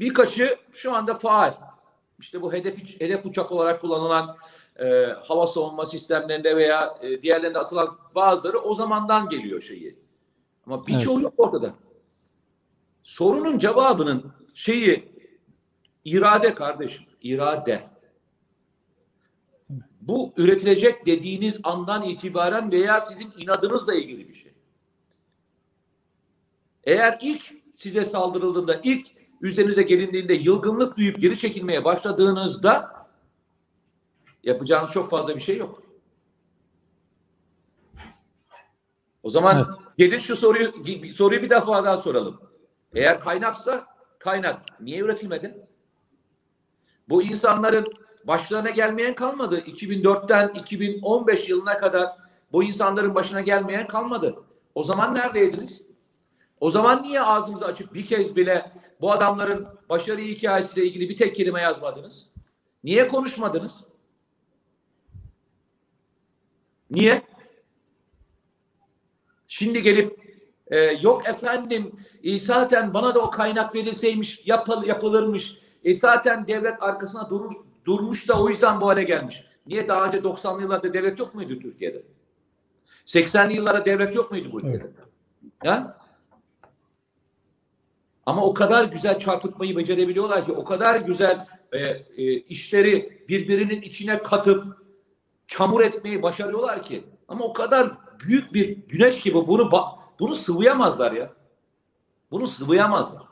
Birkaçı 0.00 0.58
şu 0.72 0.96
anda 0.96 1.14
faal. 1.14 1.54
İşte 2.18 2.42
bu 2.42 2.52
hedef, 2.52 3.00
hedef 3.00 3.26
uçak 3.26 3.52
olarak 3.52 3.80
kullanılan 3.80 4.36
e, 4.76 5.04
hava 5.04 5.46
savunma 5.46 5.86
sistemlerinde 5.86 6.56
veya 6.56 6.94
e, 7.02 7.22
diğerlerinde 7.22 7.58
atılan 7.58 7.98
bazıları 8.14 8.58
o 8.58 8.74
zamandan 8.74 9.28
geliyor 9.28 9.60
şeyi. 9.60 9.98
Ama 10.66 10.86
birçoğu 10.86 11.14
evet. 11.14 11.22
yok 11.22 11.34
ortada. 11.36 11.74
Sorunun 13.02 13.58
cevabının 13.58 14.32
şeyi 14.54 15.11
irade 16.04 16.54
kardeşim. 16.54 17.04
irade. 17.22 17.90
Bu 20.00 20.32
üretilecek 20.36 21.06
dediğiniz 21.06 21.60
andan 21.62 22.02
itibaren 22.02 22.72
veya 22.72 23.00
sizin 23.00 23.32
inadınızla 23.36 23.94
ilgili 23.94 24.28
bir 24.28 24.34
şey. 24.34 24.52
Eğer 26.84 27.18
ilk 27.22 27.54
size 27.76 28.04
saldırıldığında, 28.04 28.80
ilk 28.82 29.08
üzerinize 29.40 29.82
gelindiğinde 29.82 30.34
yılgınlık 30.34 30.96
duyup 30.96 31.20
geri 31.20 31.38
çekilmeye 31.38 31.84
başladığınızda 31.84 33.06
yapacağınız 34.42 34.92
çok 34.92 35.10
fazla 35.10 35.36
bir 35.36 35.40
şey 35.40 35.56
yok. 35.56 35.82
O 39.22 39.30
zaman 39.30 39.56
evet. 39.56 39.66
gelin 39.98 40.18
şu 40.18 40.36
soruyu 40.36 40.72
soruyu 41.14 41.42
bir 41.42 41.50
defa 41.50 41.84
daha 41.84 41.96
soralım. 41.96 42.40
Eğer 42.94 43.20
kaynaksa 43.20 43.86
kaynak 44.18 44.80
niye 44.80 45.00
üretilmedi? 45.00 45.66
Bu 47.12 47.22
insanların 47.22 47.94
başlarına 48.24 48.70
gelmeyen 48.70 49.14
kalmadı. 49.14 49.58
2004'ten 49.58 50.48
2015 50.48 51.48
yılına 51.48 51.78
kadar 51.78 52.08
bu 52.52 52.64
insanların 52.64 53.14
başına 53.14 53.40
gelmeyen 53.40 53.86
kalmadı. 53.86 54.36
O 54.74 54.82
zaman 54.82 55.14
neredeydiniz? 55.14 55.86
O 56.60 56.70
zaman 56.70 57.02
niye 57.02 57.20
ağzınızı 57.20 57.64
açıp 57.64 57.94
bir 57.94 58.06
kez 58.06 58.36
bile 58.36 58.72
bu 59.00 59.12
adamların 59.12 59.68
başarı 59.88 60.20
hikayesiyle 60.20 60.86
ilgili 60.86 61.08
bir 61.08 61.16
tek 61.16 61.36
kelime 61.36 61.60
yazmadınız? 61.60 62.28
Niye 62.84 63.08
konuşmadınız? 63.08 63.80
Niye? 66.90 67.22
Şimdi 69.48 69.82
gelip 69.82 70.20
e, 70.66 70.80
yok 70.80 71.28
efendim 71.28 71.92
zaten 72.36 72.94
bana 72.94 73.14
da 73.14 73.20
o 73.20 73.30
kaynak 73.30 73.74
verilseymiş 73.74 74.42
yapıl, 74.46 74.84
yapılırmış. 74.84 75.61
E, 75.84 75.94
zaten 75.94 76.46
devlet 76.46 76.82
arkasına 76.82 77.30
durur, 77.30 77.52
durmuş 77.84 78.28
da 78.28 78.42
o 78.42 78.48
yüzden 78.48 78.80
bu 78.80 78.88
hale 78.88 79.02
gelmiş. 79.02 79.44
Niye 79.66 79.88
daha 79.88 80.06
önce 80.06 80.18
90'lı 80.18 80.62
yıllarda 80.62 80.94
devlet 80.94 81.18
yok 81.18 81.34
muydu 81.34 81.58
Türkiye'de? 81.58 82.02
80'li 83.06 83.54
yıllarda 83.54 83.84
devlet 83.84 84.14
yok 84.14 84.30
muydu 84.30 84.48
bu 84.52 84.56
ülkede? 84.56 84.74
Evet. 84.74 84.92
Ya? 85.64 86.02
Ama 88.26 88.44
o 88.44 88.54
kadar 88.54 88.84
güzel 88.84 89.18
çarpıtmayı 89.18 89.76
becerebiliyorlar 89.76 90.46
ki 90.46 90.52
o 90.52 90.64
kadar 90.64 91.00
güzel 91.00 91.46
e, 91.72 91.78
e, 91.78 92.32
işleri 92.32 93.24
birbirinin 93.28 93.82
içine 93.82 94.22
katıp 94.22 94.64
çamur 95.46 95.80
etmeyi 95.80 96.22
başarıyorlar 96.22 96.82
ki. 96.82 97.04
Ama 97.28 97.44
o 97.44 97.52
kadar 97.52 97.92
büyük 98.20 98.54
bir 98.54 98.76
güneş 98.88 99.22
gibi 99.22 99.34
bunu 99.34 99.70
bunu 100.20 100.34
sıvıyamazlar 100.34 101.12
ya. 101.12 101.32
Bunu 102.30 102.46
sıvıyamazlar. 102.46 103.22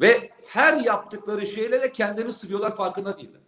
Ve 0.00 0.27
her 0.48 0.76
yaptıkları 0.76 1.46
şeyle 1.46 1.82
de 1.82 1.92
kendini 1.92 2.32
sıvıyorlar 2.32 2.76
farkında 2.76 3.18
değiller. 3.18 3.40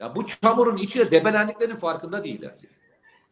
Ya 0.00 0.16
bu 0.16 0.26
çamurun 0.26 0.76
içine 0.76 1.10
debelendiklerinin 1.10 1.76
farkında 1.76 2.24
değiller. 2.24 2.54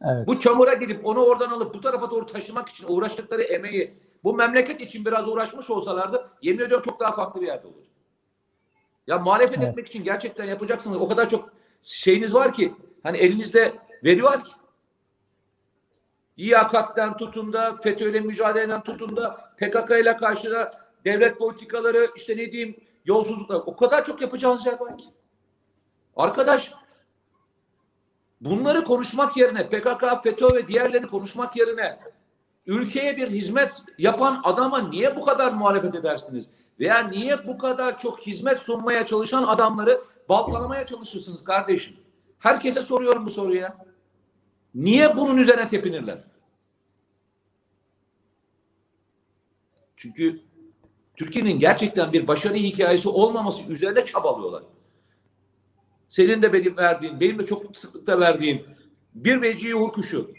Evet. 0.01 0.27
Bu 0.27 0.39
çamura 0.39 0.73
gidip 0.73 1.05
onu 1.05 1.19
oradan 1.25 1.49
alıp 1.49 1.73
bu 1.73 1.81
tarafa 1.81 2.11
doğru 2.11 2.25
taşımak 2.25 2.69
için 2.69 2.85
uğraştıkları 2.87 3.41
emeği 3.41 3.93
bu 4.23 4.33
memleket 4.33 4.81
için 4.81 5.05
biraz 5.05 5.27
uğraşmış 5.27 5.69
olsalardı 5.69 6.29
yemin 6.41 6.63
ediyorum 6.63 6.83
çok 6.85 6.99
daha 6.99 7.11
farklı 7.11 7.41
bir 7.41 7.47
yerde 7.47 7.67
olur. 7.67 7.83
Ya 9.07 9.17
muhalefet 9.17 9.57
evet. 9.57 9.67
etmek 9.67 9.87
için 9.87 10.03
gerçekten 10.03 10.45
yapacaksınız. 10.45 10.97
O 10.97 11.07
kadar 11.07 11.29
çok 11.29 11.53
şeyiniz 11.81 12.33
var 12.33 12.53
ki 12.53 12.73
hani 13.03 13.17
elinizde 13.17 13.73
veri 14.03 14.23
var 14.23 14.43
ki. 14.43 14.51
İYAKAT'tan 16.37 17.17
tutun 17.17 17.53
da 17.53 17.77
FETÖ'yle 17.77 18.19
mücadeleden 18.19 18.81
tutun 18.81 19.17
da 19.17 19.53
PKK 19.57 19.91
ile 20.01 20.17
karşıda 20.17 20.84
devlet 21.05 21.39
politikaları 21.39 22.11
işte 22.15 22.37
ne 22.37 22.51
diyeyim 22.51 22.75
yolsuzluklar 23.05 23.61
o 23.65 23.75
kadar 23.75 24.05
çok 24.05 24.21
yapacağınız 24.21 24.65
yer 24.65 24.79
var 24.79 24.97
ki. 24.97 25.05
Arkadaş 26.15 26.73
bunları 28.41 28.83
konuşmak 28.83 29.37
yerine 29.37 29.69
PKK, 29.69 30.23
FETÖ 30.23 30.55
ve 30.55 30.67
diğerlerini 30.67 31.07
konuşmak 31.07 31.57
yerine 31.57 31.99
ülkeye 32.65 33.17
bir 33.17 33.29
hizmet 33.29 33.83
yapan 33.97 34.41
adama 34.43 34.89
niye 34.89 35.15
bu 35.15 35.25
kadar 35.25 35.53
muhalefet 35.53 35.95
edersiniz? 35.95 36.47
Veya 36.79 36.99
niye 36.99 37.47
bu 37.47 37.57
kadar 37.57 37.99
çok 37.99 38.19
hizmet 38.19 38.59
sunmaya 38.59 39.05
çalışan 39.05 39.43
adamları 39.43 40.01
baltalamaya 40.29 40.85
çalışırsınız 40.85 41.43
kardeşim? 41.43 41.97
Herkese 42.39 42.81
soruyorum 42.81 43.25
bu 43.25 43.29
soruyu 43.29 43.59
ya. 43.59 43.77
Niye 44.75 45.17
bunun 45.17 45.37
üzerine 45.37 45.67
tepinirler? 45.67 46.23
Çünkü 49.97 50.41
Türkiye'nin 51.17 51.59
gerçekten 51.59 52.13
bir 52.13 52.27
başarı 52.27 52.53
hikayesi 52.53 53.09
olmaması 53.09 53.63
üzerine 53.63 54.05
çabalıyorlar. 54.05 54.63
Senin 56.09 56.41
de 56.41 56.53
benim 56.53 56.77
verdiğin, 56.77 57.19
benim 57.19 57.39
de 57.39 57.45
çok 57.45 57.77
sıklıkla 57.77 58.19
verdiğim 58.19 58.65
bir 59.15 59.41
vecihi 59.41 59.73
hukuşu, 59.73 60.31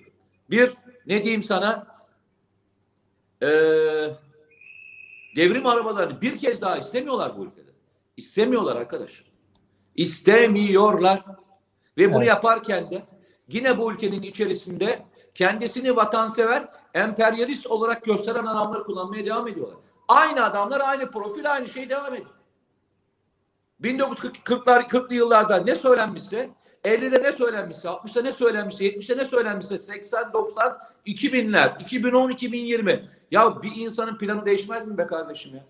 bir 0.50 0.74
ne 1.06 1.24
diyeyim 1.24 1.42
sana 1.42 1.96
ee, 3.42 3.46
devrim 5.36 5.66
arabalarını 5.66 6.20
bir 6.20 6.38
kez 6.38 6.62
daha 6.62 6.76
istemiyorlar 6.76 7.38
bu 7.38 7.44
ülkede. 7.44 7.70
İstemiyorlar 8.16 8.76
arkadaş. 8.76 9.24
İstemiyorlar. 9.96 11.24
Ve 11.98 12.08
bunu 12.08 12.18
evet. 12.18 12.28
yaparken 12.28 12.90
de 12.90 13.02
yine 13.48 13.78
bu 13.78 13.92
ülkenin 13.92 14.22
içerisinde 14.22 15.02
kendisini 15.34 15.96
vatansever, 15.96 16.68
emperyalist 16.94 17.66
olarak 17.66 18.04
gösteren 18.04 18.46
adamları 18.46 18.84
kullanmaya 18.84 19.26
devam 19.26 19.48
ediyorlar. 19.48 19.78
Aynı 20.08 20.44
adamlar, 20.44 20.80
aynı 20.80 21.10
profil, 21.10 21.52
aynı 21.52 21.68
şey 21.68 21.90
devam 21.90 22.14
ediyor. 22.14 22.30
1940'lar 23.82 24.88
40'lı 24.88 25.14
yıllarda 25.14 25.56
ne 25.56 25.74
söylenmişse, 25.74 26.50
50'de 26.84 27.22
ne 27.22 27.32
söylenmişse, 27.32 27.88
60'da 27.88 28.22
ne 28.22 28.32
söylenmişse, 28.32 28.84
70'de 28.84 29.16
ne 29.16 29.24
söylenmişse, 29.24 29.78
80, 29.78 30.32
90, 30.32 30.78
2000'ler, 31.06 31.82
2010, 31.82 32.30
2020. 32.30 33.08
Ya 33.30 33.62
bir 33.62 33.72
insanın 33.76 34.18
planı 34.18 34.46
değişmez 34.46 34.86
mi 34.86 34.98
be 34.98 35.06
kardeşim 35.06 35.56
ya? 35.56 35.64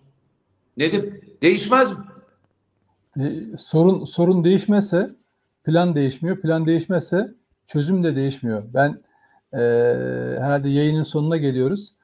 Nedim 0.76 1.20
değişmez 1.42 1.92
mi? 1.92 2.04
E, 3.16 3.56
sorun 3.56 4.04
sorun 4.04 4.44
değişmezse 4.44 5.10
plan 5.64 5.94
değişmiyor. 5.94 6.40
Plan 6.40 6.66
değişmezse 6.66 7.34
çözüm 7.66 8.04
de 8.04 8.16
değişmiyor. 8.16 8.62
Ben 8.74 9.02
e, 9.52 9.58
herhalde 10.40 10.68
yayının 10.68 11.02
sonuna 11.02 11.36
geliyoruz. 11.36 11.94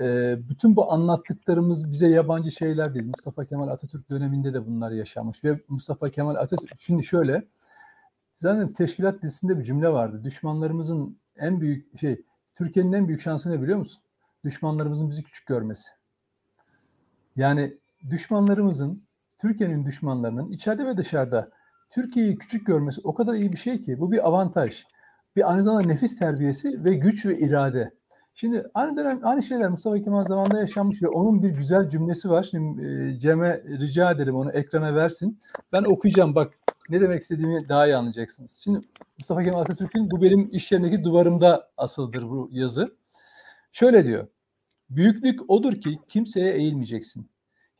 E, 0.00 0.36
bütün 0.48 0.76
bu 0.76 0.92
anlattıklarımız 0.92 1.90
bize 1.90 2.08
yabancı 2.08 2.50
şeyler 2.50 2.94
değil. 2.94 3.06
Mustafa 3.06 3.44
Kemal 3.44 3.68
Atatürk 3.68 4.10
döneminde 4.10 4.54
de 4.54 4.66
bunlar 4.66 4.90
yaşanmış 4.90 5.44
ve 5.44 5.60
Mustafa 5.68 6.10
Kemal 6.10 6.34
Atatürk 6.34 6.80
şimdi 6.80 7.04
şöyle 7.04 7.44
zaten 8.34 8.72
teşkilat 8.72 9.22
dizisinde 9.22 9.58
bir 9.58 9.64
cümle 9.64 9.88
vardı. 9.88 10.24
Düşmanlarımızın 10.24 11.18
en 11.36 11.60
büyük 11.60 11.98
şey 11.98 12.22
Türkiye'nin 12.54 12.92
en 12.92 13.08
büyük 13.08 13.20
şansı 13.20 13.50
ne 13.50 13.62
biliyor 13.62 13.78
musun? 13.78 14.02
Düşmanlarımızın 14.44 15.10
bizi 15.10 15.22
küçük 15.22 15.46
görmesi. 15.46 15.88
Yani 17.36 17.78
düşmanlarımızın 18.10 19.02
Türkiye'nin 19.38 19.86
düşmanlarının 19.86 20.50
içeride 20.50 20.86
ve 20.86 20.96
dışarıda 20.96 21.50
Türkiye'yi 21.90 22.38
küçük 22.38 22.66
görmesi 22.66 23.00
o 23.04 23.14
kadar 23.14 23.34
iyi 23.34 23.52
bir 23.52 23.56
şey 23.56 23.80
ki 23.80 24.00
bu 24.00 24.12
bir 24.12 24.28
avantaj. 24.28 24.84
Bir 25.36 25.50
aynı 25.52 25.64
zamanda 25.64 25.86
nefis 25.88 26.18
terbiyesi 26.18 26.84
ve 26.84 26.94
güç 26.94 27.26
ve 27.26 27.38
irade. 27.38 27.94
Şimdi 28.34 28.70
aynı 28.74 28.96
dönem 28.96 29.20
aynı 29.22 29.42
şeyler 29.42 29.68
Mustafa 29.68 30.00
Kemal 30.00 30.24
zamanında 30.24 30.58
yaşanmış 30.58 31.02
ve 31.02 31.08
onun 31.08 31.42
bir 31.42 31.48
güzel 31.48 31.88
cümlesi 31.88 32.30
var. 32.30 32.48
Şimdi 32.50 32.86
e, 32.86 33.18
Cem'e 33.18 33.62
rica 33.64 34.10
edelim 34.10 34.34
onu 34.34 34.52
ekrana 34.52 34.94
versin. 34.94 35.40
Ben 35.72 35.84
okuyacağım 35.84 36.34
bak 36.34 36.58
ne 36.88 37.00
demek 37.00 37.22
istediğimi 37.22 37.68
daha 37.68 37.86
iyi 37.86 37.96
anlayacaksınız. 37.96 38.60
Şimdi 38.64 38.80
Mustafa 39.18 39.42
Kemal 39.42 39.60
Atatürk'ün 39.60 40.10
bu 40.10 40.22
benim 40.22 40.48
iş 40.52 40.72
yerindeki 40.72 41.04
duvarımda 41.04 41.70
asıldır 41.76 42.22
bu 42.22 42.48
yazı. 42.52 42.96
Şöyle 43.72 44.04
diyor. 44.04 44.28
Büyüklük 44.90 45.50
odur 45.50 45.80
ki 45.80 45.98
kimseye 46.08 46.54
eğilmeyeceksin. 46.54 47.30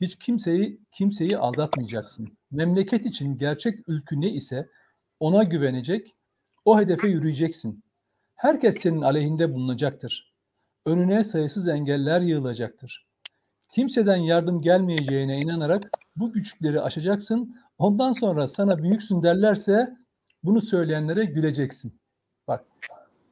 Hiç 0.00 0.18
kimseyi 0.18 0.80
kimseyi 0.92 1.38
aldatmayacaksın. 1.38 2.28
Memleket 2.50 3.06
için 3.06 3.38
gerçek 3.38 3.88
ülkü 3.88 4.20
ne 4.20 4.30
ise 4.30 4.68
ona 5.20 5.42
güvenecek, 5.42 6.14
o 6.64 6.80
hedefe 6.80 7.08
yürüyeceksin. 7.08 7.84
Herkes 8.34 8.80
senin 8.80 9.02
aleyhinde 9.02 9.54
bulunacaktır. 9.54 10.31
Önüne 10.86 11.24
sayısız 11.24 11.68
engeller 11.68 12.20
yığılacaktır. 12.20 13.06
Kimseden 13.68 14.16
yardım 14.16 14.62
gelmeyeceğine 14.62 15.40
inanarak 15.40 15.90
bu 16.16 16.32
güçlükleri 16.32 16.80
aşacaksın. 16.80 17.56
Ondan 17.78 18.12
sonra 18.12 18.48
sana 18.48 18.82
büyüksün 18.82 19.22
derlerse 19.22 19.96
bunu 20.42 20.60
söyleyenlere 20.60 21.24
güleceksin. 21.24 22.00
Bak 22.48 22.64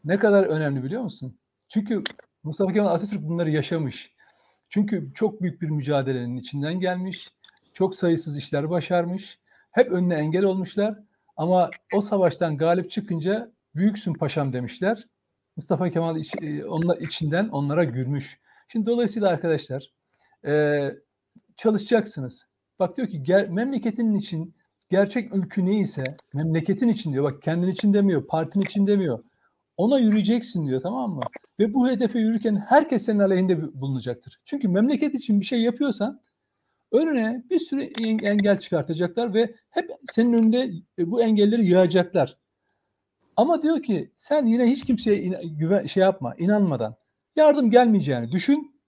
ne 0.04 0.18
kadar 0.18 0.44
önemli 0.44 0.82
biliyor 0.82 1.02
musun? 1.02 1.38
Çünkü 1.68 2.02
Mustafa 2.42 2.72
Kemal 2.72 2.94
Atatürk 2.94 3.22
bunları 3.22 3.50
yaşamış. 3.50 4.14
Çünkü 4.68 5.12
çok 5.14 5.42
büyük 5.42 5.62
bir 5.62 5.70
mücadelenin 5.70 6.36
içinden 6.36 6.80
gelmiş. 6.80 7.30
Çok 7.72 7.94
sayısız 7.94 8.36
işler 8.36 8.70
başarmış. 8.70 9.38
Hep 9.70 9.92
önüne 9.92 10.14
engel 10.14 10.44
olmuşlar. 10.44 10.98
Ama 11.36 11.70
o 11.94 12.00
savaştan 12.00 12.56
galip 12.56 12.90
çıkınca 12.90 13.52
büyüksün 13.74 14.14
paşam 14.14 14.52
demişler. 14.52 15.06
Mustafa 15.60 15.90
Kemal 15.90 16.16
iç, 16.16 16.34
e, 16.42 16.64
onlar 16.64 16.98
içinden 16.98 17.48
onlara 17.48 17.84
gülmüş. 17.84 18.40
Şimdi 18.68 18.86
dolayısıyla 18.86 19.28
arkadaşlar 19.28 19.92
e, 20.46 20.84
çalışacaksınız. 21.56 22.46
Bak 22.78 22.96
diyor 22.96 23.08
ki 23.08 23.22
ger, 23.22 23.48
memleketinin 23.48 24.14
için 24.14 24.54
gerçek 24.90 25.34
ülkü 25.34 25.66
neyse 25.66 26.04
memleketin 26.34 26.88
için 26.88 27.12
diyor. 27.12 27.24
Bak 27.24 27.42
kendin 27.42 27.68
için 27.68 27.94
demiyor, 27.94 28.26
partin 28.26 28.60
için 28.60 28.86
demiyor. 28.86 29.24
Ona 29.76 29.98
yürüyeceksin 29.98 30.66
diyor 30.66 30.80
tamam 30.82 31.10
mı? 31.10 31.20
Ve 31.58 31.74
bu 31.74 31.88
hedefe 31.88 32.18
yürürken 32.18 32.56
herkes 32.56 33.04
senin 33.04 33.18
aleyhinde 33.18 33.80
bulunacaktır. 33.80 34.38
Çünkü 34.44 34.68
memleket 34.68 35.14
için 35.14 35.40
bir 35.40 35.46
şey 35.46 35.60
yapıyorsan 35.62 36.20
önüne 36.92 37.44
bir 37.50 37.58
sürü 37.58 37.82
engel 38.24 38.58
çıkartacaklar 38.58 39.34
ve 39.34 39.54
hep 39.70 39.90
senin 40.12 40.32
önünde 40.32 40.70
e, 40.98 41.10
bu 41.10 41.22
engelleri 41.22 41.64
yığacaklar. 41.64 42.36
Ama 43.40 43.62
diyor 43.62 43.82
ki 43.82 44.12
sen 44.16 44.46
yine 44.46 44.66
hiç 44.66 44.84
kimseye 44.84 45.42
güven, 45.44 45.86
şey 45.86 46.02
yapma, 46.02 46.34
inanmadan 46.38 46.94
yardım 47.36 47.70
gelmeyeceğini 47.70 48.32
düşün 48.32 48.82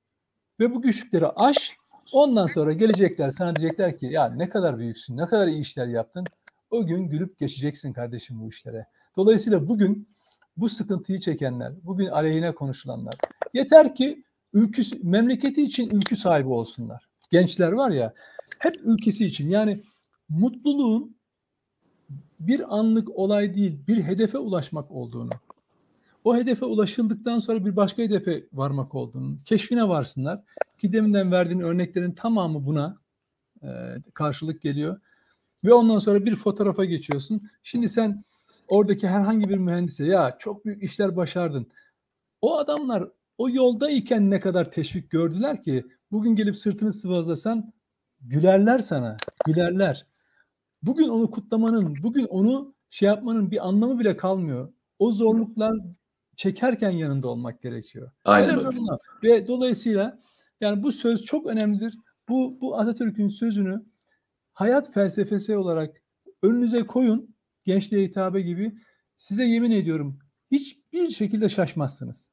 ve 0.60 0.74
bu 0.74 0.82
güçlükleri 0.82 1.26
aş. 1.26 1.76
Ondan 2.12 2.46
sonra 2.46 2.72
gelecekler 2.72 3.30
sana 3.30 3.56
diyecekler 3.56 3.98
ki 3.98 4.06
ya 4.06 4.28
ne 4.28 4.48
kadar 4.48 4.78
büyüksün, 4.78 5.16
ne 5.16 5.26
kadar 5.26 5.48
iyi 5.48 5.60
işler 5.60 5.86
yaptın. 5.86 6.24
O 6.70 6.86
gün 6.86 7.08
gülüp 7.08 7.38
geçeceksin 7.38 7.92
kardeşim 7.92 8.40
bu 8.40 8.48
işlere. 8.48 8.86
Dolayısıyla 9.16 9.68
bugün 9.68 10.08
bu 10.56 10.68
sıkıntıyı 10.68 11.20
çekenler, 11.20 11.72
bugün 11.82 12.06
aleyhine 12.06 12.54
konuşulanlar 12.54 13.14
yeter 13.54 13.94
ki 13.94 14.24
ülküsü, 14.52 14.98
memleketi 15.02 15.62
için 15.62 15.90
ülkü 15.90 16.16
sahibi 16.16 16.48
olsunlar. 16.48 17.08
Gençler 17.30 17.72
var 17.72 17.90
ya 17.90 18.14
hep 18.58 18.76
ülkesi 18.82 19.26
için 19.26 19.48
yani 19.48 19.82
mutluluğun 20.28 21.21
bir 22.46 22.78
anlık 22.78 23.08
olay 23.10 23.54
değil 23.54 23.86
bir 23.88 24.02
hedefe 24.02 24.38
ulaşmak 24.38 24.90
olduğunu 24.90 25.30
o 26.24 26.36
hedefe 26.36 26.64
ulaşıldıktan 26.64 27.38
sonra 27.38 27.64
bir 27.64 27.76
başka 27.76 28.02
hedefe 28.02 28.44
varmak 28.52 28.94
olduğunu 28.94 29.38
keşfine 29.44 29.88
varsınlar. 29.88 30.40
Ki 30.78 30.92
deminden 30.92 31.32
verdiğin 31.32 31.60
örneklerin 31.60 32.12
tamamı 32.12 32.66
buna 32.66 32.98
e, 33.62 33.68
karşılık 34.14 34.62
geliyor. 34.62 35.00
Ve 35.64 35.72
ondan 35.72 35.98
sonra 35.98 36.24
bir 36.24 36.36
fotoğrafa 36.36 36.84
geçiyorsun. 36.84 37.40
Şimdi 37.62 37.88
sen 37.88 38.24
oradaki 38.68 39.08
herhangi 39.08 39.48
bir 39.48 39.56
mühendise 39.56 40.04
ya 40.06 40.36
çok 40.38 40.64
büyük 40.64 40.82
işler 40.82 41.16
başardın. 41.16 41.66
O 42.40 42.58
adamlar 42.58 43.08
o 43.38 43.50
yoldayken 43.50 44.30
ne 44.30 44.40
kadar 44.40 44.70
teşvik 44.70 45.10
gördüler 45.10 45.62
ki 45.62 45.86
bugün 46.12 46.36
gelip 46.36 46.56
sırtını 46.56 46.92
sıvazlasan 46.92 47.72
gülerler 48.20 48.78
sana, 48.78 49.16
gülerler. 49.46 50.06
Bugün 50.82 51.08
onu 51.08 51.30
kutlamanın, 51.30 52.02
bugün 52.02 52.24
onu 52.24 52.74
şey 52.90 53.06
yapmanın 53.06 53.50
bir 53.50 53.68
anlamı 53.68 53.98
bile 53.98 54.16
kalmıyor. 54.16 54.72
O 54.98 55.12
zorluklar 55.12 55.78
çekerken 56.36 56.90
yanında 56.90 57.28
olmak 57.28 57.62
gerekiyor. 57.62 58.10
Aynen 58.24 58.58
öyle. 58.58 58.78
Ve 59.22 59.46
dolayısıyla 59.46 60.18
yani 60.60 60.82
bu 60.82 60.92
söz 60.92 61.22
çok 61.22 61.46
önemlidir. 61.46 61.98
Bu 62.28 62.58
bu 62.60 62.78
Atatürk'ün 62.78 63.28
sözünü 63.28 63.84
hayat 64.52 64.94
felsefesi 64.94 65.56
olarak 65.56 66.02
önünüze 66.42 66.86
koyun 66.86 67.34
gençliğe 67.64 68.06
hitabe 68.08 68.40
gibi 68.40 68.74
size 69.16 69.44
yemin 69.44 69.70
ediyorum 69.70 70.18
hiçbir 70.50 71.10
şekilde 71.10 71.48
şaşmazsınız. 71.48 72.30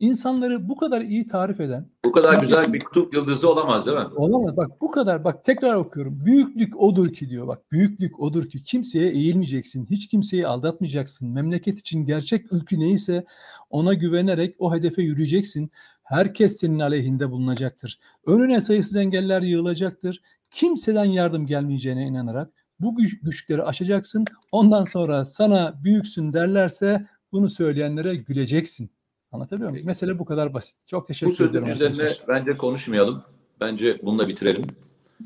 İnsanları 0.00 0.68
bu 0.68 0.76
kadar 0.76 1.00
iyi 1.00 1.26
tarif 1.26 1.60
eden 1.60 1.88
bu 2.10 2.14
kadar 2.14 2.40
güzel 2.40 2.72
bir 2.72 2.80
kutup 2.80 3.14
yıldızı 3.14 3.50
olamaz 3.52 3.86
değil 3.86 3.98
mi? 3.98 4.04
Olamaz. 4.16 4.56
Bak 4.56 4.80
bu 4.80 4.90
kadar 4.90 5.24
bak 5.24 5.44
tekrar 5.44 5.74
okuyorum. 5.74 6.20
Büyüklük 6.24 6.80
odur 6.80 7.12
ki 7.12 7.28
diyor. 7.28 7.48
Bak 7.48 7.72
büyüklük 7.72 8.20
odur 8.20 8.48
ki 8.48 8.62
kimseye 8.62 9.08
eğilmeyeceksin. 9.08 9.86
Hiç 9.90 10.08
kimseyi 10.08 10.46
aldatmayacaksın. 10.46 11.28
Memleket 11.28 11.78
için 11.78 12.06
gerçek 12.06 12.52
ülkü 12.52 12.80
neyse 12.80 13.24
ona 13.70 13.94
güvenerek 13.94 14.56
o 14.58 14.74
hedefe 14.74 15.02
yürüyeceksin. 15.02 15.70
Herkes 16.02 16.56
senin 16.56 16.80
aleyhinde 16.80 17.30
bulunacaktır. 17.30 17.98
Önüne 18.26 18.60
sayısız 18.60 18.96
engeller 18.96 19.42
yığılacaktır. 19.42 20.22
Kimseden 20.50 21.04
yardım 21.04 21.46
gelmeyeceğine 21.46 22.06
inanarak 22.06 22.52
bu 22.80 22.96
güç, 22.96 23.20
güçleri 23.20 23.62
aşacaksın. 23.62 24.24
Ondan 24.52 24.84
sonra 24.84 25.24
sana 25.24 25.84
büyüksün 25.84 26.32
derlerse 26.32 27.06
bunu 27.32 27.48
söyleyenlere 27.48 28.16
güleceksin. 28.16 28.90
Anlatabiliyor 29.32 29.70
muyum? 29.70 29.86
Mesele 29.86 30.18
bu 30.18 30.24
kadar 30.24 30.54
basit. 30.54 30.76
Çok 30.86 31.06
teşekkür 31.06 31.50
ederim. 31.50 31.68
Bu 31.68 31.74
sözün 31.74 31.92
üzerine 31.92 32.12
bence 32.28 32.56
konuşmayalım. 32.56 33.22
Bence 33.60 34.00
bununla 34.02 34.28
bitirelim. 34.28 34.64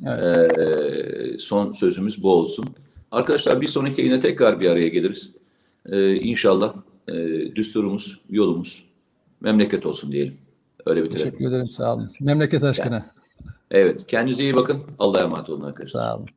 Evet. 0.07 0.59
Ee, 0.59 1.39
son 1.39 1.73
sözümüz 1.73 2.23
bu 2.23 2.33
olsun. 2.33 2.67
Arkadaşlar 3.11 3.61
bir 3.61 3.69
sonraki 3.69 4.03
yine 4.03 4.21
tekrar 4.21 4.61
bir 4.61 4.71
araya 4.71 4.89
geliriz. 4.89 5.33
Ee, 5.87 6.15
inşallah 6.15 6.75
e, 7.09 7.15
düsturumuz, 7.55 8.21
yolumuz 8.31 8.85
memleket 9.41 9.87
olsun 9.87 10.13
diyelim. 10.13 10.35
Öyle 10.87 11.05
bitirelim. 11.05 11.25
Teşekkür 11.25 11.49
ederim. 11.49 11.71
Sağ 11.71 11.95
olun. 11.95 12.09
Memleket 12.21 12.65
aşkına. 12.65 12.95
Yani, 12.95 13.05
evet. 13.71 14.07
Kendinize 14.07 14.43
iyi 14.43 14.57
bakın. 14.57 14.83
Allah'a 14.99 15.23
emanet 15.23 15.51
olun 15.51 15.65
arkadaşlar. 15.65 16.01
Sağ 16.01 16.17
olun. 16.17 16.29